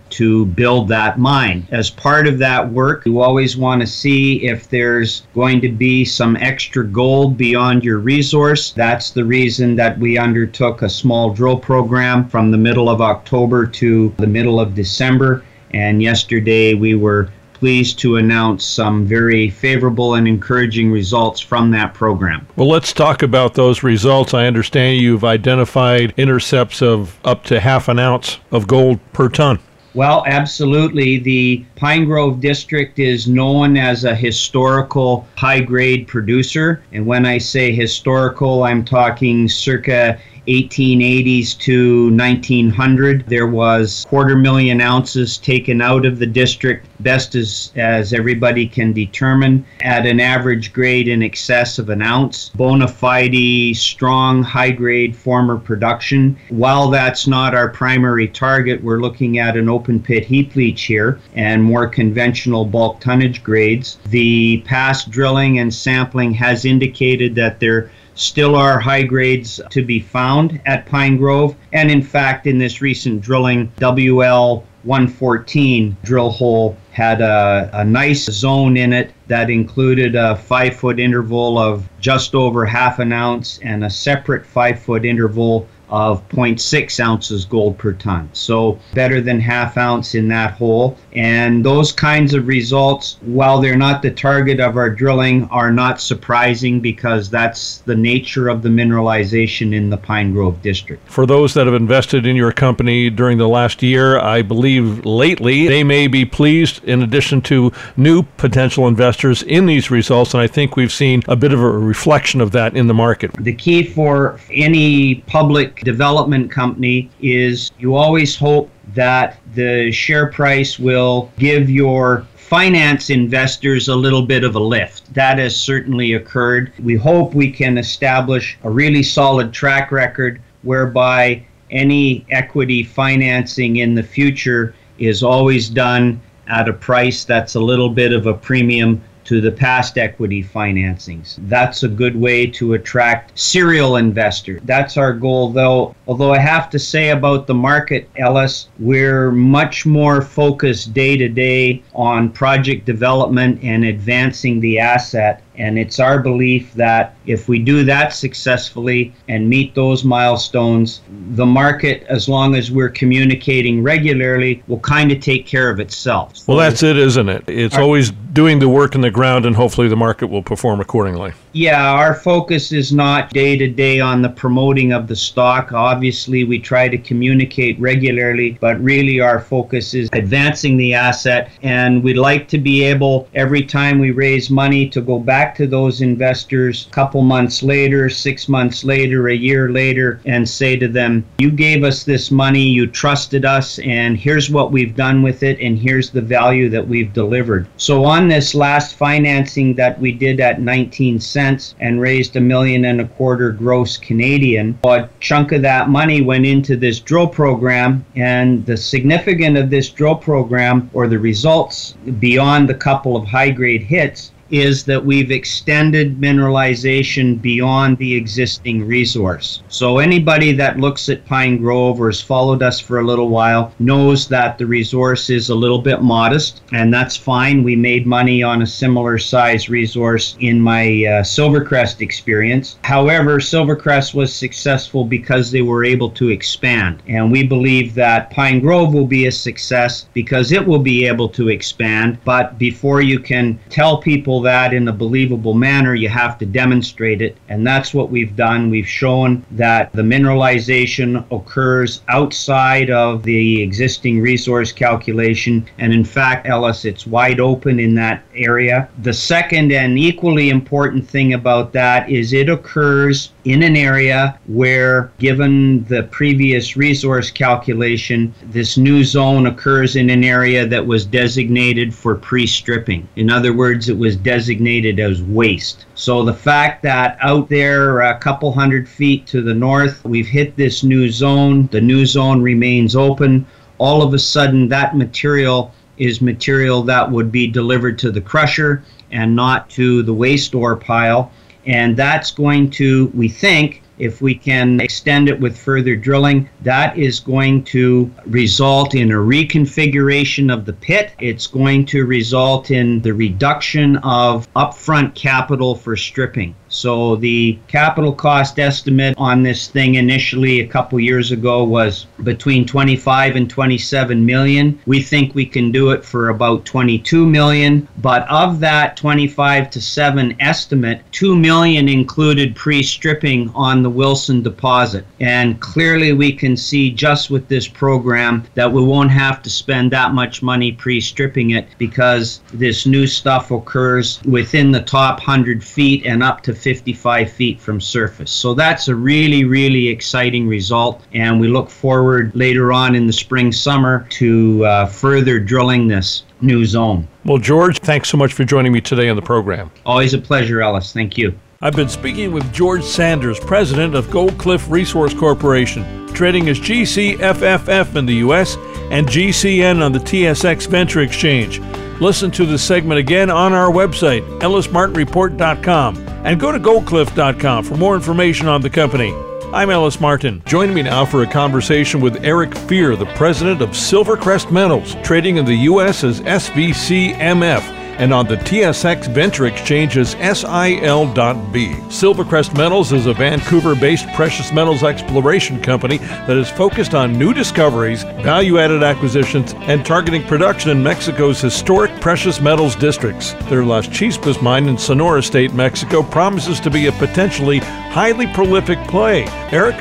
to 0.11 0.45
build 0.45 0.89
that 0.89 1.19
mine. 1.19 1.67
As 1.71 1.89
part 1.89 2.27
of 2.27 2.37
that 2.39 2.71
work, 2.71 3.07
you 3.07 3.23
always 3.23 3.57
want 3.57 3.81
to 3.81 3.87
see 3.87 4.47
if 4.47 4.69
there's 4.69 5.23
going 5.35 5.63
to 5.63 5.71
be 5.71 6.05
some 6.05 6.37
extra 6.37 6.85
gold 6.85 7.39
beyond 7.39 7.83
your 7.83 7.97
resource. 7.97 8.73
That's 8.73 9.09
the 9.09 9.25
reason 9.25 9.75
that 9.77 9.99
we 9.99 10.19
undertook 10.19 10.83
a 10.83 10.89
small 10.91 11.33
drill 11.33 11.57
program 11.57 12.29
from 12.29 12.51
the 12.51 12.59
middle 12.59 12.91
of 12.91 13.01
October 13.01 13.67
to 13.67 14.15
the 14.19 14.27
middle 14.27 14.61
of 14.61 14.75
December. 14.75 15.43
And 15.71 16.03
yesterday 16.03 16.75
we 16.75 16.95
were 16.95 17.31
pleased 17.59 17.99
to 18.01 18.17
announce 18.17 18.65
some 18.65 19.05
very 19.07 19.51
favorable 19.51 20.15
and 20.15 20.29
encouraging 20.29 20.91
results 20.91 21.41
from 21.41 21.71
that 21.73 21.95
program. 21.95 22.47
Well, 22.57 22.69
let's 22.69 22.93
talk 22.93 23.23
about 23.23 23.55
those 23.55 23.83
results. 23.83 24.35
I 24.35 24.47
understand 24.47 25.01
you've 25.01 25.25
identified 25.25 26.15
intercepts 26.17 26.83
of 26.83 27.19
up 27.25 27.45
to 27.45 27.61
half 27.61 27.89
an 27.89 27.99
ounce 27.99 28.39
of 28.53 28.67
gold 28.67 29.01
per 29.13 29.29
ton. 29.29 29.59
Well, 29.95 30.23
absolutely. 30.27 31.19
The 31.19 31.65
Pine 31.75 32.05
Grove 32.05 32.41
District 32.41 32.99
is 32.99 33.27
known 33.27 33.77
as 33.77 34.05
a 34.05 34.15
historical 34.15 35.27
high 35.37 35.61
grade 35.61 36.07
producer. 36.07 36.85
And 36.93 37.05
when 37.07 37.27
I 37.27 37.39
say 37.39 37.73
historical, 37.73 38.63
I'm 38.63 38.85
talking 38.85 39.49
circa 39.49 40.21
1880s 40.49 41.59
to 41.59 42.11
1900. 42.17 43.27
There 43.27 43.47
was 43.47 44.07
quarter 44.09 44.35
million 44.35 44.81
ounces 44.81 45.37
taken 45.37 45.83
out 45.83 46.07
of 46.07 46.19
the 46.19 46.27
district, 46.27 46.87
best 47.01 47.35
as, 47.35 47.71
as 47.77 48.13
everybody 48.13 48.67
can 48.67 48.93
determine, 48.93 49.65
at 49.83 50.07
an 50.07 50.21
average 50.21 50.73
grade 50.73 51.07
in 51.07 51.23
excess 51.23 51.79
of 51.79 51.91
an 51.91 52.01
ounce. 52.01 52.49
Bona 52.51 52.89
fide, 52.89 53.77
strong, 53.77 54.43
high 54.43 54.71
grade 54.71 55.15
former 55.15 55.59
production. 55.59 56.39
While 56.49 56.89
that's 56.89 57.27
not 57.27 57.55
our 57.55 57.69
primary 57.69 58.29
target, 58.29 58.83
we're 58.83 59.01
looking 59.01 59.39
at 59.39 59.57
an 59.57 59.69
open 59.69 60.03
pit 60.03 60.25
heap 60.25 60.57
leach 60.57 60.85
here 60.85 61.21
and 61.35 61.63
more 61.63 61.87
conventional 61.87 62.65
bulk 62.65 63.01
tonnage 63.01 63.43
grades. 63.43 63.99
The 64.07 64.63
past 64.65 65.11
drilling 65.11 65.59
and 65.59 65.73
sampling 65.73 66.33
has 66.35 66.65
indicated 66.65 67.35
that 67.35 67.61
there 67.61 67.91
Still 68.19 68.57
are 68.57 68.81
high 68.81 69.05
grades 69.05 69.61
to 69.71 69.85
be 69.85 70.01
found 70.01 70.61
at 70.67 70.87
Pine 70.87 71.19
Grove. 71.19 71.55
And 71.73 71.89
in 71.89 72.03
fact, 72.03 72.49
in 72.49 72.59
this 72.59 72.83
recent 72.83 73.21
drilling, 73.21 73.71
WL 73.79 74.65
114 74.83 75.97
drill 76.03 76.31
hole 76.31 76.77
had 76.91 77.21
a, 77.21 77.71
a 77.73 77.85
nice 77.85 78.25
zone 78.25 78.77
in 78.77 78.93
it 78.93 79.13
that 79.29 79.51
included 79.51 80.17
a 80.17 80.35
five 80.35 80.75
foot 80.75 80.99
interval 80.99 81.59
of 81.59 81.89
just 82.01 82.35
over 82.35 82.67
half 82.67 82.99
an 82.99 83.13
ounce 83.13 83.61
and 83.63 83.85
a 83.85 83.91
separate 83.91 84.45
five 84.45 84.81
foot 84.81 85.05
interval 85.05 85.69
of 85.91 86.27
0.6 86.29 87.01
ounces 87.01 87.45
gold 87.45 87.79
per 87.79 87.93
ton. 87.93 88.29
So 88.33 88.79
better 88.95 89.21
than 89.21 89.41
half 89.41 89.77
ounce 89.77 90.15
in 90.15 90.29
that 90.29 90.53
hole. 90.53 90.97
And 91.13 91.65
those 91.65 91.93
kinds 91.93 92.35
of 92.35 92.47
results, 92.47 93.19
while 93.23 93.61
they're 93.61 93.77
not 93.77 94.03
the 94.03 94.11
target 94.11 94.61
of 94.61 94.77
our 94.77 94.91
drilling, 94.91 95.45
are 95.51 95.73
not 95.73 96.01
surprising 96.01 96.81
because 96.81 97.31
that's 97.31 97.79
the 97.79 97.97
nature 97.97 98.49
of 98.49 98.63
the 98.63 98.69
mineralization 98.69 99.75
in 99.75 99.91
the 99.91 99.97
Pine 99.97 100.33
Grove 100.33 100.61
district. 100.63 101.09
For 101.09 101.27
those 101.27 101.55
that 101.55 101.67
have 101.67 101.75
invested 101.75 102.27
in 102.27 102.37
your 102.37 102.53
company 102.53 103.11
during 103.11 103.39
the 103.39 103.49
last 103.49 103.83
year, 103.83 104.19
I 104.19 104.43
believe 104.43 105.05
lately 105.05 105.69
they 105.69 105.85
may 105.85 106.07
be 106.07 106.25
pleased 106.25 106.85
in 106.85 107.03
addition 107.03 107.41
to 107.43 107.73
new 107.97 108.23
potential 108.37 108.87
investors 108.87 109.43
in 109.43 109.67
these 109.67 109.91
results. 109.91 110.35
And 110.35 110.43
I 110.43 110.47
think 110.47 110.77
we've 110.77 110.93
seen 110.93 111.23
a 111.29 111.37
bit 111.37 111.53
of 111.53 111.61
a 111.61 111.71
reflection 111.71 112.41
of 112.41 112.53
that 112.53 112.77
in 112.77 112.87
the 112.87 112.95
market. 112.95 113.33
The 113.39 113.55
key 113.55 113.85
for 113.85 114.41
any 114.51 115.17
public 115.27 115.78
development 115.81 116.51
company 116.51 117.11
is 117.21 117.73
you 117.79 117.95
always 117.95 118.37
hope 118.37 118.71
that 118.95 119.39
the 119.55 119.91
share 119.93 120.27
price 120.27 120.79
will 120.79 121.31
give 121.39 121.69
your 121.69 122.27
finance 122.37 123.11
investors 123.11 123.89
a 123.89 123.95
little 123.95 124.23
bit 124.23 124.43
of 124.43 124.55
a 124.55 124.59
lift. 124.59 125.13
That 125.13 125.39
has 125.39 125.55
certainly 125.55 126.15
occurred. 126.15 126.73
We 126.83 126.97
hope 126.97 127.35
we 127.35 127.51
can 127.51 127.77
establish 127.77 128.59
a 128.63 128.71
really 128.71 129.03
solid 129.03 129.53
track 129.53 129.93
record 129.93 130.41
whereby 130.63 131.45
any 131.71 132.25
equity 132.31 132.83
financing 132.83 133.77
in 133.77 133.95
the 133.95 134.03
future 134.03 134.75
is 134.99 135.23
always 135.23 135.69
done 135.69 136.21
at 136.47 136.69
a 136.69 136.73
price 136.73 137.25
that's 137.25 137.55
a 137.55 137.61
little 137.61 137.91
bit 137.91 138.13
of 138.13 138.27
a 138.27 138.33
premium 138.33 139.03
to 139.29 139.43
the 139.43 139.53
past 139.53 139.99
equity 139.99 140.43
financings. 140.43 141.37
That's 141.51 141.83
a 141.83 141.89
good 141.89 142.17
way 142.17 142.47
to 142.47 142.73
attract 142.73 143.39
serial 143.39 143.97
investors. 143.97 144.63
That's 144.65 144.97
our 144.97 145.13
goal, 145.13 145.51
though. 145.51 145.95
Although 146.07 146.33
I 146.33 146.39
have 146.39 146.71
to 146.71 146.79
say 146.79 147.11
about 147.11 147.47
the 147.47 147.53
market, 147.53 148.09
Ellis, 148.17 148.71
we're 148.79 149.31
much 149.31 149.85
more 149.85 150.23
focused 150.23 150.95
day 150.95 151.19
to 151.19 151.29
day 151.29 151.83
on 151.95 152.33
project 152.33 152.87
development 152.87 153.63
and 153.63 153.85
advancing 153.85 154.61
the 154.61 154.79
asset 154.79 155.43
and 155.59 155.79
it's 155.79 155.99
our 155.99 156.21
belief 156.21 156.73
that 156.75 157.15
if 157.27 157.49
we 157.49 157.59
do 157.59 157.85
that 157.85 158.13
successfully 158.13 159.13
and 159.29 159.49
meet 159.49 159.75
those 159.75 160.05
milestones, 160.05 161.01
the 161.31 161.45
market, 161.47 162.05
as 162.09 162.29
long 162.29 162.55
as 162.55 162.71
we're 162.71 162.89
communicating 162.89 163.83
regularly, 163.83 164.63
will 164.69 164.81
kind 164.81 165.13
of 165.13 165.21
take 165.21 165.47
care 165.47 165.69
of 165.69 165.81
itself. 165.81 166.47
Well, 166.47 166.59
that's 166.59 166.83
it, 166.83 166.97
isn't 166.97 167.29
it? 167.29 167.45
It's 167.49 167.75
our, 167.75 167.83
always 167.83 168.11
doing 168.33 168.59
the 168.59 168.69
work 168.69 168.95
in 168.95 169.01
the 169.01 169.11
ground, 169.11 169.47
and 169.47 169.57
hopefully 169.57 169.89
the 169.89 169.97
market 169.97 170.29
will 170.29 170.43
perform 170.43 170.81
accordingly. 170.81 171.33
Yeah, 171.53 171.91
our 171.93 172.15
focus 172.15 172.73
is 172.73 172.93
not 172.93 173.31
day 173.31 173.57
to 173.57 173.69
day 173.69 174.01
on 174.01 174.23
the 174.23 174.29
promoting 174.29 174.93
of 174.93 175.09
the 175.09 175.17
stock. 175.17 175.73
Obviously, 175.73 176.45
we 176.45 176.59
try 176.59 176.89
to 176.89 176.99
communicate 176.99 177.79
regularly, 177.81 178.57
but 178.61 178.81
really 178.81 179.21
our 179.21 179.41
focus 179.41 179.93
is 179.95 180.09
advancing 180.13 180.77
the 180.77 180.95
asset. 180.95 181.51
And 181.63 182.03
we'd 182.03 182.17
like 182.17 182.49
to 182.49 182.59
be 182.59 182.85
able, 182.85 183.29
every 183.35 183.65
time 183.65 183.99
we 183.99 184.13
raise 184.13 184.51
money, 184.51 184.89
to 184.91 185.01
go 185.01 185.19
back 185.19 185.48
back 185.49 185.57
to 185.57 185.67
those 185.67 186.03
investors 186.03 186.87
a 186.87 186.91
couple 186.91 187.23
months 187.23 187.63
later, 187.63 188.11
six 188.11 188.51
months 188.51 188.85
later, 188.85 189.29
a 189.29 189.35
year 189.35 189.71
later, 189.73 190.21
and 190.27 190.47
say 190.47 190.77
to 190.77 190.87
them, 190.87 191.25
You 191.39 191.51
gave 191.51 191.85
us 191.85 192.05
this 192.05 192.31
money, 192.31 192.69
you 192.69 192.87
trusted 192.87 193.47
us, 193.47 193.79
and 193.79 194.19
here's 194.19 194.51
what 194.51 194.73
we've 194.73 194.95
done 194.95 195.23
with 195.23 195.43
it, 195.43 195.59
and 195.59 195.79
here's 195.79 196.11
the 196.11 196.21
value 196.21 196.69
that 196.69 196.87
we've 196.87 197.15
delivered. 197.15 197.67
So, 197.79 198.05
on 198.05 198.29
this 198.29 198.55
last 198.55 198.97
financing 198.97 199.73
that 199.77 199.99
we 199.99 200.13
did 200.13 200.39
at 200.39 200.61
19 200.61 201.19
cents 201.19 201.75
and 201.81 201.99
raised 201.99 202.37
a 202.37 202.43
million 202.43 202.85
and 202.85 203.01
a 203.01 203.09
quarter 203.09 203.51
gross 203.51 203.97
Canadian, 203.97 204.79
a 204.85 205.09
chunk 205.21 205.53
of 205.53 205.63
that 205.63 205.89
money 205.89 206.21
went 206.21 206.45
into 206.45 206.77
this 206.77 207.01
drill 207.01 207.27
program, 207.27 208.05
and 208.17 208.67
the 208.67 208.77
significance 208.77 209.59
of 209.59 209.71
this 209.71 209.89
drill 209.89 210.17
program 210.17 210.91
or 210.93 211.09
the 211.09 211.19
results 211.19 211.95
beyond 212.19 212.69
the 212.69 212.75
couple 212.75 213.17
of 213.17 213.27
high 213.27 213.49
grade 213.49 213.83
hits 213.83 214.33
is 214.51 214.85
that 214.85 215.05
we've 215.05 215.31
extended 215.31 216.21
mineralization 216.21 217.41
beyond 217.41 217.99
the 217.99 218.15
existing 218.15 218.87
resource. 218.87 219.63
So 219.69 219.99
anybody 219.99 220.53
that 220.53 220.79
looks 220.79 221.09
at 221.09 221.27
Pine 221.27 221.59
Grove 221.59 222.01
or 222.01 222.09
has 222.09 222.21
followed 222.21 222.63
us 222.63 222.81
for 222.81 223.01
a 223.01 223.07
little 223.07 223.29
while 223.29 223.73
knows 223.79 224.29
that 224.29 224.59
the 224.59 224.67
resource 224.67 225.31
is 225.31 225.49
a 225.49 225.55
little 225.55 225.81
bit 225.81 226.03
modest, 226.03 226.63
and 226.73 226.93
that's 226.93 227.17
fine. 227.17 227.63
We 227.63 227.77
made 227.77 228.07
money 228.07 228.43
on 228.43 228.63
a 228.63 228.67
similar 228.67 229.19
size 229.19 229.69
resource 229.69 230.37
in 230.41 230.61
my 230.61 230.85
uh, 230.85 231.23
Silvercrest 231.23 232.01
experience. 232.01 232.79
However, 232.83 233.39
Silvercrest 233.39 234.15
was 234.15 234.33
successful 234.33 235.05
because 235.05 235.51
they 235.51 235.63
were 235.63 235.85
able 235.85 236.11
to 236.11 236.29
expand, 236.31 237.03
and 237.09 237.31
we 237.31 237.43
believe 237.43 237.95
that 237.95 238.31
Pine 238.31 238.61
Grove 238.61 238.95
will 238.95 239.07
be 239.07 239.27
a 239.27 239.33
success 239.33 240.07
because 240.15 240.53
it 240.53 240.67
will 240.67 240.79
be 240.79 241.07
able 241.07 241.29
to 241.31 241.49
expand. 241.49 242.19
But 242.25 242.59
before 242.59 243.01
you 243.01 243.19
can 243.19 243.59
tell 243.69 243.99
people 243.99 244.38
that 244.43 244.75
in 244.75 244.89
a 244.89 244.93
believable 244.93 245.55
manner, 245.55 245.95
you 245.95 246.09
have 246.09 246.39
to 246.39 246.47
demonstrate 246.47 247.23
it. 247.23 247.37
And 247.49 247.67
that's 247.67 247.95
what 247.95 248.11
we've 248.11 248.35
done. 248.37 248.71
We've 248.71 248.89
shown 248.89 249.45
that 249.53 249.93
the 249.93 250.03
mineralization 250.03 251.25
occurs 251.31 252.03
outside 252.09 252.91
of 252.91 253.23
the 253.23 253.63
existing 253.63 254.21
resource 254.21 254.73
calculation. 254.73 255.69
And 255.79 255.93
in 255.93 256.05
fact, 256.05 256.49
Ellis, 256.49 256.85
it's 256.85 257.07
wide 257.07 257.41
open 257.41 257.79
in 257.81 257.95
that 257.95 258.23
area. 258.35 258.89
The 259.03 259.13
second 259.13 259.73
and 259.73 259.99
equally 259.99 260.51
important 260.51 261.09
thing 261.09 261.35
about 261.35 261.73
that 261.73 262.09
is 262.11 262.33
it 262.33 262.49
occurs 262.49 263.33
in 263.45 263.63
an 263.63 263.77
area 263.77 264.39
where, 264.47 265.11
given 265.19 265.85
the 265.85 266.03
previous 266.05 266.77
resource 266.77 267.31
calculation, 267.31 268.35
this 268.51 268.77
new 268.77 269.03
zone 269.05 269.47
occurs 269.47 269.97
in 269.97 270.11
an 270.11 270.23
area 270.23 270.67
that 270.67 270.87
was 270.87 271.07
designated 271.07 271.95
for 271.95 272.15
pre 272.15 272.47
stripping. 272.47 273.09
In 273.17 273.31
other 273.31 273.53
words, 273.53 273.89
it 273.89 273.97
was 273.97 274.17
designated 274.29 275.01
as 275.01 275.23
waste. 275.23 275.87
So 275.95 276.23
the 276.23 276.35
fact 276.35 276.83
that 276.83 277.17
out 277.23 277.49
there, 277.49 278.01
a 278.01 278.19
couple 278.19 278.53
hundred 278.53 278.87
feet 278.87 279.27
to 279.29 279.41
the 279.41 279.55
north, 279.55 280.05
we've 280.05 280.27
hit 280.27 280.55
this 280.55 280.85
new 280.85 281.11
zone, 281.11 281.67
the 281.69 281.81
new 281.81 282.05
zone 282.05 282.43
remains 282.43 282.95
open. 282.95 283.47
All 283.79 284.03
of 284.03 284.13
a 284.13 284.19
sudden, 284.19 284.69
that 284.69 284.99
material 284.99 285.73
is 285.97 286.21
material 286.21 286.83
that 286.83 287.11
would 287.11 287.33
be 287.33 287.47
delivered 287.47 287.99
to 288.01 288.11
the 288.11 288.21
crusher 288.21 288.83
and 289.11 289.35
not 289.35 289.71
to 289.71 290.03
the 290.03 290.13
waste 290.13 290.55
ore 290.55 290.77
pile. 290.77 291.33
And 291.65 291.97
that's 291.97 292.31
going 292.31 292.69
to, 292.73 293.11
we 293.15 293.31
think, 293.31 293.81
if 293.99 294.21
we 294.23 294.35
can 294.35 294.81
extend 294.81 295.29
it 295.29 295.39
with 295.41 295.59
further 295.59 295.97
drilling, 295.97 296.49
that 296.63 296.97
is 296.99 297.21
going 297.21 297.65
to 297.65 298.11
result 298.27 298.95
in 298.95 299.11
a 299.11 299.15
reconfiguration 299.15 300.53
of 300.53 300.65
the 300.65 300.73
pit. 300.73 301.13
It's 301.19 301.47
going 301.47 301.87
to 301.87 302.05
result 302.05 302.71
in 302.71 303.01
the 303.01 303.15
reduction 303.15 303.97
of 303.99 304.53
upfront 304.55 305.15
capital 305.15 305.75
for 305.75 305.97
stripping. 305.97 306.55
So 306.79 307.17
the 307.17 307.59
capital 307.67 308.13
cost 308.13 308.61
estimate 308.61 309.17
on 309.19 309.43
this 309.43 309.67
thing 309.67 309.97
initially 309.97 310.61
a 310.61 310.67
couple 310.69 311.01
years 311.01 311.33
ago 311.33 311.65
was 311.65 312.07
between 312.23 312.67
25 312.67 313.35
and 313.35 313.51
27 313.51 314.25
million. 314.25 314.79
We 314.87 315.03
think 315.03 315.35
we 315.35 315.45
can 315.45 315.73
do 315.73 315.91
it 315.91 316.05
for 316.05 316.29
about 316.29 316.65
22 316.65 317.27
million, 317.27 317.89
but 318.01 318.29
of 318.31 318.61
that 318.61 318.97
25 318.97 319.71
to 319.71 319.81
7 319.81 320.37
estimate, 320.39 321.03
2 321.11 321.37
million 321.37 321.89
included 321.89 322.55
pre-stripping 322.55 323.51
on 323.57 323.83
the 323.83 323.91
Wilson 323.91 324.41
deposit. 324.41 325.05
And 325.19 325.61
clearly 325.61 326.13
we 326.13 326.33
can 326.33 326.57
see 326.57 326.93
just 326.93 327.29
with 327.29 327.49
this 327.49 327.67
program 327.67 328.45
that 328.55 328.73
we 328.73 328.83
won't 328.85 329.11
have 329.11 329.43
to 329.43 329.51
spend 329.51 329.91
that 329.91 330.15
much 330.15 330.45
money 330.45 330.71
pre-stripping 330.71 331.51
it 331.51 331.67
because 331.77 332.41
this 332.53 332.87
new 332.87 333.09
stuff 333.09 333.51
occurs 333.51 334.23
within 334.23 334.71
the 334.71 334.83
top 334.83 335.19
100 335.19 335.65
feet 335.65 336.07
and 336.07 336.23
up 336.23 336.41
to 336.43 336.53
55 336.69 337.33
feet 337.33 337.59
from 337.59 337.81
surface. 337.81 338.31
So 338.31 338.53
that's 338.53 338.89
a 338.89 338.95
really, 338.95 339.47
really 339.47 339.89
exciting 339.89 340.47
result. 340.47 341.03
And 341.15 341.41
we 341.41 341.49
look 341.49 341.71
forward 341.71 342.31
later 342.35 342.75
on 342.75 342.95
in 342.95 343.07
the 343.07 343.13
spring, 343.13 343.53
summer 343.53 344.07
to 344.11 344.67
uh, 344.67 344.85
further 344.85 345.41
drilling 345.41 345.89
this 345.89 346.25
new 346.43 346.67
zone. 346.67 347.09
Well, 347.25 347.39
George, 347.39 347.79
thanks 347.79 348.11
so 348.11 348.19
much 348.19 348.35
for 348.35 348.45
joining 348.45 348.71
me 348.71 348.83
today 348.83 349.09
on 349.09 349.17
the 349.17 349.23
program. 349.23 349.71
Always 349.87 350.13
a 350.13 350.19
pleasure, 350.19 350.61
Ellis. 350.61 350.93
Thank 350.93 351.17
you. 351.17 351.33
I've 351.63 351.75
been 351.75 351.89
speaking 351.89 352.33
with 352.33 352.53
George 352.53 352.85
Sanders, 352.85 353.41
president 353.41 353.95
of 353.95 354.09
Goldcliff 354.09 354.71
Resource 354.71 355.15
Corporation, 355.15 356.07
trading 356.09 356.51
as 356.51 356.61
GCFFF 356.61 357.97
in 357.97 358.05
the 358.05 358.17
U.S. 358.17 358.57
and 358.91 359.09
GCN 359.09 359.83
on 359.83 359.93
the 359.93 360.01
TSX 360.01 360.67
Venture 360.67 361.01
Exchange. 361.01 361.61
Listen 362.01 362.31
to 362.31 362.47
the 362.47 362.59
segment 362.59 363.01
again 363.01 363.29
on 363.29 363.53
our 363.53 363.71
website, 363.71 364.23
ellismartinreport.com, 364.39 365.97
and 366.29 366.39
go 366.39 366.53
to 366.53 366.61
goldcliff.com 366.61 367.65
for 367.65 367.77
more 367.79 367.95
information 367.95 368.49
on 368.49 368.61
the 368.61 368.69
company. 368.69 369.15
I'm 369.51 369.71
Ellis 369.71 369.99
Martin. 369.99 370.43
Join 370.45 370.75
me 370.75 370.83
now 370.83 371.07
for 371.07 371.23
a 371.23 371.27
conversation 371.27 372.03
with 372.03 372.23
Eric 372.23 372.55
Fier, 372.55 372.97
the 372.97 373.07
president 373.15 373.63
of 373.63 373.71
Silvercrest 373.71 374.53
Metals, 374.53 374.95
trading 375.03 375.39
in 375.39 375.47
the 375.47 375.55
U.S. 375.55 376.05
as 376.05 376.21
SVCMF 376.21 377.78
and 377.99 378.15
on 378.15 378.27
the 378.27 378.37
TSX 378.37 379.09
Venture 379.09 379.47
Exchange 379.47 379.99
as 379.99 380.11
SIL.B. 380.11 381.67
Silvercrest 381.89 382.57
Metals 382.57 382.93
is 382.93 383.07
a 383.07 383.13
Vancouver 383.13 383.75
based 383.75 384.07
precious 384.15 384.53
metals 384.53 384.85
exploration 384.85 385.61
company 385.61 385.99
that 385.99 386.37
is 386.37 386.49
focused 386.49 386.95
on 386.95 387.19
new 387.19 387.35
discoveries, 387.35 388.05
value 388.23 388.59
added 388.59 388.83
acquisitions, 388.83 389.53
and 389.61 389.85
targeting 389.85 390.23
production 390.23 390.71
in 390.71 390.83
Mexico's 390.83 391.41
historic 391.41 391.91
precious 392.01 392.41
metals 392.41 392.77
districts. 392.77 393.33
Their 393.49 393.65
Las 393.65 393.89
Chispas 393.89 394.41
mine 394.41 394.69
in 394.69 394.79
Sonora 394.79 395.23
State, 395.23 395.53
Mexico, 395.53 396.03
promises 396.03 396.61
to 396.61 396.71
be 396.71 396.87
a 396.87 396.93
potentially 396.93 397.59
highly 397.59 398.27
prolific 398.29 398.79
play. 398.87 399.25
Eric, 399.51 399.77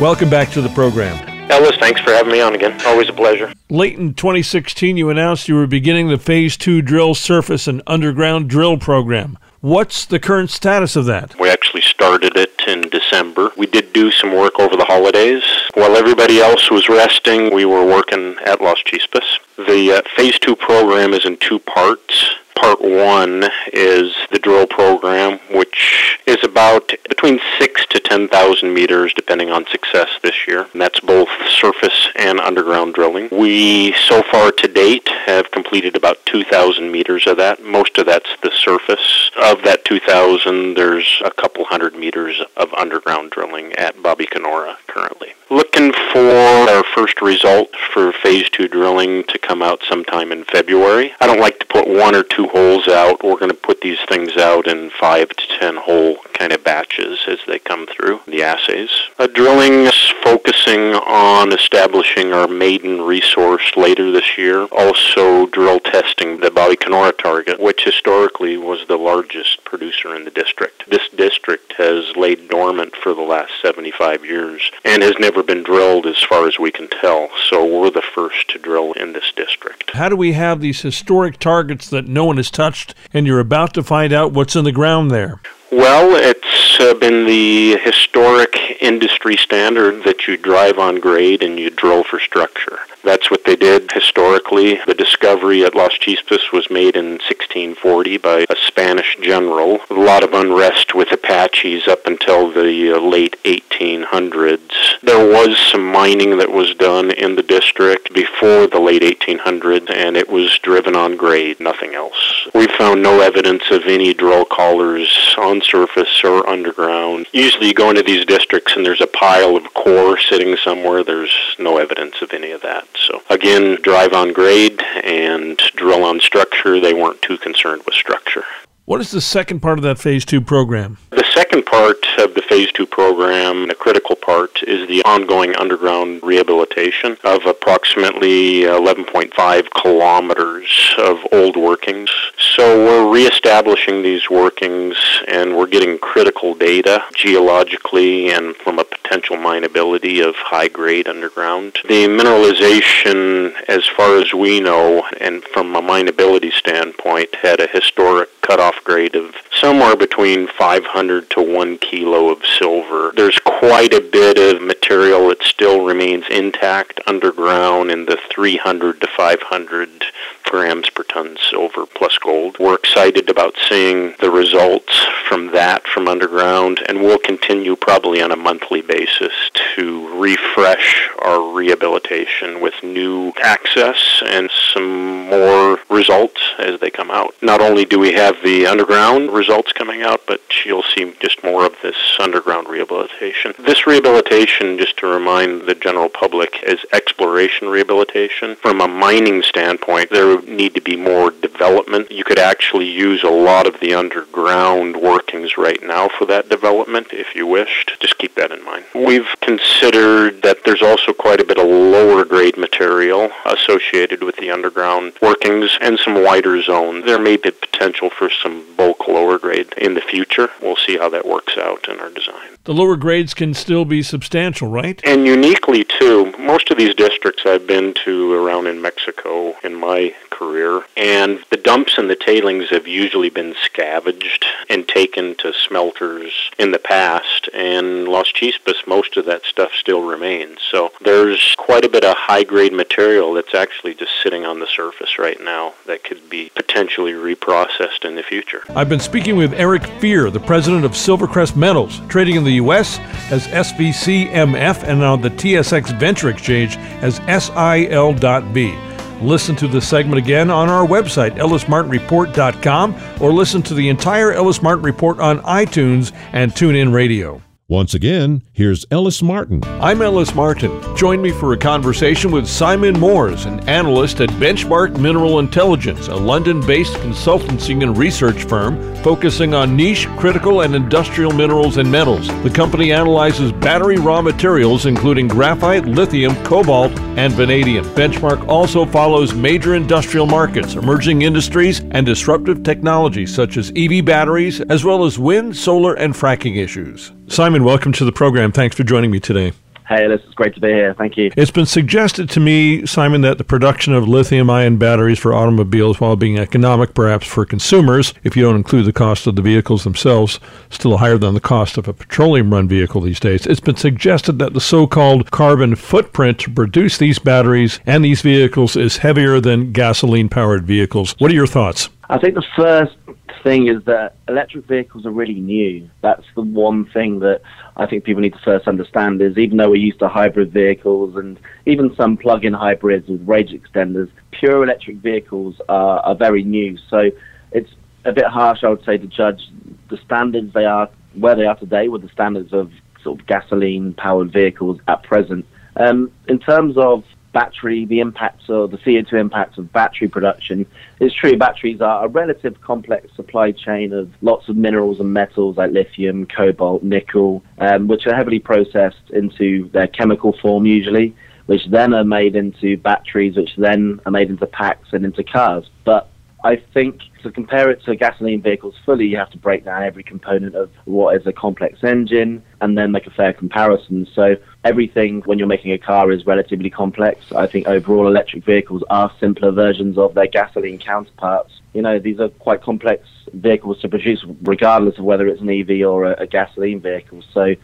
welcome 0.00 0.30
back 0.30 0.50
to 0.52 0.62
the 0.62 0.70
program. 0.70 1.27
Ellis, 1.50 1.76
thanks 1.76 2.00
for 2.00 2.10
having 2.10 2.32
me 2.32 2.40
on 2.40 2.54
again. 2.54 2.80
Always 2.86 3.08
a 3.08 3.12
pleasure. 3.12 3.52
Late 3.70 3.98
in 3.98 4.14
2016, 4.14 4.96
you 4.96 5.08
announced 5.08 5.48
you 5.48 5.54
were 5.54 5.66
beginning 5.66 6.08
the 6.08 6.18
Phase 6.18 6.56
2 6.56 6.82
drill 6.82 7.14
surface 7.14 7.66
and 7.66 7.82
underground 7.86 8.50
drill 8.50 8.76
program. 8.76 9.38
What's 9.60 10.04
the 10.04 10.20
current 10.20 10.50
status 10.50 10.94
of 10.94 11.06
that? 11.06 11.34
We 11.40 11.50
actually 11.50 11.80
started 11.82 12.36
it 12.36 12.52
in 12.68 12.82
December. 12.90 13.50
We 13.56 13.66
did 13.66 13.92
do 13.92 14.12
some 14.12 14.32
work 14.32 14.60
over 14.60 14.76
the 14.76 14.84
holidays. 14.84 15.42
While 15.74 15.96
everybody 15.96 16.38
else 16.38 16.70
was 16.70 16.88
resting, 16.88 17.52
we 17.52 17.64
were 17.64 17.84
working 17.84 18.36
at 18.44 18.60
Las 18.60 18.78
Chispas. 18.84 19.38
The 19.56 19.96
uh, 19.96 20.02
Phase 20.16 20.38
2 20.38 20.54
program 20.54 21.12
is 21.12 21.24
in 21.24 21.38
two 21.38 21.58
parts. 21.58 22.36
Part 22.60 22.80
one 22.80 23.44
is 23.72 24.14
the 24.32 24.40
drill 24.40 24.66
program, 24.66 25.38
which 25.52 26.18
is 26.26 26.38
about 26.42 26.92
between 27.08 27.38
six 27.56 27.86
to 27.86 28.00
10,000 28.00 28.74
meters, 28.74 29.14
depending 29.14 29.50
on 29.50 29.64
success 29.66 30.08
this 30.24 30.48
year. 30.48 30.66
And 30.72 30.82
that's 30.82 30.98
both 30.98 31.28
surface 31.48 32.08
and 32.16 32.40
underground 32.40 32.94
drilling. 32.94 33.28
We, 33.30 33.92
so 33.92 34.22
far 34.22 34.50
to 34.50 34.68
date, 34.68 35.08
have 35.26 35.52
completed 35.52 35.94
about 35.94 36.24
2,000 36.26 36.90
meters 36.90 37.28
of 37.28 37.36
that. 37.36 37.62
Most 37.62 37.96
of 37.96 38.06
that's 38.06 38.30
the 38.42 38.50
surface. 38.50 39.30
Of 39.40 39.62
that 39.62 39.84
2,000, 39.84 40.74
there's 40.74 41.22
a 41.24 41.30
couple 41.30 41.64
hundred 41.64 41.94
meters 41.94 42.42
of 42.56 42.74
underground 42.74 43.30
drilling 43.30 43.72
at 43.74 43.96
Babicanora 43.96 44.78
currently. 44.88 45.34
Looking 45.50 45.92
for 46.12 46.28
our 46.28 46.84
first 46.94 47.22
result 47.22 47.70
for 47.94 48.12
phase 48.12 48.50
two 48.50 48.68
drilling 48.68 49.24
to 49.28 49.38
come 49.38 49.62
out 49.62 49.80
sometime 49.88 50.30
in 50.30 50.44
February. 50.44 51.14
I 51.22 51.26
don't 51.26 51.40
like 51.40 51.58
to 51.60 51.66
put 51.66 51.88
one 51.88 52.14
or 52.14 52.22
two 52.22 52.48
holes 52.48 52.86
out. 52.86 53.24
We're 53.24 53.38
going 53.38 53.50
to 53.50 53.56
put 53.56 53.80
these 53.80 53.98
things 54.10 54.36
out 54.36 54.66
in 54.66 54.90
five 54.90 55.30
to 55.30 55.58
ten 55.58 55.76
hole 55.76 56.18
kind 56.38 56.52
of 56.52 56.62
batches 56.62 57.20
as 57.26 57.38
they 57.46 57.58
come 57.58 57.86
through 57.86 58.20
the 58.26 58.42
assays. 58.42 58.90
Uh, 59.18 59.26
drilling 59.26 59.86
is 59.86 60.12
focusing 60.22 60.94
on 60.94 61.52
establishing 61.52 62.32
our 62.32 62.46
maiden 62.46 63.02
resource 63.02 63.72
later 63.76 64.12
this 64.12 64.36
year. 64.38 64.64
Also 64.66 65.46
drill 65.46 65.80
testing 65.80 66.38
the 66.38 66.50
Babicanora 66.50 67.16
target, 67.16 67.58
which 67.58 67.84
historically 67.84 68.56
was 68.56 68.86
the 68.86 68.96
largest 68.96 69.64
producer 69.64 70.14
in 70.14 70.24
the 70.24 70.30
district. 70.30 70.88
This 70.90 71.08
district 71.16 71.72
has 71.78 72.14
laid 72.16 72.48
dormant 72.48 72.94
for 72.94 73.14
the 73.14 73.22
last 73.22 73.52
75 73.62 74.24
years 74.24 74.70
and 74.84 75.02
has 75.02 75.18
never 75.18 75.37
been 75.42 75.62
drilled 75.62 76.06
as 76.06 76.22
far 76.22 76.46
as 76.46 76.58
we 76.58 76.70
can 76.70 76.88
tell. 76.88 77.28
So 77.48 77.64
we're 77.64 77.90
the 77.90 78.02
first 78.02 78.48
to 78.50 78.58
drill 78.58 78.92
in 78.92 79.12
this 79.12 79.32
district. 79.34 79.90
How 79.92 80.08
do 80.08 80.16
we 80.16 80.32
have 80.32 80.60
these 80.60 80.80
historic 80.82 81.38
targets 81.38 81.88
that 81.90 82.06
no 82.06 82.24
one 82.24 82.36
has 82.36 82.50
touched 82.50 82.94
and 83.12 83.26
you're 83.26 83.40
about 83.40 83.74
to 83.74 83.82
find 83.82 84.12
out 84.12 84.32
what's 84.32 84.56
in 84.56 84.64
the 84.64 84.72
ground 84.72 85.10
there? 85.10 85.40
Well, 85.70 86.16
it's 86.16 86.80
uh, 86.80 86.94
been 86.94 87.26
the 87.26 87.76
historic 87.76 88.56
industry 88.80 89.36
standard 89.36 90.02
that 90.04 90.26
you 90.26 90.38
drive 90.38 90.78
on 90.78 90.98
grade 90.98 91.42
and 91.42 91.58
you 91.58 91.68
drill 91.68 92.04
for 92.04 92.18
structure. 92.18 92.78
That's 93.04 93.30
what 93.30 93.44
they 93.44 93.56
did 93.56 93.92
historically. 93.92 94.80
The 94.86 94.94
discovery 94.94 95.64
at 95.64 95.74
Las 95.74 95.92
Chispas 95.92 96.52
was 96.52 96.70
made 96.70 96.96
in 96.96 97.12
1640 97.12 98.16
by 98.18 98.46
a 98.48 98.56
Spanish 98.66 99.16
general. 99.22 99.80
A 99.90 99.94
lot 99.94 100.22
of 100.22 100.34
unrest 100.34 100.94
with 100.94 101.12
Apaches 101.12 101.86
up 101.86 102.06
until 102.06 102.50
the 102.50 102.92
uh, 102.92 103.00
late 103.00 103.36
1800s. 103.44 105.00
There 105.02 105.26
was 105.26 105.56
some 105.58 105.90
mining 105.90 106.38
that 106.38 106.50
was 106.50 106.74
done 106.74 107.10
in 107.10 107.36
the 107.36 107.42
district 107.42 108.12
before 108.12 108.66
the 108.66 108.80
late 108.80 109.02
1800s, 109.02 109.90
and 109.90 110.16
it 110.16 110.28
was 110.28 110.58
driven 110.58 110.96
on 110.96 111.16
grade, 111.16 111.60
nothing 111.60 111.94
else. 111.94 112.48
We 112.54 112.66
found 112.66 113.02
no 113.02 113.20
evidence 113.20 113.70
of 113.70 113.86
any 113.86 114.12
drill 114.12 114.44
collars 114.44 115.34
on 115.38 115.57
surface 115.62 116.22
or 116.24 116.48
underground. 116.48 117.26
Usually 117.32 117.68
you 117.68 117.74
go 117.74 117.90
into 117.90 118.02
these 118.02 118.24
districts 118.24 118.76
and 118.76 118.84
there's 118.84 119.00
a 119.00 119.06
pile 119.06 119.56
of 119.56 119.72
core 119.74 120.18
sitting 120.18 120.56
somewhere. 120.56 121.04
There's 121.04 121.34
no 121.58 121.78
evidence 121.78 122.22
of 122.22 122.32
any 122.32 122.50
of 122.50 122.62
that. 122.62 122.86
So 123.06 123.22
again, 123.30 123.78
drive 123.82 124.12
on 124.12 124.32
grade 124.32 124.80
and 125.04 125.56
drill 125.76 126.04
on 126.04 126.20
structure. 126.20 126.80
They 126.80 126.94
weren't 126.94 127.22
too 127.22 127.38
concerned 127.38 127.82
with 127.84 127.94
structure. 127.94 128.44
What 128.88 129.02
is 129.02 129.10
the 129.10 129.20
second 129.20 129.60
part 129.60 129.78
of 129.78 129.82
that 129.82 129.98
Phase 129.98 130.24
2 130.24 130.40
program? 130.40 130.96
The 131.10 131.22
second 131.34 131.66
part 131.66 132.06
of 132.16 132.32
the 132.32 132.40
Phase 132.40 132.72
2 132.72 132.86
program, 132.86 133.68
the 133.68 133.74
critical 133.74 134.16
part, 134.16 134.62
is 134.62 134.88
the 134.88 135.02
ongoing 135.04 135.54
underground 135.56 136.22
rehabilitation 136.22 137.18
of 137.22 137.44
approximately 137.44 138.62
11.5 138.62 139.70
kilometers 139.72 140.94
of 140.96 141.18
old 141.32 141.58
workings. 141.58 142.10
So 142.38 142.86
we're 142.86 143.12
reestablishing 143.12 144.02
these 144.02 144.30
workings 144.30 144.96
and 145.28 145.54
we're 145.54 145.66
getting 145.66 145.98
critical 145.98 146.54
data 146.54 147.04
geologically 147.14 148.30
and 148.30 148.56
from 148.56 148.78
a 148.78 148.84
potential 148.84 149.36
mineability 149.36 150.26
of 150.26 150.34
high 150.34 150.68
grade 150.68 151.08
underground. 151.08 151.76
The 151.86 152.06
mineralization, 152.06 153.52
as 153.68 153.86
far 153.86 154.16
as 154.16 154.32
we 154.32 154.60
know, 154.60 155.06
and 155.20 155.44
from 155.44 155.76
a 155.76 155.82
mineability 155.82 156.52
standpoint, 156.52 157.34
had 157.34 157.60
a 157.60 157.66
historic 157.66 158.30
cutoff 158.40 158.77
grade 158.84 159.14
of 159.14 159.34
somewhere 159.60 159.96
between 159.96 160.48
500 160.48 161.30
to 161.30 161.42
1 161.42 161.78
kilo 161.78 162.30
of 162.30 162.44
silver. 162.44 163.12
There's 163.14 163.38
quite 163.38 163.92
a 163.92 164.00
bit 164.00 164.38
of 164.38 164.62
material 164.62 165.28
that 165.28 165.42
still 165.42 165.84
remains 165.84 166.24
intact 166.30 167.00
underground 167.06 167.90
in 167.90 168.06
the 168.06 168.18
300 168.30 169.00
to 169.00 169.06
500 169.06 170.04
grams 170.44 170.88
per 170.90 171.02
ton 171.02 171.36
silver 171.50 171.84
plus 171.84 172.16
gold. 172.18 172.58
We're 172.58 172.76
excited 172.76 173.28
about 173.28 173.54
seeing 173.68 174.14
the 174.20 174.30
results 174.30 175.06
from 175.28 175.52
that 175.52 175.86
from 175.86 176.08
underground, 176.08 176.80
and 176.88 177.02
we'll 177.02 177.18
continue 177.18 177.76
probably 177.76 178.22
on 178.22 178.32
a 178.32 178.36
monthly 178.36 178.80
basis 178.80 179.32
to 179.76 180.18
refresh 180.18 181.10
our 181.20 181.52
rehabilitation 181.52 182.60
with 182.60 182.74
new 182.82 183.32
access 183.42 184.22
and 184.26 184.50
some 184.50 185.28
more 185.28 185.78
results 185.90 186.40
as 186.58 186.80
they 186.80 186.90
come 186.90 187.10
out. 187.10 187.34
Not 187.42 187.60
only 187.60 187.84
do 187.84 187.98
we 187.98 188.12
have 188.12 188.36
the 188.42 188.66
underground 188.68 189.30
results 189.30 189.72
coming 189.72 190.02
out, 190.02 190.20
but 190.26 190.40
you'll 190.64 190.82
see 190.82 191.12
just 191.20 191.42
more 191.42 191.64
of 191.66 191.74
this 191.82 191.96
underground 192.20 192.68
rehabilitation. 192.68 193.54
This 193.58 193.86
rehabilitation, 193.86 194.78
just 194.78 194.96
to 194.98 195.06
remind 195.06 195.62
the 195.62 195.74
general 195.74 196.08
public, 196.08 196.62
is 196.62 196.78
exploration 196.92 197.68
rehabilitation. 197.68 198.56
From 198.56 198.80
a 198.80 198.88
mining 198.88 199.42
standpoint, 199.42 200.10
there 200.10 200.26
would 200.28 200.48
need 200.48 200.74
to 200.74 200.80
be 200.80 200.96
more 200.96 201.30
development. 201.30 202.10
You 202.10 202.24
could 202.24 202.38
actually 202.38 202.88
use 202.88 203.22
a 203.22 203.30
lot 203.30 203.66
of 203.66 203.80
the 203.80 203.94
underground 203.94 204.96
workings 204.96 205.56
right 205.58 205.82
now 205.82 206.08
for 206.08 206.24
that 206.26 206.48
development 206.48 207.08
if 207.12 207.34
you 207.34 207.46
wished. 207.46 207.92
Just 208.00 208.18
keep 208.18 208.34
that 208.36 208.52
in 208.52 208.64
mind. 208.64 208.84
We've 208.94 209.28
considered 209.40 210.42
that 210.42 210.64
there's 210.64 210.82
also 210.82 211.12
quite 211.12 211.40
a 211.40 211.44
bit 211.44 211.58
of 211.58 211.66
lower 211.66 212.24
grade 212.24 212.56
material 212.56 213.30
associated 213.44 214.22
with 214.22 214.36
the 214.36 214.50
underground 214.50 215.14
workings 215.20 215.76
and 215.80 215.98
some 215.98 216.22
wider 216.22 216.60
zones. 216.62 217.04
There 217.04 217.18
may 217.18 217.36
be 217.36 217.50
potential 217.50 218.10
for 218.10 218.30
some 218.30 218.47
bulk 218.76 219.08
lower 219.08 219.38
grade 219.38 219.72
in 219.76 219.94
the 219.94 220.00
future. 220.00 220.50
We'll 220.60 220.76
see 220.76 220.96
how 220.96 221.08
that 221.10 221.26
works 221.26 221.56
out 221.56 221.88
in 221.88 222.00
our 222.00 222.10
design. 222.10 222.57
The 222.68 222.74
lower 222.74 222.96
grades 222.96 223.32
can 223.32 223.54
still 223.54 223.86
be 223.86 224.02
substantial, 224.02 224.68
right? 224.68 225.00
And 225.02 225.24
uniquely, 225.24 225.84
too, 225.84 226.34
most 226.38 226.70
of 226.70 226.76
these 226.76 226.94
districts 226.94 227.44
I've 227.46 227.66
been 227.66 227.94
to 228.04 228.34
around 228.34 228.66
in 228.66 228.82
Mexico 228.82 229.56
in 229.64 229.74
my 229.74 230.14
career, 230.28 230.82
and 230.94 231.42
the 231.50 231.56
dumps 231.56 231.96
and 231.96 232.10
the 232.10 232.14
tailings 232.14 232.68
have 232.68 232.86
usually 232.86 233.30
been 233.30 233.54
scavenged 233.64 234.44
and 234.68 234.86
taken 234.86 235.34
to 235.36 235.54
smelters 235.54 236.50
in 236.58 236.72
the 236.72 236.78
past. 236.78 237.48
And 237.54 238.06
Las 238.06 238.30
Chispas, 238.32 238.86
most 238.86 239.16
of 239.16 239.24
that 239.24 239.44
stuff 239.44 239.72
still 239.72 240.02
remains. 240.02 240.58
So 240.70 240.92
there's 241.00 241.54
quite 241.56 241.86
a 241.86 241.88
bit 241.88 242.04
of 242.04 242.16
high 242.18 242.44
grade 242.44 242.74
material 242.74 243.32
that's 243.32 243.54
actually 243.54 243.94
just 243.94 244.12
sitting 244.22 244.44
on 244.44 244.60
the 244.60 244.66
surface 244.66 245.18
right 245.18 245.42
now 245.42 245.72
that 245.86 246.04
could 246.04 246.28
be 246.28 246.50
potentially 246.54 247.12
reprocessed 247.12 248.04
in 248.04 248.14
the 248.14 248.22
future. 248.22 248.62
I've 248.76 248.90
been 248.90 249.00
speaking 249.00 249.36
with 249.36 249.54
Eric 249.54 249.86
Fier, 250.00 250.28
the 250.28 250.38
president 250.38 250.84
of 250.84 250.92
Silvercrest 250.92 251.56
Metals, 251.56 252.02
trading 252.08 252.36
in 252.36 252.44
the 252.44 252.57
U.S. 252.62 252.98
as 253.30 253.46
SVCMF 253.48 254.82
and 254.84 255.02
on 255.02 255.20
the 255.20 255.30
TSX 255.30 255.98
Venture 255.98 256.28
Exchange 256.28 256.76
as 257.02 257.16
SIL.B. 257.26 258.78
Listen 259.20 259.56
to 259.56 259.66
the 259.66 259.80
segment 259.80 260.18
again 260.18 260.50
on 260.50 260.68
our 260.68 260.86
website, 260.86 261.36
ellismartinreport.com, 261.38 262.94
or 263.20 263.32
listen 263.32 263.62
to 263.62 263.74
the 263.74 263.88
entire 263.88 264.32
Ellis 264.32 264.62
Martin 264.62 264.84
Report 264.84 265.18
on 265.18 265.40
iTunes 265.40 266.12
and 266.32 266.52
TuneIn 266.52 266.92
Radio. 266.92 267.42
Once 267.70 267.92
again, 267.92 268.42
here's 268.50 268.86
Ellis 268.90 269.22
Martin. 269.22 269.60
I'm 269.62 270.00
Ellis 270.00 270.34
Martin. 270.34 270.96
Join 270.96 271.20
me 271.20 271.30
for 271.30 271.52
a 271.52 271.58
conversation 271.58 272.30
with 272.30 272.48
Simon 272.48 272.98
Moores, 272.98 273.44
an 273.44 273.60
analyst 273.68 274.22
at 274.22 274.30
Benchmark 274.30 274.98
Mineral 274.98 275.38
Intelligence, 275.38 276.08
a 276.08 276.16
London 276.16 276.66
based 276.66 276.94
consultancy 276.94 277.82
and 277.82 277.94
research 277.94 278.44
firm 278.44 278.96
focusing 279.02 279.52
on 279.52 279.76
niche, 279.76 280.08
critical, 280.16 280.62
and 280.62 280.74
industrial 280.74 281.30
minerals 281.30 281.76
and 281.76 281.92
metals. 281.92 282.26
The 282.42 282.48
company 282.48 282.90
analyzes 282.90 283.52
battery 283.52 283.98
raw 283.98 284.22
materials, 284.22 284.86
including 284.86 285.28
graphite, 285.28 285.84
lithium, 285.84 286.42
cobalt, 286.44 286.98
and 287.18 287.34
vanadium. 287.34 287.84
Benchmark 287.94 288.48
also 288.48 288.86
follows 288.86 289.34
major 289.34 289.74
industrial 289.74 290.24
markets, 290.24 290.72
emerging 290.72 291.20
industries, 291.20 291.80
and 291.90 292.06
disruptive 292.06 292.62
technologies 292.62 293.34
such 293.34 293.58
as 293.58 293.70
EV 293.76 294.06
batteries, 294.06 294.62
as 294.62 294.86
well 294.86 295.04
as 295.04 295.18
wind, 295.18 295.54
solar, 295.54 295.92
and 295.92 296.14
fracking 296.14 296.56
issues. 296.56 297.12
Simon, 297.28 297.62
welcome 297.62 297.92
to 297.92 298.04
the 298.04 298.12
program. 298.12 298.52
Thanks 298.52 298.74
for 298.74 298.84
joining 298.84 299.10
me 299.10 299.20
today. 299.20 299.52
Hey, 299.88 300.06
this 300.06 300.20
is 300.22 300.34
great 300.34 300.54
to 300.54 300.60
be 300.60 300.68
here. 300.68 300.92
Thank 300.92 301.16
you. 301.16 301.30
It's 301.34 301.50
been 301.50 301.64
suggested 301.64 302.28
to 302.30 302.40
me, 302.40 302.84
Simon, 302.84 303.22
that 303.22 303.38
the 303.38 303.44
production 303.44 303.94
of 303.94 304.06
lithium 304.06 304.50
ion 304.50 304.76
batteries 304.76 305.18
for 305.18 305.32
automobiles, 305.32 305.98
while 305.98 306.14
being 306.14 306.38
economic 306.38 306.92
perhaps 306.92 307.26
for 307.26 307.46
consumers, 307.46 308.12
if 308.22 308.36
you 308.36 308.42
don't 308.42 308.56
include 308.56 308.84
the 308.84 308.92
cost 308.92 309.26
of 309.26 309.36
the 309.36 309.40
vehicles 309.40 309.84
themselves, 309.84 310.40
still 310.68 310.98
higher 310.98 311.16
than 311.16 311.32
the 311.32 311.40
cost 311.40 311.78
of 311.78 311.88
a 311.88 311.94
petroleum 311.94 312.52
run 312.52 312.68
vehicle 312.68 313.00
these 313.00 313.20
days. 313.20 313.46
It's 313.46 313.60
been 313.60 313.76
suggested 313.76 314.38
that 314.40 314.52
the 314.52 314.60
so 314.60 314.86
called 314.86 315.30
carbon 315.30 315.74
footprint 315.74 316.38
to 316.40 316.50
produce 316.50 316.98
these 316.98 317.18
batteries 317.18 317.80
and 317.86 318.04
these 318.04 318.20
vehicles 318.20 318.76
is 318.76 318.98
heavier 318.98 319.40
than 319.40 319.72
gasoline 319.72 320.28
powered 320.28 320.66
vehicles. 320.66 321.14
What 321.18 321.30
are 321.30 321.34
your 321.34 321.46
thoughts? 321.46 321.88
I 322.10 322.18
think 322.18 322.34
the 322.34 322.46
first 322.56 322.96
thing 323.42 323.68
is 323.68 323.84
that 323.84 324.16
electric 324.28 324.64
vehicles 324.64 325.04
are 325.04 325.10
really 325.10 325.40
new. 325.40 325.90
That's 326.00 326.24
the 326.34 326.40
one 326.40 326.86
thing 326.86 327.18
that 327.20 327.42
I 327.76 327.84
think 327.84 328.04
people 328.04 328.22
need 328.22 328.32
to 328.32 328.38
first 328.42 328.66
understand 328.66 329.20
is 329.20 329.36
even 329.36 329.58
though 329.58 329.68
we're 329.68 329.76
used 329.76 329.98
to 329.98 330.08
hybrid 330.08 330.50
vehicles 330.50 331.16
and 331.16 331.38
even 331.66 331.94
some 331.96 332.16
plug-in 332.16 332.54
hybrids 332.54 333.08
with 333.08 333.28
range 333.28 333.50
extenders, 333.50 334.10
pure 334.30 334.64
electric 334.64 334.96
vehicles 334.96 335.60
are, 335.68 336.00
are 336.00 336.14
very 336.14 336.44
new. 336.44 336.78
So 336.88 337.10
it's 337.52 337.70
a 338.06 338.12
bit 338.12 338.26
harsh, 338.26 338.64
I 338.64 338.70
would 338.70 338.84
say, 338.86 338.96
to 338.96 339.06
judge 339.06 339.42
the 339.90 339.98
standards 339.98 340.54
they 340.54 340.64
are 340.64 340.88
where 341.14 341.34
they 341.34 341.44
are 341.44 341.56
today 341.56 341.88
with 341.88 342.02
the 342.02 342.08
standards 342.08 342.54
of 342.54 342.70
sort 343.02 343.20
of 343.20 343.26
gasoline-powered 343.26 344.32
vehicles 344.32 344.80
at 344.88 345.02
present. 345.02 345.44
Um, 345.76 346.10
in 346.26 346.38
terms 346.38 346.76
of 346.78 347.04
battery, 347.38 347.84
the 347.84 348.00
impacts 348.00 348.50
or 348.50 348.66
the 348.66 348.78
CO2 348.78 349.12
impacts 349.12 349.58
of 349.58 349.72
battery 349.72 350.08
production, 350.08 350.66
it's 350.98 351.14
true 351.14 351.36
batteries 351.36 351.80
are 351.80 352.04
a 352.04 352.08
relative 352.08 352.60
complex 352.60 353.14
supply 353.14 353.52
chain 353.52 353.92
of 353.92 354.10
lots 354.22 354.48
of 354.48 354.56
minerals 354.56 354.98
and 354.98 355.12
metals 355.12 355.56
like 355.56 355.70
lithium, 355.70 356.26
cobalt, 356.26 356.82
nickel, 356.82 357.44
um, 357.58 357.86
which 357.86 358.08
are 358.08 358.14
heavily 358.16 358.40
processed 358.40 359.10
into 359.10 359.70
their 359.70 359.86
chemical 359.86 360.36
form 360.42 360.66
usually, 360.66 361.14
which 361.46 361.64
then 361.70 361.94
are 361.94 362.02
made 362.02 362.34
into 362.34 362.76
batteries, 362.76 363.36
which 363.36 363.54
then 363.56 364.00
are 364.04 364.10
made 364.10 364.30
into 364.30 364.46
packs 364.46 364.88
and 364.90 365.04
into 365.04 365.22
cars. 365.22 365.64
But 365.84 366.10
I 366.44 366.56
think 366.72 367.00
to 367.22 367.32
compare 367.32 367.68
it 367.68 367.82
to 367.84 367.96
gasoline 367.96 368.40
vehicles 368.40 368.76
fully, 368.86 369.06
you 369.06 369.16
have 369.16 369.30
to 369.30 369.38
break 369.38 369.64
down 369.64 369.82
every 369.82 370.04
component 370.04 370.54
of 370.54 370.70
what 370.84 371.16
is 371.16 371.26
a 371.26 371.32
complex 371.32 371.82
engine 371.82 372.44
and 372.60 372.78
then 372.78 372.92
make 372.92 373.08
a 373.08 373.10
fair 373.10 373.32
comparison. 373.32 374.06
So 374.14 374.36
everything 374.62 375.22
when 375.22 375.38
you're 375.38 375.48
making 375.48 375.72
a 375.72 375.78
car 375.78 376.12
is 376.12 376.26
relatively 376.26 376.70
complex. 376.70 377.32
I 377.32 377.48
think 377.48 377.66
overall 377.66 378.06
electric 378.06 378.44
vehicles 378.44 378.84
are 378.88 379.10
simpler 379.18 379.50
versions 379.50 379.98
of 379.98 380.14
their 380.14 380.28
gasoline 380.28 380.78
counterparts. 380.78 381.60
You 381.74 381.82
know, 381.82 381.98
these 381.98 382.20
are 382.20 382.28
quite 382.28 382.62
complex 382.62 383.08
vehicles 383.32 383.80
to 383.80 383.88
produce 383.88 384.24
regardless 384.42 384.96
of 384.98 385.04
whether 385.04 385.26
it's 385.26 385.40
an 385.40 385.50
EV 385.50 385.84
or 385.88 386.04
a, 386.04 386.22
a 386.22 386.26
gasoline 386.28 386.80
vehicle. 386.80 387.22
So 387.34 387.56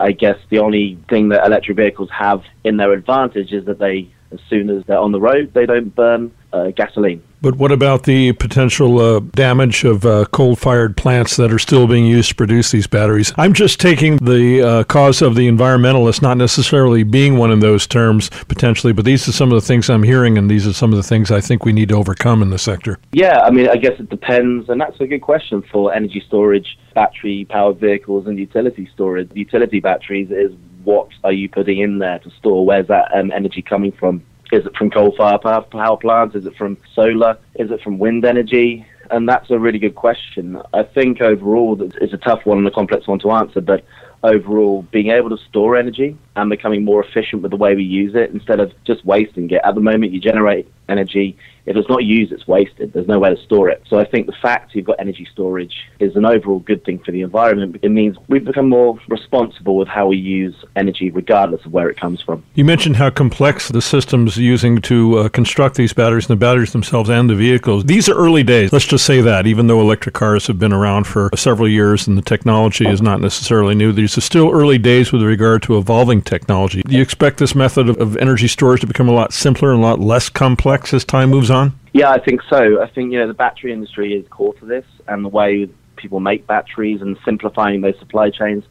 I 0.00 0.12
guess 0.12 0.38
the 0.50 0.58
only 0.58 0.98
thing 1.08 1.30
that 1.30 1.46
electric 1.46 1.78
vehicles 1.78 2.10
have 2.10 2.42
in 2.62 2.76
their 2.76 2.92
advantage 2.92 3.52
is 3.52 3.64
that 3.64 3.78
they, 3.78 4.10
as 4.32 4.40
soon 4.50 4.68
as 4.68 4.84
they're 4.84 4.98
on 4.98 5.12
the 5.12 5.20
road, 5.20 5.54
they 5.54 5.64
don't 5.64 5.94
burn 5.94 6.30
uh, 6.52 6.72
gasoline. 6.72 7.22
But 7.40 7.56
what 7.56 7.70
about 7.70 8.02
the 8.02 8.32
potential 8.32 8.98
uh, 8.98 9.20
damage 9.20 9.84
of 9.84 10.04
uh, 10.04 10.24
coal 10.32 10.56
fired 10.56 10.96
plants 10.96 11.36
that 11.36 11.52
are 11.52 11.58
still 11.58 11.86
being 11.86 12.04
used 12.04 12.30
to 12.30 12.34
produce 12.34 12.72
these 12.72 12.88
batteries? 12.88 13.32
I'm 13.36 13.52
just 13.52 13.80
taking 13.80 14.16
the 14.16 14.62
uh, 14.62 14.84
cause 14.84 15.22
of 15.22 15.36
the 15.36 15.48
environmentalist, 15.48 16.20
not 16.20 16.36
necessarily 16.36 17.04
being 17.04 17.36
one 17.36 17.52
in 17.52 17.60
those 17.60 17.86
terms 17.86 18.28
potentially, 18.48 18.92
but 18.92 19.04
these 19.04 19.28
are 19.28 19.32
some 19.32 19.52
of 19.52 19.60
the 19.60 19.66
things 19.66 19.88
I'm 19.88 20.02
hearing, 20.02 20.36
and 20.36 20.50
these 20.50 20.66
are 20.66 20.72
some 20.72 20.92
of 20.92 20.96
the 20.96 21.02
things 21.04 21.30
I 21.30 21.40
think 21.40 21.64
we 21.64 21.72
need 21.72 21.90
to 21.90 21.94
overcome 21.94 22.42
in 22.42 22.50
the 22.50 22.58
sector. 22.58 22.98
Yeah, 23.12 23.40
I 23.40 23.50
mean, 23.50 23.68
I 23.68 23.76
guess 23.76 24.00
it 24.00 24.10
depends, 24.10 24.68
and 24.68 24.80
that's 24.80 25.00
a 25.00 25.06
good 25.06 25.22
question 25.22 25.62
for 25.70 25.94
energy 25.94 26.22
storage, 26.26 26.76
battery 26.94 27.46
powered 27.48 27.78
vehicles, 27.78 28.26
and 28.26 28.36
utility 28.36 28.90
storage. 28.92 29.30
Utility 29.34 29.78
batteries 29.78 30.32
is 30.32 30.52
what 30.82 31.08
are 31.22 31.32
you 31.32 31.48
putting 31.48 31.78
in 31.78 31.98
there 31.98 32.18
to 32.20 32.30
store? 32.30 32.66
Where's 32.66 32.88
that 32.88 33.14
um, 33.14 33.30
energy 33.30 33.62
coming 33.62 33.92
from? 33.92 34.24
Is 34.50 34.64
it 34.64 34.76
from 34.76 34.90
coal-fired 34.90 35.42
power 35.42 35.96
plants? 35.96 36.34
Is 36.34 36.46
it 36.46 36.56
from 36.56 36.78
solar? 36.94 37.38
Is 37.56 37.70
it 37.70 37.82
from 37.82 37.98
wind 37.98 38.24
energy? 38.24 38.86
And 39.10 39.28
that's 39.28 39.50
a 39.50 39.58
really 39.58 39.78
good 39.78 39.94
question. 39.94 40.60
I 40.72 40.82
think 40.82 41.20
overall 41.20 41.80
it's 41.80 42.12
a 42.12 42.18
tough 42.18 42.44
one 42.44 42.58
and 42.58 42.66
a 42.66 42.70
complex 42.70 43.06
one 43.06 43.18
to 43.20 43.30
answer, 43.30 43.60
but 43.60 43.84
overall 44.22 44.82
being 44.90 45.10
able 45.10 45.30
to 45.30 45.38
store 45.48 45.76
energy 45.76 46.16
and 46.36 46.50
becoming 46.50 46.84
more 46.84 47.04
efficient 47.04 47.42
with 47.42 47.50
the 47.50 47.56
way 47.56 47.74
we 47.74 47.84
use 47.84 48.14
it 48.14 48.30
instead 48.30 48.60
of 48.60 48.72
just 48.84 49.04
wasting 49.04 49.50
it. 49.50 49.60
At 49.64 49.74
the 49.74 49.80
moment, 49.80 50.12
you 50.12 50.20
generate 50.20 50.66
energy. 50.88 51.36
If 51.68 51.76
it's 51.76 51.88
not 51.88 52.02
used, 52.02 52.32
it's 52.32 52.48
wasted. 52.48 52.94
There's 52.94 53.06
nowhere 53.06 53.34
to 53.34 53.42
store 53.42 53.68
it. 53.68 53.82
So 53.88 53.98
I 53.98 54.06
think 54.06 54.26
the 54.26 54.36
fact 54.40 54.74
you've 54.74 54.86
got 54.86 54.96
energy 54.98 55.28
storage 55.30 55.74
is 56.00 56.16
an 56.16 56.24
overall 56.24 56.60
good 56.60 56.82
thing 56.82 56.98
for 57.00 57.12
the 57.12 57.20
environment. 57.20 57.76
It 57.82 57.90
means 57.90 58.16
we've 58.26 58.44
become 58.44 58.70
more 58.70 58.98
responsible 59.08 59.76
with 59.76 59.86
how 59.86 60.06
we 60.06 60.16
use 60.16 60.54
energy, 60.76 61.10
regardless 61.10 61.64
of 61.66 61.72
where 61.72 61.90
it 61.90 61.98
comes 61.98 62.22
from. 62.22 62.42
You 62.54 62.64
mentioned 62.64 62.96
how 62.96 63.10
complex 63.10 63.68
the 63.68 63.82
systems 63.82 64.38
using 64.38 64.80
to 64.82 65.18
uh, 65.18 65.28
construct 65.28 65.76
these 65.76 65.92
batteries 65.92 66.24
and 66.30 66.40
the 66.40 66.40
batteries 66.40 66.72
themselves 66.72 67.10
and 67.10 67.28
the 67.28 67.34
vehicles. 67.34 67.84
These 67.84 68.08
are 68.08 68.14
early 68.14 68.42
days. 68.42 68.72
Let's 68.72 68.86
just 68.86 69.04
say 69.04 69.20
that, 69.20 69.46
even 69.46 69.66
though 69.66 69.80
electric 69.82 70.14
cars 70.14 70.46
have 70.46 70.58
been 70.58 70.72
around 70.72 71.04
for 71.04 71.28
several 71.36 71.68
years 71.68 72.06
and 72.08 72.16
the 72.16 72.22
technology 72.22 72.86
is 72.88 73.02
not 73.02 73.20
necessarily 73.20 73.74
new, 73.74 73.92
these 73.92 74.16
are 74.16 74.22
still 74.22 74.50
early 74.50 74.78
days 74.78 75.12
with 75.12 75.22
regard 75.22 75.62
to 75.64 75.76
evolving 75.76 76.22
technology. 76.22 76.82
Do 76.82 76.96
you 76.96 77.02
expect 77.02 77.36
this 77.36 77.54
method 77.54 77.90
of, 77.90 77.98
of 77.98 78.16
energy 78.16 78.48
storage 78.48 78.80
to 78.80 78.86
become 78.86 79.08
a 79.08 79.12
lot 79.12 79.34
simpler 79.34 79.72
and 79.72 79.80
a 79.80 79.82
lot 79.82 80.00
less 80.00 80.30
complex 80.30 80.94
as 80.94 81.04
time 81.04 81.28
moves 81.28 81.50
on? 81.50 81.57
Yeah, 81.98 82.10
I 82.10 82.20
think 82.20 82.42
so. 82.48 82.80
I 82.80 82.88
think 82.88 83.10
you 83.10 83.18
know 83.18 83.26
the 83.26 83.34
battery 83.34 83.72
industry 83.72 84.14
is 84.14 84.24
core 84.28 84.54
to 84.60 84.64
this, 84.64 84.84
and 85.08 85.24
the 85.24 85.28
way 85.28 85.68
people 85.96 86.20
make 86.20 86.46
batteries 86.46 87.02
and 87.02 87.18
simplifying 87.24 87.80
those 87.80 87.98
supply 87.98 88.30
chains. 88.30 88.62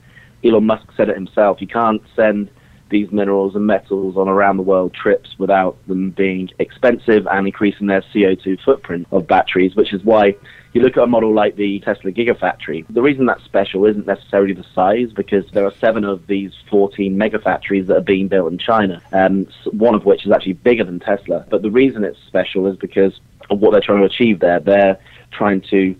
Elon 0.45 0.65
Musk 0.65 0.87
said 0.95 1.09
it 1.09 1.15
himself. 1.15 1.59
You 1.59 1.67
can't 1.67 2.01
send 2.15 2.49
these 2.89 3.11
minerals 3.11 3.53
and 3.53 3.67
metals 3.67 4.15
on 4.15 4.29
around 4.29 4.55
the 4.55 4.63
world 4.63 4.93
trips 4.93 5.35
without 5.37 5.75
them 5.87 6.11
being 6.11 6.49
expensive 6.59 7.27
and 7.29 7.45
increasing 7.45 7.87
their 7.87 8.01
CO2 8.15 8.61
footprint 8.63 9.05
of 9.11 9.27
batteries, 9.27 9.75
which 9.75 9.91
is 9.91 10.01
why 10.05 10.33
you 10.77 10.83
look 10.83 10.95
at 10.95 11.03
a 11.03 11.07
model 11.07 11.33
like 11.33 11.55
the 11.55 11.79
Tesla 11.79 12.11
Gigafactory, 12.11 12.85
the 12.89 13.01
reason 13.01 13.25
that's 13.25 13.43
special 13.43 13.85
isn't 13.85 14.05
necessarily 14.05 14.53
the 14.53 14.65
size, 14.75 15.11
because 15.11 15.49
there 15.51 15.65
are 15.65 15.73
seven 15.79 16.03
of 16.03 16.27
these 16.27 16.53
14 16.69 17.17
megafactories 17.17 17.87
that 17.87 17.97
are 17.97 18.01
being 18.01 18.27
built 18.27 18.51
in 18.51 18.59
China, 18.59 19.01
um, 19.11 19.47
one 19.71 19.95
of 19.95 20.05
which 20.05 20.25
is 20.25 20.31
actually 20.31 20.53
bigger 20.53 20.83
than 20.83 20.99
Tesla. 20.99 21.45
But 21.49 21.63
the 21.63 21.71
reason 21.71 22.03
it's 22.03 22.19
special 22.27 22.67
is 22.67 22.77
because 22.77 23.19
of 23.49 23.59
what 23.59 23.71
they're 23.71 23.81
trying 23.81 24.01
to 24.01 24.05
achieve 24.05 24.39
there. 24.39 24.59
They're 24.59 24.99
trying 25.31 25.61
to 25.69 25.95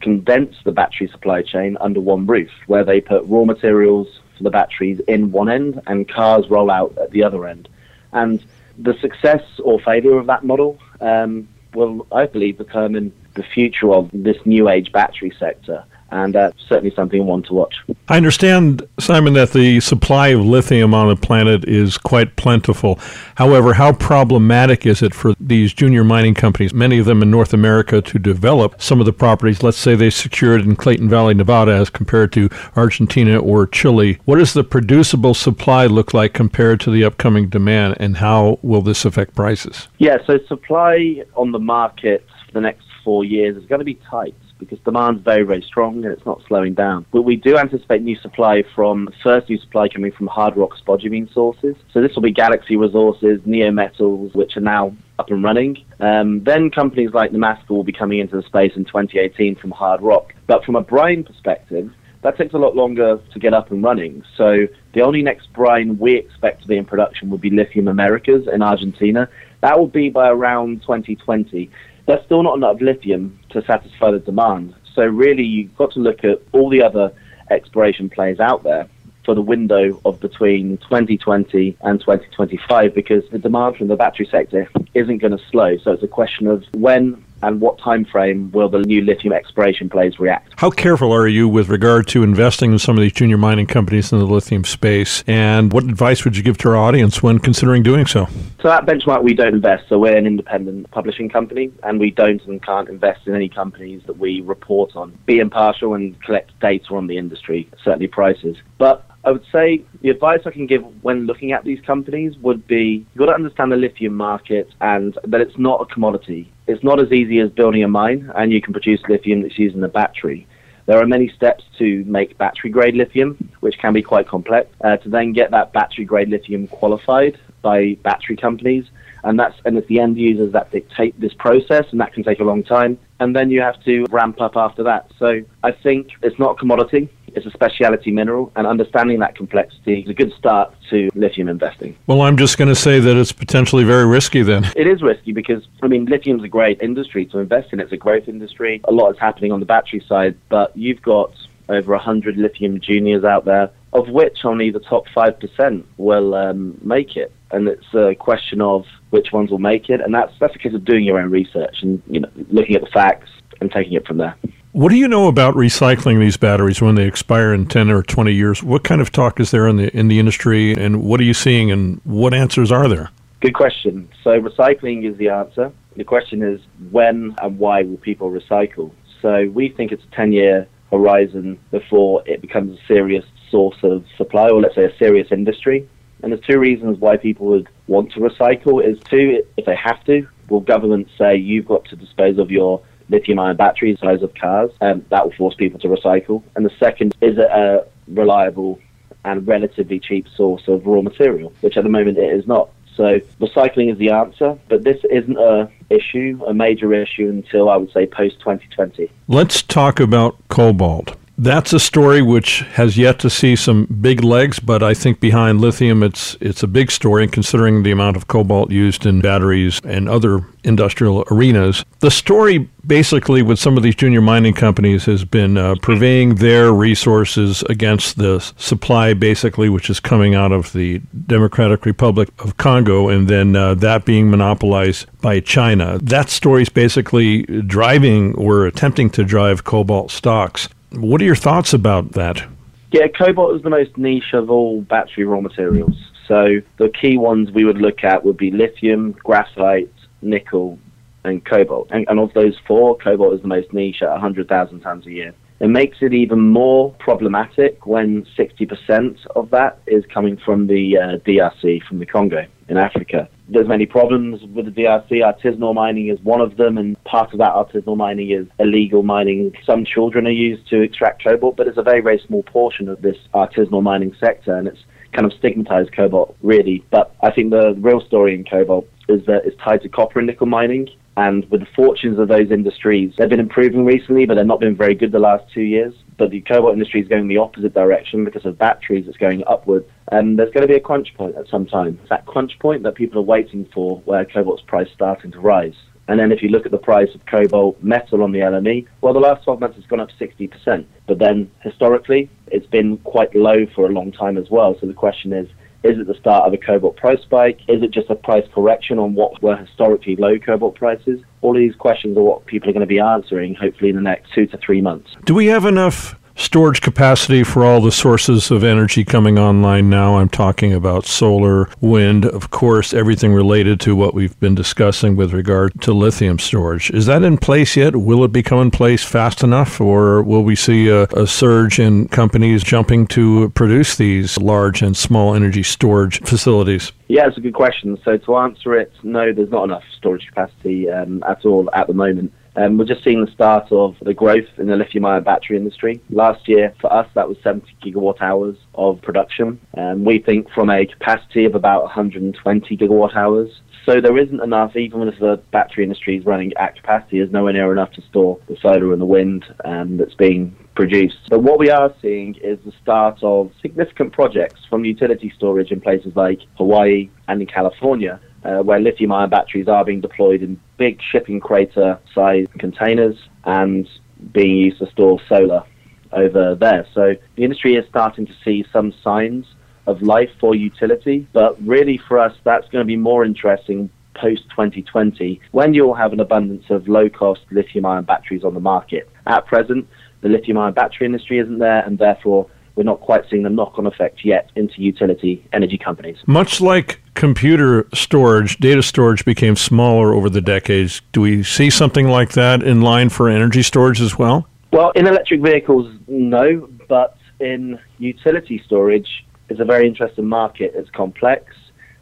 condense 0.00 0.56
the 0.62 0.72
battery 0.72 1.08
supply 1.08 1.42
chain 1.42 1.78
under 1.80 2.00
one 2.00 2.26
roof, 2.26 2.50
where 2.66 2.84
they 2.84 3.00
put 3.00 3.24
raw 3.24 3.44
materials 3.44 4.20
for 4.36 4.42
the 4.42 4.50
batteries 4.50 5.00
in 5.08 5.32
one 5.32 5.48
end 5.48 5.80
and 5.86 6.06
cars 6.06 6.50
roll 6.50 6.70
out 6.70 6.96
at 6.98 7.12
the 7.12 7.22
other 7.22 7.46
end. 7.46 7.68
And 8.12 8.44
the 8.76 8.94
success 9.00 9.42
or 9.64 9.80
failure 9.80 10.18
of 10.18 10.26
that 10.26 10.44
model 10.44 10.78
um, 11.00 11.48
will, 11.74 12.06
I 12.12 12.26
believe, 12.26 12.58
determine 12.58 13.12
the 13.34 13.42
future 13.42 13.92
of 13.92 14.10
this 14.12 14.36
new 14.44 14.68
age 14.68 14.92
battery 14.92 15.32
sector 15.38 15.84
and 16.10 16.36
uh, 16.36 16.50
certainly 16.68 16.94
something 16.94 17.26
one 17.26 17.42
to 17.44 17.52
watch. 17.52 17.74
I 18.08 18.16
understand, 18.16 18.86
Simon, 18.98 19.34
that 19.34 19.52
the 19.52 19.80
supply 19.80 20.28
of 20.28 20.44
lithium 20.44 20.94
on 20.94 21.08
the 21.08 21.16
planet 21.16 21.64
is 21.64 21.98
quite 21.98 22.36
plentiful. 22.36 22.98
However, 23.34 23.74
how 23.74 23.92
problematic 23.92 24.86
is 24.86 25.02
it 25.02 25.14
for 25.14 25.34
these 25.38 25.74
junior 25.74 26.04
mining 26.04 26.34
companies, 26.34 26.72
many 26.72 26.98
of 26.98 27.06
them 27.06 27.22
in 27.22 27.30
North 27.30 27.52
America, 27.52 28.00
to 28.00 28.18
develop 28.18 28.80
some 28.80 29.00
of 29.00 29.06
the 29.06 29.12
properties, 29.12 29.62
let's 29.62 29.76
say 29.76 29.94
they 29.94 30.10
secured 30.10 30.62
in 30.62 30.76
Clayton 30.76 31.08
Valley, 31.08 31.34
Nevada, 31.34 31.72
as 31.72 31.90
compared 31.90 32.32
to 32.32 32.48
Argentina 32.76 33.38
or 33.38 33.66
Chile? 33.66 34.18
What 34.24 34.38
does 34.38 34.54
the 34.54 34.64
producible 34.64 35.34
supply 35.34 35.86
look 35.86 36.14
like 36.14 36.32
compared 36.32 36.80
to 36.80 36.90
the 36.90 37.04
upcoming 37.04 37.48
demand, 37.48 37.96
and 38.00 38.16
how 38.16 38.58
will 38.62 38.82
this 38.82 39.04
affect 39.04 39.34
prices? 39.34 39.88
Yeah, 39.98 40.18
so 40.26 40.38
supply 40.48 41.24
on 41.34 41.52
the 41.52 41.58
market 41.58 42.24
for 42.46 42.52
the 42.52 42.60
next 42.60 42.84
four 43.04 43.24
years 43.24 43.56
is 43.56 43.66
going 43.66 43.80
to 43.80 43.84
be 43.84 43.98
tight 44.10 44.34
because 44.58 44.78
demand's 44.80 45.22
very, 45.22 45.44
very 45.44 45.62
strong 45.62 46.04
and 46.04 46.12
it's 46.12 46.26
not 46.26 46.42
slowing 46.46 46.74
down. 46.74 47.06
But 47.12 47.22
we 47.22 47.36
do 47.36 47.56
anticipate 47.56 48.02
new 48.02 48.16
supply 48.16 48.64
from, 48.74 49.08
first 49.22 49.48
new 49.48 49.58
supply 49.58 49.88
coming 49.88 50.12
from 50.12 50.26
hard 50.26 50.56
rock 50.56 50.76
spodumene 50.76 51.32
sources. 51.32 51.76
So 51.92 52.00
this 52.00 52.14
will 52.14 52.22
be 52.22 52.32
Galaxy 52.32 52.76
Resources, 52.76 53.40
Neometals, 53.42 54.34
which 54.34 54.56
are 54.56 54.60
now 54.60 54.94
up 55.18 55.30
and 55.30 55.42
running. 55.42 55.84
Um, 56.00 56.42
then 56.44 56.70
companies 56.70 57.10
like 57.12 57.32
Nemaska 57.32 57.70
will 57.70 57.84
be 57.84 57.92
coming 57.92 58.18
into 58.18 58.36
the 58.36 58.42
space 58.42 58.72
in 58.76 58.84
2018 58.84 59.56
from 59.56 59.70
hard 59.70 60.00
rock. 60.02 60.34
But 60.46 60.64
from 60.64 60.76
a 60.76 60.82
brine 60.82 61.24
perspective, 61.24 61.90
that 62.22 62.36
takes 62.36 62.54
a 62.54 62.58
lot 62.58 62.74
longer 62.74 63.20
to 63.32 63.38
get 63.38 63.54
up 63.54 63.70
and 63.70 63.82
running. 63.82 64.24
So 64.36 64.66
the 64.92 65.02
only 65.02 65.22
next 65.22 65.52
brine 65.52 65.98
we 65.98 66.16
expect 66.16 66.62
to 66.62 66.68
be 66.68 66.76
in 66.76 66.84
production 66.84 67.30
would 67.30 67.40
be 67.40 67.50
Lithium 67.50 67.88
Americas 67.88 68.48
in 68.52 68.62
Argentina. 68.62 69.28
That 69.60 69.78
will 69.78 69.88
be 69.88 70.08
by 70.08 70.28
around 70.28 70.82
2020 70.82 71.70
there's 72.08 72.24
still 72.24 72.42
not 72.42 72.56
enough 72.56 72.80
lithium 72.80 73.38
to 73.50 73.62
satisfy 73.66 74.10
the 74.10 74.18
demand. 74.18 74.74
So 74.94 75.04
really, 75.04 75.44
you've 75.44 75.76
got 75.76 75.92
to 75.92 76.00
look 76.00 76.24
at 76.24 76.40
all 76.52 76.70
the 76.70 76.82
other 76.82 77.12
exploration 77.50 78.08
plays 78.08 78.40
out 78.40 78.62
there 78.62 78.88
for 79.26 79.34
the 79.34 79.42
window 79.42 80.00
of 80.06 80.18
between 80.18 80.78
2020 80.78 81.76
and 81.82 82.00
2025 82.00 82.94
because 82.94 83.28
the 83.28 83.38
demand 83.38 83.76
from 83.76 83.88
the 83.88 83.96
battery 83.96 84.26
sector 84.30 84.70
isn't 84.94 85.18
going 85.18 85.36
to 85.36 85.44
slow. 85.50 85.76
So 85.76 85.92
it's 85.92 86.02
a 86.02 86.08
question 86.08 86.46
of 86.46 86.64
when 86.72 87.22
and 87.42 87.60
what 87.60 87.78
time 87.78 88.04
frame 88.04 88.50
will 88.52 88.68
the 88.68 88.78
new 88.80 89.02
lithium 89.02 89.32
exploration 89.32 89.88
plays 89.88 90.18
react? 90.18 90.52
How 90.56 90.70
careful 90.70 91.12
are 91.12 91.28
you 91.28 91.48
with 91.48 91.68
regard 91.68 92.08
to 92.08 92.22
investing 92.22 92.72
in 92.72 92.78
some 92.78 92.96
of 92.96 93.02
these 93.02 93.12
junior 93.12 93.36
mining 93.36 93.66
companies 93.66 94.12
in 94.12 94.18
the 94.18 94.26
lithium 94.26 94.64
space? 94.64 95.22
And 95.26 95.72
what 95.72 95.84
advice 95.84 96.24
would 96.24 96.36
you 96.36 96.42
give 96.42 96.58
to 96.58 96.70
our 96.70 96.76
audience 96.76 97.22
when 97.22 97.38
considering 97.38 97.82
doing 97.82 98.06
so? 98.06 98.26
So 98.62 98.70
at 98.70 98.86
Benchmark, 98.86 99.22
we 99.22 99.34
don't 99.34 99.54
invest. 99.54 99.88
So 99.88 99.98
we're 99.98 100.16
an 100.16 100.26
independent 100.26 100.90
publishing 100.90 101.28
company, 101.28 101.72
and 101.82 102.00
we 102.00 102.10
don't 102.10 102.44
and 102.46 102.62
can't 102.62 102.88
invest 102.88 103.26
in 103.26 103.34
any 103.34 103.48
companies 103.48 104.02
that 104.06 104.18
we 104.18 104.40
report 104.40 104.96
on. 104.96 105.16
Be 105.26 105.38
impartial 105.38 105.94
and 105.94 106.20
collect 106.22 106.58
data 106.60 106.94
on 106.94 107.06
the 107.06 107.18
industry, 107.18 107.68
certainly 107.84 108.08
prices. 108.08 108.56
But 108.78 109.07
I 109.24 109.32
would 109.32 109.44
say 109.52 109.82
the 110.00 110.10
advice 110.10 110.40
I 110.46 110.50
can 110.50 110.66
give 110.66 110.82
when 111.02 111.26
looking 111.26 111.52
at 111.52 111.64
these 111.64 111.80
companies 111.80 112.36
would 112.38 112.66
be 112.66 113.04
you've 113.12 113.18
got 113.18 113.26
to 113.26 113.34
understand 113.34 113.72
the 113.72 113.76
lithium 113.76 114.14
market 114.14 114.70
and 114.80 115.18
that 115.24 115.40
it's 115.40 115.58
not 115.58 115.80
a 115.80 115.86
commodity. 115.86 116.50
It's 116.66 116.84
not 116.84 117.00
as 117.00 117.12
easy 117.12 117.40
as 117.40 117.50
building 117.50 117.82
a 117.82 117.88
mine 117.88 118.30
and 118.36 118.52
you 118.52 118.62
can 118.62 118.72
produce 118.72 119.00
lithium 119.08 119.42
that's 119.42 119.58
used 119.58 119.76
in 119.76 119.82
a 119.82 119.88
battery. 119.88 120.46
There 120.88 120.98
are 120.98 121.06
many 121.06 121.28
steps 121.28 121.64
to 121.78 122.02
make 122.04 122.38
battery 122.38 122.70
grade 122.70 122.94
lithium, 122.94 123.50
which 123.60 123.78
can 123.78 123.92
be 123.92 124.00
quite 124.00 124.26
complex, 124.26 124.70
uh, 124.82 124.96
to 124.96 125.10
then 125.10 125.34
get 125.34 125.50
that 125.50 125.74
battery 125.74 126.06
grade 126.06 126.30
lithium 126.30 126.66
qualified 126.66 127.38
by 127.60 127.98
battery 128.02 128.36
companies. 128.36 128.86
And 129.22 129.38
that's 129.38 129.60
and 129.66 129.76
it's 129.76 129.86
the 129.88 130.00
end 130.00 130.16
users 130.16 130.52
that 130.52 130.70
dictate 130.70 131.20
this 131.20 131.34
process, 131.34 131.84
and 131.90 132.00
that 132.00 132.14
can 132.14 132.22
take 132.24 132.40
a 132.40 132.44
long 132.44 132.62
time. 132.62 132.98
And 133.20 133.36
then 133.36 133.50
you 133.50 133.60
have 133.60 133.82
to 133.84 134.06
ramp 134.08 134.40
up 134.40 134.56
after 134.56 134.82
that. 134.84 135.10
So 135.18 135.42
I 135.62 135.72
think 135.72 136.12
it's 136.22 136.38
not 136.38 136.52
a 136.52 136.54
commodity. 136.54 137.10
It's 137.34 137.46
a 137.46 137.50
specialty 137.50 138.10
mineral, 138.10 138.52
and 138.56 138.66
understanding 138.66 139.18
that 139.20 139.36
complexity 139.36 140.00
is 140.00 140.08
a 140.08 140.14
good 140.14 140.32
start 140.34 140.74
to 140.90 141.08
lithium 141.14 141.48
investing. 141.48 141.96
Well, 142.06 142.22
I'm 142.22 142.36
just 142.36 142.58
going 142.58 142.68
to 142.68 142.74
say 142.74 143.00
that 143.00 143.16
it's 143.16 143.32
potentially 143.32 143.84
very 143.84 144.06
risky 144.06 144.42
then. 144.42 144.64
It 144.76 144.86
is 144.86 145.02
risky 145.02 145.32
because, 145.32 145.66
I 145.82 145.88
mean, 145.88 146.06
lithium's 146.06 146.44
a 146.44 146.48
great 146.48 146.80
industry 146.82 147.26
to 147.26 147.38
invest 147.38 147.72
in. 147.72 147.80
It's 147.80 147.92
a 147.92 147.96
growth 147.96 148.28
industry. 148.28 148.80
A 148.84 148.92
lot 148.92 149.10
is 149.10 149.18
happening 149.18 149.52
on 149.52 149.60
the 149.60 149.66
battery 149.66 150.04
side, 150.08 150.36
but 150.48 150.76
you've 150.76 151.02
got 151.02 151.32
over 151.68 151.92
100 151.92 152.36
lithium 152.36 152.80
juniors 152.80 153.24
out 153.24 153.44
there, 153.44 153.70
of 153.92 154.08
which 154.08 154.44
only 154.44 154.70
the 154.70 154.80
top 154.80 155.06
5% 155.08 155.84
will 155.96 156.34
um, 156.34 156.78
make 156.82 157.16
it. 157.16 157.32
And 157.50 157.68
it's 157.68 157.94
a 157.94 158.14
question 158.14 158.60
of 158.60 158.84
which 159.10 159.32
ones 159.32 159.50
will 159.50 159.58
make 159.58 159.88
it, 159.88 160.00
and 160.00 160.14
that's, 160.14 160.32
that's 160.38 160.54
a 160.54 160.58
case 160.58 160.74
of 160.74 160.84
doing 160.84 161.04
your 161.04 161.18
own 161.18 161.30
research 161.30 161.78
and 161.82 162.02
you 162.06 162.20
know 162.20 162.30
looking 162.50 162.76
at 162.76 162.82
the 162.82 162.90
facts 162.90 163.30
and 163.60 163.70
taking 163.70 163.94
it 163.94 164.06
from 164.06 164.18
there. 164.18 164.36
What 164.72 164.90
do 164.90 164.96
you 164.96 165.08
know 165.08 165.28
about 165.28 165.54
recycling 165.54 166.20
these 166.20 166.36
batteries 166.36 166.82
when 166.82 166.94
they 166.94 167.06
expire 167.06 167.54
in 167.54 167.66
10 167.66 167.90
or 167.90 168.02
20 168.02 168.32
years? 168.32 168.62
What 168.62 168.84
kind 168.84 169.00
of 169.00 169.10
talk 169.10 169.40
is 169.40 169.50
there 169.50 169.66
in 169.66 169.76
the 169.76 169.96
in 169.96 170.08
the 170.08 170.18
industry 170.18 170.72
and 170.72 171.02
what 171.02 171.20
are 171.20 171.24
you 171.24 171.32
seeing 171.32 171.70
and 171.70 172.02
what 172.04 172.34
answers 172.34 172.70
are 172.70 172.86
there? 172.86 173.10
Good 173.40 173.54
question. 173.54 174.10
So 174.22 174.38
recycling 174.38 175.10
is 175.10 175.16
the 175.16 175.30
answer. 175.30 175.72
The 175.96 176.04
question 176.04 176.42
is 176.42 176.60
when 176.90 177.34
and 177.40 177.58
why 177.58 177.82
will 177.82 177.96
people 177.96 178.30
recycle? 178.30 178.92
So 179.22 179.48
we 179.54 179.70
think 179.70 179.90
it's 179.90 180.04
a 180.04 180.14
10-year 180.14 180.68
horizon 180.90 181.58
before 181.70 182.22
it 182.26 182.42
becomes 182.42 182.78
a 182.78 182.86
serious 182.86 183.24
source 183.50 183.78
of 183.82 184.04
supply 184.18 184.50
or 184.50 184.60
let's 184.60 184.74
say 184.74 184.84
a 184.84 184.96
serious 184.98 185.28
industry. 185.30 185.88
And 186.22 186.30
there's 186.30 186.44
two 186.44 186.58
reasons 186.58 186.98
why 186.98 187.16
people 187.16 187.46
would 187.46 187.68
want 187.86 188.12
to 188.12 188.20
recycle 188.20 188.84
is 188.84 188.98
two, 189.08 189.44
if 189.56 189.64
they 189.64 189.76
have 189.76 190.04
to, 190.04 190.28
will 190.50 190.60
governments 190.60 191.10
say 191.16 191.36
you've 191.36 191.66
got 191.66 191.84
to 191.86 191.96
dispose 191.96 192.38
of 192.38 192.50
your 192.50 192.82
lithium 193.08 193.38
ion 193.38 193.56
batteries, 193.56 193.98
size 194.00 194.22
of 194.22 194.34
cars, 194.34 194.70
and 194.80 195.04
that 195.10 195.24
will 195.24 195.32
force 195.32 195.54
people 195.54 195.80
to 195.80 195.88
recycle. 195.88 196.42
And 196.56 196.64
the 196.64 196.72
second 196.78 197.16
is 197.20 197.38
a 197.38 197.86
reliable 198.08 198.78
and 199.24 199.46
relatively 199.46 199.98
cheap 199.98 200.26
source 200.34 200.68
of 200.68 200.86
raw 200.86 201.02
material, 201.02 201.52
which 201.60 201.76
at 201.76 201.84
the 201.84 201.90
moment 201.90 202.18
it 202.18 202.32
is 202.32 202.46
not. 202.46 202.70
So 202.96 203.20
recycling 203.40 203.92
is 203.92 203.98
the 203.98 204.10
answer, 204.10 204.58
but 204.68 204.82
this 204.82 204.98
isn't 205.10 205.38
a 205.38 205.70
issue, 205.88 206.40
a 206.46 206.52
major 206.52 206.92
issue 206.92 207.28
until 207.28 207.68
I 207.68 207.76
would 207.76 207.92
say 207.92 208.06
post 208.06 208.40
2020. 208.40 209.10
Let's 209.28 209.62
talk 209.62 210.00
about 210.00 210.36
cobalt. 210.48 211.16
That's 211.40 211.72
a 211.72 211.78
story 211.78 212.20
which 212.20 212.62
has 212.72 212.98
yet 212.98 213.20
to 213.20 213.30
see 213.30 213.54
some 213.54 213.84
big 214.00 214.24
legs, 214.24 214.58
but 214.58 214.82
I 214.82 214.92
think 214.92 215.20
behind 215.20 215.60
lithium, 215.60 216.02
it's 216.02 216.36
it's 216.40 216.64
a 216.64 216.66
big 216.66 216.90
story 216.90 217.28
considering 217.28 217.84
the 217.84 217.92
amount 217.92 218.16
of 218.16 218.26
cobalt 218.26 218.72
used 218.72 219.06
in 219.06 219.20
batteries 219.20 219.80
and 219.84 220.08
other 220.08 220.40
industrial 220.64 221.24
arenas. 221.30 221.84
The 222.00 222.10
story, 222.10 222.68
basically, 222.84 223.42
with 223.42 223.60
some 223.60 223.76
of 223.76 223.84
these 223.84 223.94
junior 223.94 224.20
mining 224.20 224.52
companies, 224.52 225.04
has 225.04 225.24
been 225.24 225.56
uh, 225.56 225.76
purveying 225.80 226.34
their 226.36 226.72
resources 226.72 227.62
against 227.70 228.18
the 228.18 228.40
supply, 228.56 229.14
basically, 229.14 229.68
which 229.68 229.88
is 229.88 230.00
coming 230.00 230.34
out 230.34 230.50
of 230.50 230.72
the 230.72 231.00
Democratic 231.28 231.86
Republic 231.86 232.30
of 232.40 232.56
Congo, 232.56 233.08
and 233.08 233.28
then 233.28 233.54
uh, 233.54 233.74
that 233.74 234.04
being 234.04 234.28
monopolized 234.28 235.06
by 235.20 235.38
China. 235.38 235.98
That 236.02 236.30
story 236.30 236.62
is 236.62 236.68
basically 236.68 237.42
driving 237.44 238.34
or 238.34 238.66
attempting 238.66 239.08
to 239.10 239.22
drive 239.22 239.62
cobalt 239.62 240.10
stocks. 240.10 240.68
What 240.92 241.20
are 241.20 241.24
your 241.24 241.36
thoughts 241.36 241.72
about 241.72 242.12
that? 242.12 242.46
Yeah, 242.92 243.08
cobalt 243.08 243.54
is 243.56 243.62
the 243.62 243.70
most 243.70 243.96
niche 243.98 244.32
of 244.32 244.50
all 244.50 244.80
battery 244.80 245.24
raw 245.24 245.40
materials. 245.40 245.94
So 246.26 246.60
the 246.78 246.88
key 246.88 247.18
ones 247.18 247.50
we 247.50 247.64
would 247.64 247.78
look 247.78 248.04
at 248.04 248.24
would 248.24 248.36
be 248.36 248.50
lithium, 248.50 249.12
graphite, 249.12 249.92
nickel, 250.22 250.78
and 251.24 251.44
cobalt. 251.44 251.88
And, 251.90 252.06
and 252.08 252.18
of 252.18 252.32
those 252.34 252.56
four, 252.66 252.96
cobalt 252.96 253.34
is 253.34 253.42
the 253.42 253.48
most 253.48 253.72
niche 253.72 254.02
at 254.02 254.10
100,000 254.10 254.80
tons 254.80 255.06
a 255.06 255.10
year. 255.10 255.34
It 255.60 255.68
makes 255.68 255.98
it 256.00 256.14
even 256.14 256.40
more 256.40 256.92
problematic 257.00 257.84
when 257.84 258.24
60% 258.38 259.26
of 259.34 259.50
that 259.50 259.80
is 259.86 260.04
coming 260.06 260.36
from 260.36 260.68
the 260.68 260.96
uh, 260.96 261.18
DRC, 261.18 261.82
from 261.82 261.98
the 261.98 262.06
Congo 262.06 262.46
in 262.68 262.76
Africa. 262.76 263.28
There's 263.50 263.66
many 263.66 263.86
problems 263.86 264.42
with 264.42 264.66
the 264.66 264.70
DRC. 264.70 265.10
Artisanal 265.10 265.74
mining 265.74 266.08
is 266.08 266.20
one 266.20 266.42
of 266.42 266.58
them, 266.58 266.76
and 266.76 267.02
part 267.04 267.32
of 267.32 267.38
that 267.38 267.54
artisanal 267.54 267.96
mining 267.96 268.30
is 268.30 268.46
illegal 268.58 269.02
mining. 269.02 269.52
Some 269.64 269.86
children 269.86 270.26
are 270.26 270.30
used 270.30 270.68
to 270.68 270.82
extract 270.82 271.24
cobalt, 271.24 271.56
but 271.56 271.66
it's 271.66 271.78
a 271.78 271.82
very, 271.82 272.02
very 272.02 272.22
small 272.26 272.42
portion 272.42 272.88
of 272.88 273.00
this 273.00 273.16
artisanal 273.32 273.82
mining 273.82 274.14
sector, 274.20 274.54
and 274.54 274.68
it's 274.68 274.84
kind 275.14 275.24
of 275.24 275.32
stigmatized 275.38 275.92
cobalt, 275.96 276.36
really. 276.42 276.84
But 276.90 277.14
I 277.22 277.30
think 277.30 277.50
the 277.50 277.74
real 277.78 278.02
story 278.02 278.34
in 278.34 278.44
cobalt 278.44 278.86
is 279.08 279.24
that 279.24 279.46
it's 279.46 279.56
tied 279.62 279.80
to 279.82 279.88
copper 279.88 280.18
and 280.18 280.26
nickel 280.26 280.46
mining, 280.46 280.90
And 281.18 281.50
with 281.50 281.62
the 281.62 281.66
fortunes 281.74 282.16
of 282.20 282.28
those 282.28 282.52
industries, 282.52 283.12
they've 283.18 283.28
been 283.28 283.40
improving 283.40 283.84
recently, 283.84 284.24
but 284.24 284.34
they've 284.34 284.46
not 284.46 284.60
been 284.60 284.76
very 284.76 284.94
good 284.94 285.10
the 285.10 285.18
last 285.18 285.52
two 285.52 285.62
years. 285.62 285.92
But 286.16 286.30
the 286.30 286.42
cobalt 286.42 286.74
industry 286.74 287.00
is 287.00 287.08
going 287.08 287.26
the 287.26 287.38
opposite 287.38 287.74
direction 287.74 288.24
because 288.24 288.46
of 288.46 288.56
batteries. 288.56 289.08
It's 289.08 289.16
going 289.16 289.42
upward. 289.48 289.84
And 290.10 290.38
there's 290.38 290.52
going 290.52 290.62
to 290.62 290.68
be 290.68 290.76
a 290.76 290.80
crunch 290.80 291.14
point 291.14 291.36
at 291.36 291.48
some 291.48 291.66
time. 291.66 291.98
It's 292.00 292.08
that 292.08 292.26
crunch 292.26 292.58
point 292.58 292.82
that 292.84 292.94
people 292.94 293.18
are 293.18 293.24
waiting 293.24 293.68
for 293.74 293.98
where 294.00 294.24
cobalt's 294.24 294.62
price 294.62 294.88
starting 294.94 295.32
to 295.32 295.40
rise. 295.40 295.74
And 296.08 296.18
then 296.18 296.32
if 296.32 296.42
you 296.42 296.48
look 296.48 296.64
at 296.64 296.72
the 296.72 296.78
price 296.78 297.14
of 297.14 297.24
cobalt 297.26 297.82
metal 297.82 298.22
on 298.22 298.32
the 298.32 298.38
LME, 298.38 298.86
well, 299.02 299.12
the 299.12 299.20
last 299.20 299.44
12 299.44 299.60
months 299.60 299.76
has 299.76 299.84
gone 299.84 300.00
up 300.00 300.08
60%. 300.18 300.86
But 301.06 301.18
then 301.18 301.50
historically, 301.62 302.30
it's 302.46 302.66
been 302.66 302.96
quite 302.98 303.34
low 303.36 303.66
for 303.74 303.86
a 303.86 303.90
long 303.90 304.10
time 304.10 304.38
as 304.38 304.48
well. 304.50 304.74
So 304.80 304.86
the 304.86 304.94
question 304.94 305.34
is, 305.34 305.48
is 305.84 305.98
it 305.98 306.06
the 306.06 306.14
start 306.14 306.44
of 306.44 306.52
a 306.54 306.56
cobalt 306.56 306.96
price 306.96 307.20
spike? 307.22 307.60
Is 307.68 307.82
it 307.82 307.90
just 307.90 308.10
a 308.10 308.14
price 308.14 308.46
correction 308.52 308.98
on 308.98 309.14
what 309.14 309.40
were 309.42 309.56
historically 309.56 310.16
low 310.16 310.38
cobalt 310.38 310.74
prices? 310.74 311.20
All 311.42 311.54
of 311.54 311.60
these 311.60 311.76
questions 311.76 312.16
are 312.16 312.22
what 312.22 312.46
people 312.46 312.68
are 312.70 312.72
going 312.72 312.80
to 312.80 312.86
be 312.86 312.98
answering, 312.98 313.54
hopefully, 313.54 313.90
in 313.90 313.96
the 313.96 314.02
next 314.02 314.32
two 314.32 314.46
to 314.46 314.58
three 314.58 314.80
months. 314.80 315.10
Do 315.24 315.34
we 315.34 315.46
have 315.46 315.66
enough 315.66 316.16
storage 316.38 316.80
capacity 316.80 317.42
for 317.42 317.64
all 317.64 317.80
the 317.80 317.90
sources 317.90 318.50
of 318.50 318.62
energy 318.62 319.04
coming 319.04 319.38
online 319.38 319.90
now. 319.90 320.18
I'm 320.18 320.28
talking 320.28 320.72
about 320.72 321.04
solar, 321.04 321.68
wind, 321.80 322.24
of 322.24 322.50
course, 322.50 322.94
everything 322.94 323.34
related 323.34 323.80
to 323.80 323.96
what 323.96 324.14
we've 324.14 324.38
been 324.38 324.54
discussing 324.54 325.16
with 325.16 325.32
regard 325.32 325.78
to 325.82 325.92
lithium 325.92 326.38
storage. 326.38 326.90
Is 326.90 327.06
that 327.06 327.24
in 327.24 327.38
place 327.38 327.76
yet? 327.76 327.96
Will 327.96 328.24
it 328.24 328.32
become 328.32 328.60
in 328.60 328.70
place 328.70 329.04
fast 329.04 329.42
enough, 329.42 329.80
or 329.80 330.22
will 330.22 330.44
we 330.44 330.54
see 330.54 330.88
a, 330.88 331.02
a 331.04 331.26
surge 331.26 331.80
in 331.80 332.08
companies 332.08 332.62
jumping 332.62 333.06
to 333.08 333.50
produce 333.50 333.96
these 333.96 334.38
large 334.38 334.80
and 334.80 334.96
small 334.96 335.34
energy 335.34 335.64
storage 335.64 336.20
facilities? 336.20 336.92
Yeah, 337.08 337.26
it's 337.26 337.36
a 337.36 337.40
good 337.40 337.54
question. 337.54 337.98
So 338.04 338.16
to 338.16 338.36
answer 338.36 338.76
it, 338.76 338.92
no, 339.02 339.32
there's 339.32 339.50
not 339.50 339.64
enough 339.64 339.82
storage 339.96 340.26
capacity 340.28 340.88
um, 340.88 341.24
at 341.28 341.44
all 341.44 341.68
at 341.74 341.88
the 341.88 341.94
moment. 341.94 342.32
Um, 342.58 342.76
we're 342.76 342.86
just 342.86 343.04
seeing 343.04 343.24
the 343.24 343.30
start 343.30 343.70
of 343.70 343.94
the 344.02 344.12
growth 344.12 344.48
in 344.58 344.66
the 344.66 344.74
lithium 344.74 345.04
ion 345.04 345.22
battery 345.22 345.56
industry. 345.56 346.02
Last 346.10 346.48
year, 346.48 346.74
for 346.80 346.92
us, 346.92 347.06
that 347.14 347.28
was 347.28 347.36
70 347.44 347.72
gigawatt 347.80 348.20
hours 348.20 348.56
of 348.74 349.00
production. 349.00 349.60
Um, 349.76 350.04
we 350.04 350.18
think 350.18 350.50
from 350.50 350.68
a 350.68 350.84
capacity 350.84 351.44
of 351.44 351.54
about 351.54 351.84
120 351.84 352.76
gigawatt 352.76 353.14
hours. 353.14 353.48
So 353.86 354.00
there 354.00 354.18
isn't 354.18 354.42
enough, 354.42 354.74
even 354.74 355.06
if 355.06 355.20
the 355.20 355.40
battery 355.52 355.84
industry 355.84 356.16
is 356.16 356.26
running 356.26 356.52
at 356.58 356.74
capacity, 356.74 357.18
there's 357.18 357.30
nowhere 357.30 357.52
near 357.52 357.70
enough 357.70 357.92
to 357.92 358.02
store 358.02 358.40
the 358.48 358.56
solar 358.60 358.92
and 358.92 359.00
the 359.00 359.06
wind 359.06 359.44
um, 359.64 359.96
that's 359.96 360.14
being 360.14 360.56
produced. 360.74 361.30
But 361.30 361.44
what 361.44 361.60
we 361.60 361.70
are 361.70 361.94
seeing 362.02 362.34
is 362.42 362.58
the 362.64 362.72
start 362.82 363.20
of 363.22 363.52
significant 363.62 364.12
projects 364.12 364.60
from 364.68 364.84
utility 364.84 365.32
storage 365.36 365.70
in 365.70 365.80
places 365.80 366.12
like 366.16 366.40
Hawaii 366.56 367.08
and 367.28 367.40
in 367.40 367.46
California 367.46 368.20
uh, 368.44 368.58
where 368.58 368.80
lithium 368.80 369.12
ion 369.12 369.30
batteries 369.30 369.68
are 369.68 369.84
being 369.84 370.00
deployed 370.00 370.42
in 370.42 370.60
big 370.76 371.00
shipping 371.10 371.40
crater 371.40 371.98
sized 372.14 372.52
containers 372.58 373.16
and 373.44 373.88
being 374.32 374.56
used 374.56 374.78
to 374.78 374.90
store 374.90 375.20
solar 375.28 375.64
over 376.12 376.54
there. 376.54 376.86
So 376.94 377.14
the 377.36 377.44
industry 377.44 377.74
is 377.74 377.84
starting 377.88 378.26
to 378.26 378.32
see 378.44 378.64
some 378.72 378.92
signs 379.02 379.46
of 379.86 380.02
life 380.02 380.30
for 380.40 380.54
utility, 380.54 381.26
but 381.32 381.60
really 381.66 381.96
for 381.96 382.18
us, 382.18 382.34
that's 382.44 382.68
going 382.68 382.82
to 382.82 382.86
be 382.86 382.96
more 382.96 383.24
interesting 383.24 383.90
post 384.14 384.42
2020 384.50 385.40
when 385.52 385.74
you'll 385.74 385.94
have 385.94 386.12
an 386.12 386.20
abundance 386.20 386.64
of 386.70 386.88
low 386.88 387.08
cost 387.08 387.40
lithium 387.50 387.86
ion 387.86 388.04
batteries 388.04 388.44
on 388.44 388.54
the 388.54 388.60
market. 388.60 389.08
At 389.26 389.46
present, 389.46 389.88
the 390.20 390.28
lithium 390.28 390.58
ion 390.58 390.74
battery 390.74 391.06
industry 391.06 391.38
isn't 391.38 391.58
there, 391.58 391.84
and 391.84 391.98
therefore 391.98 392.50
we're 392.78 392.84
not 392.84 393.00
quite 393.00 393.24
seeing 393.28 393.42
the 393.42 393.50
knock 393.50 393.76
on 393.76 393.88
effect 393.88 394.24
yet 394.24 394.52
into 394.54 394.80
utility 394.80 395.44
energy 395.52 395.76
companies. 395.76 396.16
Much 396.28 396.60
like 396.60 397.00
computer 397.14 397.88
storage, 397.92 398.56
data 398.58 398.84
storage 398.84 399.24
became 399.24 399.56
smaller 399.56 400.14
over 400.14 400.30
the 400.30 400.40
decades. 400.40 401.02
Do 401.10 401.20
we 401.20 401.42
see 401.42 401.70
something 401.70 402.06
like 402.06 402.30
that 402.34 402.62
in 402.62 402.80
line 402.80 403.08
for 403.08 403.28
energy 403.28 403.64
storage 403.64 404.00
as 404.00 404.16
well? 404.16 404.46
Well, 404.72 404.92
in 404.92 405.08
electric 405.08 405.40
vehicles, 405.40 405.92
no, 406.06 406.68
but 406.88 407.16
in 407.40 407.80
utility 407.98 408.62
storage, 408.64 409.26
it's 409.48 409.58
a 409.58 409.64
very 409.64 409.88
interesting 409.88 410.26
market. 410.26 410.70
It's 410.76 410.90
complex. 410.90 411.52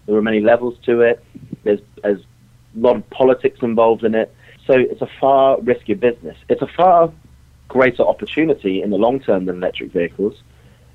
There 0.05 0.14
are 0.14 0.22
many 0.22 0.41
levels 0.41 0.77
to 0.85 1.01
it. 1.01 1.24
There's, 1.64 1.81
there's 2.03 2.20
a 2.20 2.79
lot 2.79 2.97
of 2.97 3.09
politics 3.09 3.61
involved 3.62 4.05
in 4.05 4.14
it. 4.14 4.35
So 4.66 4.74
it's 4.74 5.01
a 5.01 5.09
far 5.18 5.57
riskier 5.57 5.99
business. 5.99 6.37
It's 6.51 6.61
a 6.61 6.66
far 6.66 7.11
greater 7.68 8.03
opportunity 8.03 8.83
in 8.83 8.91
the 8.91 8.99
long 8.99 9.20
term 9.20 9.47
than 9.47 9.57
electric 9.57 9.93
vehicles. 9.93 10.35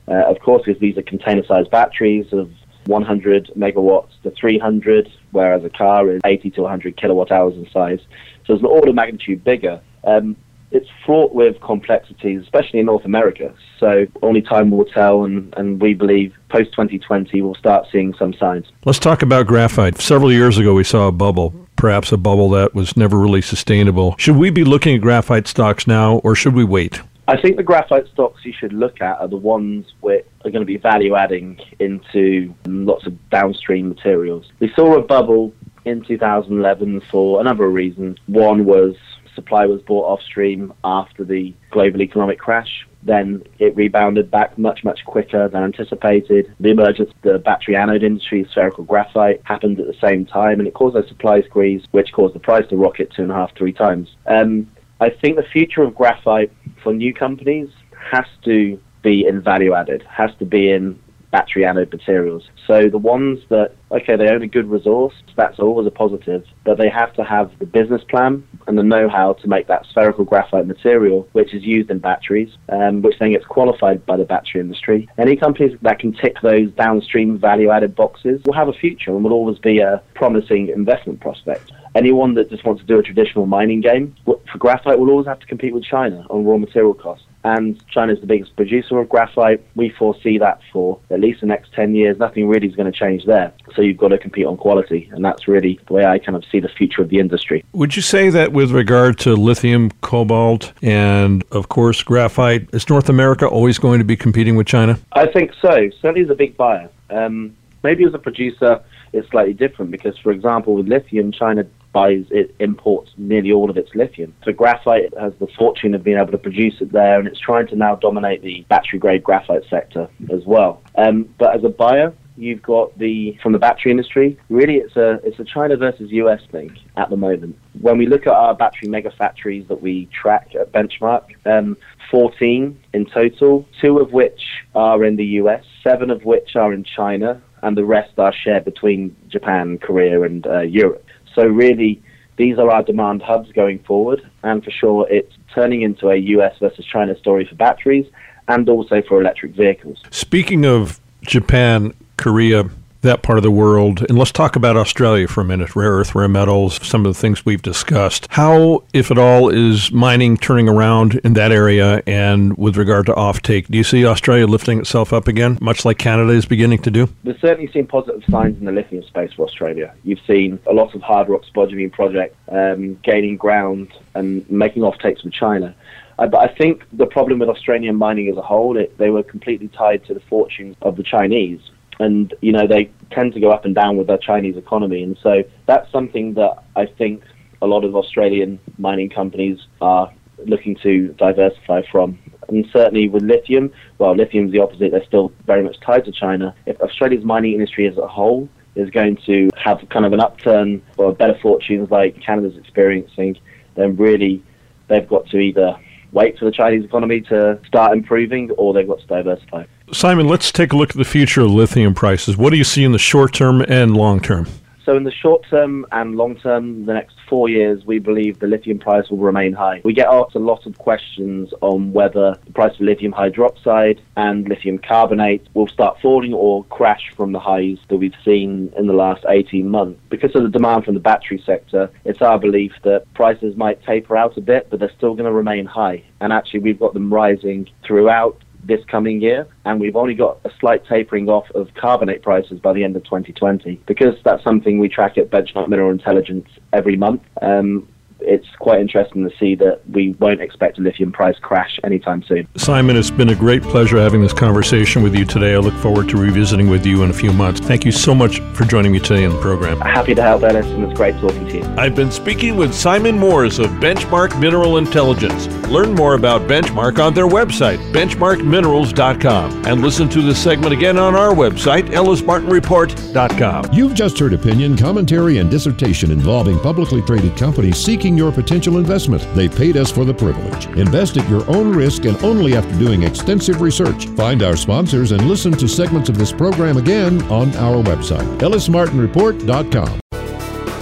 Uh, 0.08 0.26
of 0.28 0.40
course, 0.40 0.64
because 0.66 0.80
these 0.82 0.98
are 0.98 1.04
container-sized 1.04 1.70
batteries 1.72 2.32
of 2.34 2.52
100 2.88 3.52
megawatts 3.56 4.10
to 4.24 4.32
300, 4.32 5.12
whereas 5.32 5.64
a 5.64 5.70
car 5.70 6.10
is 6.10 6.22
80 6.26 6.52
to 6.52 6.62
100 6.62 6.98
kilowatt 6.98 7.32
hours 7.32 7.56
in 7.56 7.70
size. 7.72 8.00
So 8.46 8.54
it's 8.54 8.62
an 8.62 8.68
order 8.68 8.90
of 8.90 8.96
magnitude 8.96 9.44
bigger. 9.44 9.82
Um, 10.04 10.36
it's 10.72 10.88
fraught 11.06 11.34
with 11.34 11.60
complexities, 11.62 12.42
especially 12.42 12.80
in 12.80 12.86
North 12.86 13.06
America. 13.06 13.54
So 13.80 14.08
only 14.22 14.42
time 14.42 14.72
will 14.72 14.86
tell, 14.86 15.26
and, 15.26 15.54
and 15.58 15.82
we 15.82 15.94
believe 15.94 16.34
post 16.50 16.72
2020 16.72 17.42
we'll 17.42 17.56
start 17.56 17.88
seeing 17.92 18.14
some 18.14 18.34
signs. 18.34 18.68
Let's 18.86 19.00
talk 19.00 19.22
about 19.22 19.48
graphite. 19.48 20.00
Several 20.00 20.32
years 20.32 20.58
ago, 20.58 20.74
we 20.74 20.86
saw 20.86 21.08
a 21.08 21.12
bubble, 21.12 21.54
perhaps 21.76 22.12
a 22.12 22.18
bubble 22.18 22.50
that 22.52 22.74
was 22.74 22.96
never 22.96 23.18
really 23.18 23.42
sustainable. 23.42 24.16
Should 24.18 24.38
we 24.38 24.50
be 24.50 24.64
looking 24.64 24.96
at 24.96 25.02
graphite 25.02 25.48
stocks 25.48 25.88
now, 25.88 26.20
or 26.20 26.36
should 26.36 26.54
we 26.54 26.64
wait? 26.64 27.02
I 27.32 27.42
think 27.42 27.56
the 27.56 27.64
graphite 27.64 28.08
stocks 28.12 28.44
you 28.44 28.52
should 28.52 28.74
look 28.74 29.00
at 29.00 29.18
are 29.22 29.28
the 29.30 29.38
ones 29.38 29.86
which 30.02 30.26
are 30.44 30.52
going 30.52 30.64
to 30.64 30.66
be 30.66 30.76
value 30.76 31.16
adding 31.16 31.62
into 31.80 32.54
lots 32.66 33.08
of 33.08 33.14
downstream 33.30 33.88
materials. 33.88 34.52
We 34.60 34.70
saw 34.76 34.98
a 34.98 35.02
bubble 35.02 35.54
in 35.86 36.04
2011 36.04 37.00
for 37.10 37.40
a 37.40 37.44
number 37.46 37.66
of 37.66 37.74
reasons. 37.74 38.18
One 38.26 38.66
was 38.66 38.96
supply 39.34 39.66
was 39.66 39.82
bought 39.82 40.12
off 40.12 40.22
stream 40.22 40.74
after 40.84 41.24
the 41.24 41.54
global 41.70 42.02
economic 42.02 42.38
crash. 42.38 42.86
Then 43.02 43.44
it 43.60 43.78
rebounded 43.78 44.30
back 44.30 44.58
much, 44.58 44.84
much 44.84 45.06
quicker 45.06 45.48
than 45.48 45.64
anticipated. 45.64 46.54
The 46.60 46.72
emergence 46.72 47.12
of 47.12 47.22
the 47.22 47.40
battery 47.40 47.78
anode 47.78 48.04
industry, 48.04 48.46
spherical 48.52 48.84
graphite, 48.84 49.40
happened 49.46 49.80
at 49.80 49.88
the 49.88 49.96
same 50.06 50.26
time, 50.26 50.60
and 50.60 50.68
it 50.68 50.74
caused 50.74 50.98
a 50.98 51.08
supply 51.08 51.44
squeeze, 51.44 51.82
which 51.92 52.12
caused 52.12 52.36
the 52.36 52.40
price 52.40 52.68
to 52.68 52.76
rocket 52.76 53.14
two 53.16 53.22
and 53.22 53.32
a 53.32 53.36
half, 53.36 53.56
three 53.56 53.72
times. 53.72 54.10
Um, 54.28 54.70
I 55.02 55.10
think 55.10 55.36
the 55.36 55.44
future 55.52 55.82
of 55.82 55.96
graphite 55.96 56.52
for 56.84 56.94
new 56.94 57.12
companies 57.12 57.70
has 58.12 58.26
to 58.46 58.80
be 59.02 59.26
in 59.26 59.42
value 59.42 59.74
added, 59.74 60.04
has 60.04 60.30
to 60.38 60.46
be 60.46 60.70
in 60.70 61.00
battery 61.32 61.66
anode 61.66 61.92
materials. 61.92 62.44
So 62.68 62.88
the 62.88 63.00
ones 63.00 63.40
that, 63.50 63.74
okay, 63.92 64.16
they 64.16 64.30
own 64.30 64.44
a 64.44 64.48
good 64.48 64.70
resource, 64.70 65.16
that's 65.36 65.60
always 65.60 65.88
a 65.88 65.92
positive, 65.92 66.44
but 66.66 66.78
they 66.78 66.90
have 66.90 67.14
to 67.16 67.24
have 67.24 67.52
the 67.58 67.66
business 67.66 68.04
plan 68.10 68.48
and 68.68 68.78
the 68.78 68.84
know-how 68.84 69.34
to 69.34 69.48
make 69.48 69.68
that 69.68 69.88
spherical 69.90 70.24
graphite 70.24 70.68
material, 70.68 71.28
which 71.32 71.54
is 71.54 71.64
used 71.64 71.90
in 71.90 71.98
batteries, 71.98 72.50
um, 72.70 73.02
which 73.02 73.18
then 73.18 73.32
gets 73.32 73.46
qualified 73.46 74.06
by 74.06 74.18
the 74.18 74.26
battery 74.26 74.62
industry. 74.62 75.10
Any 75.18 75.36
companies 75.36 75.76
that 75.82 75.98
can 75.98 76.14
tick 76.14 76.36
those 76.44 76.70
downstream 76.74 77.40
value-added 77.40 77.96
boxes 77.96 78.42
will 78.46 78.54
have 78.54 78.68
a 78.68 78.74
future 78.74 79.12
and 79.12 79.24
will 79.24 79.34
always 79.34 79.58
be 79.58 79.80
a 79.80 80.04
promising 80.14 80.68
investment 80.68 81.22
prospect. 81.22 81.72
Anyone 81.96 82.36
that 82.36 82.50
just 82.50 82.66
wants 82.66 82.82
to 82.82 82.88
do 82.88 83.00
a 83.00 83.04
traditional 83.04 83.46
mining 83.46 83.82
game 83.82 84.16
for 84.26 84.58
graphite 84.58 85.00
will 85.00 85.10
always 85.10 85.28
have 85.28 85.40
to 85.40 85.46
compete 85.46 85.74
with 85.74 85.84
China 85.84 86.26
on 86.30 86.46
raw 86.46 86.58
material 86.58 86.94
costs 86.94 87.26
and 87.44 87.84
China 87.88 88.14
is 88.14 88.22
the 88.22 88.28
biggest 88.28 88.56
producer 88.56 89.00
of 89.00 89.10
graphite. 89.10 89.62
We 89.76 89.90
foresee 89.90 90.38
that 90.38 90.62
for 90.72 91.00
at 91.10 91.20
least 91.20 91.42
the 91.42 91.48
next 91.48 91.74
10 91.74 91.96
years. 91.96 92.18
Nothing 92.18 92.48
really 92.48 92.68
is 92.68 92.76
going 92.76 92.92
to 92.92 92.98
change 92.98 93.26
there. 93.26 93.52
So 93.76 93.82
you've 93.82 93.98
got 93.98 94.10
to 94.10 94.18
compete 94.18 94.46
on 94.46 94.58
quality, 94.58 95.10
and 95.12 95.24
that's 95.26 95.48
really 95.48 95.80
the 95.88 95.94
way 95.94 96.06
I 96.06 96.20
kind 96.20 96.36
of 96.36 96.44
see 96.52 96.60
the 96.60 96.70
future 96.70 97.02
of 97.02 97.10
the 97.10 97.20
industry. 97.20 97.64
Would 97.74 97.96
you 97.96 98.02
say 98.02 98.30
that 98.30 98.52
with 98.52 98.72
regard 98.72 99.18
to 99.20 99.36
lithium, 99.36 99.92
cobalt, 100.02 100.74
and 100.82 101.44
of 101.52 101.70
course 101.70 102.04
graphite, 102.04 102.70
is 102.74 102.88
North 102.90 103.10
America 103.10 103.48
always 103.48 103.80
going 103.80 104.00
to 104.00 104.06
be 104.06 104.16
competing 104.16 104.56
with 104.56 104.68
China? 104.68 105.00
I 105.14 105.26
think 105.28 105.52
so. 105.62 105.90
Certainly 106.02 106.22
as 106.22 106.30
a 106.30 106.36
big 106.36 106.58
buyer. 106.58 106.90
Um, 107.10 107.56
maybe 107.84 108.04
as 108.06 108.14
a 108.14 108.20
producer, 108.20 108.82
it's 109.14 109.30
slightly 109.30 109.54
different 109.54 109.92
because, 109.92 110.18
for 110.20 110.32
example, 110.32 110.76
with 110.76 110.88
lithium, 110.88 111.32
China 111.32 111.66
buys 111.94 112.26
it 112.32 112.56
imports 112.60 113.12
nearly 113.18 113.52
all 113.52 113.70
of 113.70 113.78
its 113.78 113.94
lithium. 113.96 114.34
So 114.44 114.52
graphite 114.52 115.14
has 115.20 115.34
the 115.40 115.48
fortune 115.58 115.94
of 115.94 116.04
being 116.04 116.18
able 116.18 116.32
to 116.32 116.38
produce 116.38 116.76
it 116.82 116.92
there, 116.92 117.20
and 117.20 117.28
it's 117.28 117.40
trying 117.40 117.68
to 117.68 117.76
now 117.76 117.96
dominate 117.96 118.42
the 118.42 118.66
battery 118.70 119.00
grade 119.00 119.24
graphite 119.24 119.64
sector 119.70 120.10
as 120.32 120.46
well. 120.46 120.82
Um, 120.96 121.30
but 121.38 121.56
as 121.56 121.64
a 121.64 121.70
buyer, 121.70 122.14
you've 122.38 122.62
got 122.62 122.98
the 122.98 123.38
from 123.42 123.54
the 123.54 123.60
battery 123.60 123.92
industry. 123.92 124.40
Really, 124.50 124.76
it's 124.76 124.96
a 124.96 125.20
it's 125.24 125.40
a 125.40 125.44
China 125.44 125.78
versus 125.78 126.12
US 126.12 126.42
thing 126.52 126.78
at 126.98 127.10
the 127.10 127.18
moment. 127.18 127.58
When 127.80 127.98
we 127.98 128.06
look 128.06 128.28
at 128.28 128.34
our 128.34 128.56
battery 128.56 128.90
mega 128.90 129.12
factories 129.12 129.68
that 129.68 129.82
we 129.82 130.08
track 130.08 130.56
at 130.60 130.72
Benchmark, 130.72 131.26
um, 131.46 131.78
14 132.10 132.78
in 132.94 133.06
total, 133.06 133.66
two 133.82 134.00
of 134.00 134.12
which 134.12 134.42
are 134.76 135.04
in 135.04 135.16
the 135.16 135.26
US, 135.26 135.64
seven 135.84 136.10
of 136.10 136.26
which 136.26 136.56
are 136.56 136.74
in 136.74 136.84
China, 136.84 137.42
and 137.62 137.78
the 137.78 137.86
rest 137.86 138.18
are 138.18 138.34
shared 138.34 138.66
between 138.66 139.16
Japan, 139.28 139.78
Korea, 139.78 140.22
and 140.24 140.46
uh, 140.48 140.62
Europe. 140.62 141.06
So 141.36 141.46
really, 141.46 142.02
these 142.38 142.58
are 142.58 142.70
our 142.70 142.84
demand 142.84 143.22
hubs 143.22 143.52
going 143.52 143.80
forward, 143.80 144.22
and 144.44 144.64
for 144.64 144.72
sure, 144.72 145.08
it's 145.10 145.34
turning 145.54 145.82
into 145.82 146.10
a 146.10 146.16
US 146.16 146.58
versus 146.60 146.86
China 146.86 147.18
story 147.18 147.46
for 147.46 147.56
batteries 147.56 148.08
and 148.48 148.68
also 148.70 149.02
for 149.02 149.22
electric 149.22 149.54
vehicles. 149.54 150.02
Speaking 150.10 150.66
of 150.66 151.00
Japan, 151.22 151.94
Korea, 152.18 152.70
that 153.02 153.22
part 153.22 153.38
of 153.38 153.44
the 153.44 153.52
world. 153.52 154.06
And 154.08 154.18
let's 154.18 154.32
talk 154.32 154.56
about 154.56 154.78
Australia 154.78 155.28
for 155.28 155.42
a 155.42 155.46
minute 155.46 155.76
rare 155.76 155.92
earth, 155.92 156.16
rare 156.16 156.28
metals, 156.28 156.86
some 156.86 157.06
of 157.06 157.14
the 157.14 157.20
things 157.20 157.46
we've 157.46 157.62
discussed. 157.62 158.28
How, 158.30 158.84
if 158.94 159.12
at 159.12 159.18
all, 159.18 159.50
is 159.50 159.92
mining 159.92 160.38
turning 160.38 160.70
around 160.70 161.16
in 161.24 161.34
that 161.34 161.52
area 161.52 162.02
and 162.06 162.58
with 162.58 162.78
regard 162.78 163.08
to 163.08 163.14
offtake? 163.14 163.68
Do 163.68 163.78
you 163.78 163.84
see 163.84 164.06
Australia 164.06 164.48
lifting 164.48 164.80
itself 164.80 165.14
up 165.14 165.28
again, 165.28 165.58
much 165.62 165.86
like 165.86 165.98
Canada 165.98 166.32
is 166.32 166.46
beginning 166.46 166.80
to 166.84 166.92
do? 166.92 167.10
We've 167.24 167.40
certainly 167.40 167.72
seen 167.72 167.88
positive 167.88 168.24
signs 168.30 168.58
in 168.60 168.66
the 168.66 168.72
lithium 168.72 169.04
space 169.04 169.34
for 169.34 169.46
Australia. 169.46 169.94
You've 170.04 170.22
seen 170.28 170.60
a 170.68 170.74
lot 170.74 170.96
of 170.96 171.02
hard 171.02 171.30
rock 171.30 171.44
spodumene 171.46 171.92
projects 171.92 172.36
um, 172.50 173.00
gaining 173.04 173.38
ground 173.38 173.92
and 174.16 174.50
making 174.50 174.84
offtakes 174.84 175.24
with 175.24 175.34
China. 175.34 175.76
Uh, 176.20 176.28
but 176.28 176.38
I 176.48 176.54
think 176.54 176.84
the 176.94 177.08
problem 177.08 177.40
with 177.40 177.50
Australian 177.50 177.96
mining 177.96 178.30
as 178.30 178.38
a 178.38 178.42
whole, 178.42 178.78
it, 178.78 178.96
they 178.98 179.10
were 179.10 179.24
completely 179.24 179.70
tied 179.70 180.06
to 180.06 180.14
the 180.14 180.20
fortunes 180.20 180.76
of 180.82 180.96
the 180.96 181.04
Chinese. 181.04 181.62
And, 182.02 182.34
you 182.42 182.52
know, 182.52 182.66
they 182.66 182.90
tend 183.12 183.34
to 183.34 183.40
go 183.40 183.52
up 183.52 183.64
and 183.66 183.76
down 183.76 183.98
with 183.98 184.08
the 184.08 184.18
Chinese 184.18 184.58
economy. 184.58 185.04
And 185.04 185.18
so 185.22 185.44
that's 185.68 185.92
something 185.92 186.34
that 186.34 186.64
I 186.76 186.86
think 186.86 187.24
a 187.62 187.68
lot 187.68 187.84
of 187.84 187.96
Australian 187.96 188.60
mining 188.78 189.10
companies 189.10 189.60
are 189.82 190.12
looking 190.46 190.76
to 190.78 191.10
diversify 191.26 191.84
from. 191.92 192.18
And 192.50 192.66
certainly 192.74 193.08
with 193.08 193.24
lithium, 193.24 193.72
well, 194.00 194.16
lithium's 194.16 194.52
the 194.52 194.60
opposite. 194.60 194.92
They're 194.92 195.06
still 195.06 195.32
very 195.46 195.64
much 195.64 195.80
tied 195.82 196.06
to 196.06 196.12
China. 196.12 196.56
If 196.66 196.82
Australia's 196.82 197.24
mining 197.24 197.54
industry 197.54 197.88
as 197.88 197.98
a 197.98 198.08
whole 198.08 198.50
is 198.76 198.90
going 198.90 199.18
to 199.28 199.50
have 199.56 199.78
kind 199.90 200.06
of 200.06 200.14
an 200.14 200.22
upturn 200.22 200.82
or 200.98 201.14
better 201.14 201.38
fortunes 201.40 201.92
like 201.92 202.20
Canada's 202.20 202.58
experiencing, 202.58 203.38
then 203.76 203.96
really 203.96 204.42
they've 204.88 205.08
got 205.08 205.28
to 205.28 205.38
either 205.38 205.78
wait 206.14 206.38
for 206.40 206.46
the 206.46 206.52
Chinese 206.52 206.84
economy 206.84 207.22
to 207.22 207.60
start 207.68 207.94
improving, 207.94 208.52
or 208.52 208.74
they've 208.74 208.88
got 208.88 209.00
to 209.00 209.08
diversify. 209.08 209.64
Simon, 209.94 210.28
let's 210.28 210.54
take 210.54 210.72
a 210.72 210.78
look 210.78 210.92
at 210.92 210.96
the 210.96 211.04
future 211.04 211.42
of 211.42 211.52
lithium 211.52 211.94
prices. 211.94 212.38
What 212.38 212.52
do 212.52 212.58
you 212.58 212.64
see 212.64 212.86
in 212.86 212.94
the 212.94 212.98
short 212.98 213.34
term 213.34 213.62
and 213.62 213.96
long 213.96 214.22
term? 214.22 214.48
So, 214.86 214.96
in 214.96 215.04
the 215.04 215.12
short 215.12 215.46
term 215.50 215.86
and 215.92 216.16
long 216.16 216.38
term, 216.38 216.86
the 216.86 216.94
next 216.94 217.16
four 217.30 217.50
years, 217.50 217.86
we 217.86 218.00
believe 218.00 218.40
the 218.40 218.48
lithium 218.48 218.80
price 218.80 219.10
will 219.10 219.20
remain 219.20 219.54
high. 219.54 219.82
We 219.84 219.94
get 219.94 220.08
asked 220.08 220.36
a 220.36 220.40
lot 220.40 220.66
of 220.66 220.78
questions 220.78 221.54
on 221.62 221.94
whether 221.94 222.38
the 222.46 222.52
price 222.54 222.74
of 222.76 222.82
lithium 222.82 223.12
hydroxide 223.12 224.00
and 224.16 224.48
lithium 224.48 224.80
carbonate 224.80 225.46
will 225.54 225.68
start 225.68 226.00
falling 226.02 226.34
or 226.34 226.64
crash 226.66 227.12
from 227.16 227.34
the 227.34 227.40
highs 227.40 227.78
that 227.90 227.98
we've 227.98 228.16
seen 228.26 228.74
in 228.78 228.88
the 228.88 228.94
last 228.94 229.26
18 229.28 229.70
months. 229.70 230.00
Because 230.10 230.36
of 230.36 230.44
the 230.44 230.50
demand 230.50 230.86
from 230.86 230.94
the 230.94 231.00
battery 231.00 231.42
sector, 231.46 231.92
it's 232.06 232.22
our 232.22 232.40
belief 232.40 232.74
that 232.84 233.06
prices 233.14 233.56
might 233.56 233.84
taper 233.84 234.18
out 234.18 234.38
a 234.38 234.42
bit, 234.42 234.70
but 234.70 234.80
they're 234.80 234.92
still 234.98 235.14
going 235.14 235.26
to 235.26 235.32
remain 235.32 235.66
high. 235.66 236.04
And 236.22 236.34
actually, 236.34 236.62
we've 236.62 236.80
got 236.80 236.94
them 236.94 237.14
rising 237.14 237.70
throughout 237.84 238.38
this 238.64 238.84
coming 238.86 239.22
year, 239.22 239.48
and 239.66 239.80
we've 239.80 239.96
only 239.96 240.14
got 240.14 240.40
a 240.46 240.52
slight 240.60 240.86
tapering 240.86 241.30
off 241.30 241.50
of 241.52 241.74
carbonate 241.74 242.22
prices 242.22 242.60
by 242.60 242.74
the 242.74 242.84
end 242.84 242.96
of 242.96 243.04
2020. 243.04 243.82
Because 243.86 244.16
that's 244.24 244.44
something 244.44 244.80
we 244.80 244.90
track 244.90 245.18
at 245.18 245.30
Benchmark 245.30 245.68
Mineral 245.68 245.92
Intelligence 245.92 246.48
every 246.74 246.96
month, 246.96 247.22
um, 247.42 247.88
it's 248.22 248.48
quite 248.60 248.80
interesting 248.80 249.28
to 249.28 249.36
see 249.38 249.56
that 249.56 249.82
we 249.90 250.12
won't 250.20 250.42
expect 250.42 250.78
a 250.78 250.82
lithium 250.82 251.12
price 251.12 251.38
crash 251.40 251.80
anytime 251.84 252.24
soon. 252.24 252.48
Simon, 252.56 252.96
it's 252.96 253.12
been 253.12 253.30
a 253.30 253.36
great 253.36 253.64
pleasure 253.64 253.98
having 253.98 254.22
this 254.22 254.34
conversation 254.34 255.04
with 255.04 255.16
you 255.16 255.26
today. 255.26 255.54
I 255.54 255.58
look 255.58 255.74
forward 255.76 256.10
to 256.10 256.18
revisiting 256.18 256.70
with 256.70 256.86
you 256.86 257.04
in 257.04 257.10
a 257.10 257.14
few 257.14 257.34
months. 257.34 257.60
Thank 257.60 257.86
you 257.86 257.92
so 257.92 258.14
much 258.14 258.40
for 258.54 258.66
joining 258.66 258.92
me 258.92 259.00
today 259.00 259.26
on 259.26 259.34
the 259.34 259.42
program. 259.42 259.80
Happy 259.82 260.16
to 260.16 260.22
help, 260.22 260.44
Ellis, 260.44 260.66
and 260.68 260.84
it's 260.84 260.94
great 260.94 261.16
talking 261.16 261.48
to 261.48 261.58
you. 261.58 261.64
I've 261.78 261.96
been 261.96 262.12
speaking 262.12 262.56
with 262.58 262.74
Simon 262.74 263.18
Moores 263.18 263.60
of 263.60 263.70
Benchmark 263.72 264.40
Mineral 264.40 264.78
Intelligence. 264.78 265.48
Learn 265.68 265.94
more 265.94 266.16
about 266.16 266.42
Benchmark 266.42 267.04
on 267.04 267.14
their 267.14 267.28
website, 267.28 267.78
benchmarkminerals.com, 267.94 269.66
and 269.66 269.82
listen 269.82 270.10
to 270.10 270.22
this 270.22 270.42
segment 270.42 270.74
again 270.74 270.98
on 270.98 271.16
our 271.16 271.34
website, 271.34 271.88
ellismartinreport.com. 271.90 273.74
You've 273.74 273.94
just 273.94 274.20
heard 274.20 274.34
opinion, 274.34 274.78
commentary, 274.78 275.38
and 275.38 275.50
dissertation 275.50 276.12
involving 276.12 276.60
publicly 276.60 277.02
traded 277.02 277.38
companies 277.38 277.78
seeking 277.78 278.11
your 278.18 278.32
potential 278.32 278.78
investment. 278.78 279.26
They 279.36 279.48
paid 279.48 279.78
us 279.78 279.92
for 279.92 280.06
the 280.06 280.14
privilege. 280.14 280.68
Invest 280.78 281.18
at 281.18 281.30
your 281.30 281.50
own 281.50 281.76
risk 281.76 282.06
and 282.06 282.22
only 282.24 282.56
after 282.56 282.78
doing 282.78 283.04
extensive 283.04 283.62
research. 283.62 284.08
Find 284.10 284.44
our 284.44 284.56
sponsors 284.56 285.12
and 285.12 285.28
listen 285.28 285.54
to 285.54 285.68
segments 285.68 286.10
of 286.10 286.18
this 286.18 286.32
program 286.32 286.78
again 286.78 287.22
on 287.24 287.56
our 287.56 287.82
website, 287.84 288.40
ellismartinreport.com. 288.40 290.00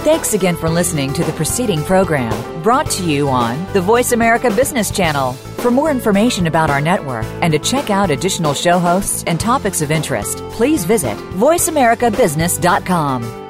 Thanks 0.02 0.32
again 0.32 0.56
for 0.56 0.70
listening 0.70 1.12
to 1.12 1.22
the 1.22 1.32
preceding 1.32 1.84
program 1.84 2.32
brought 2.62 2.90
to 2.90 3.04
you 3.04 3.28
on 3.28 3.70
the 3.72 3.80
Voice 3.80 4.12
America 4.12 4.50
Business 4.50 4.90
Channel. 4.90 5.32
For 5.32 5.70
more 5.70 5.90
information 5.90 6.46
about 6.46 6.68
our 6.70 6.80
network 6.80 7.26
and 7.42 7.52
to 7.52 7.58
check 7.58 7.90
out 7.90 8.10
additional 8.10 8.54
show 8.54 8.78
hosts 8.78 9.24
and 9.26 9.38
topics 9.38 9.82
of 9.82 9.90
interest, 9.90 10.38
please 10.50 10.84
visit 10.84 11.14
voiceamericabusiness.com. 11.16 13.49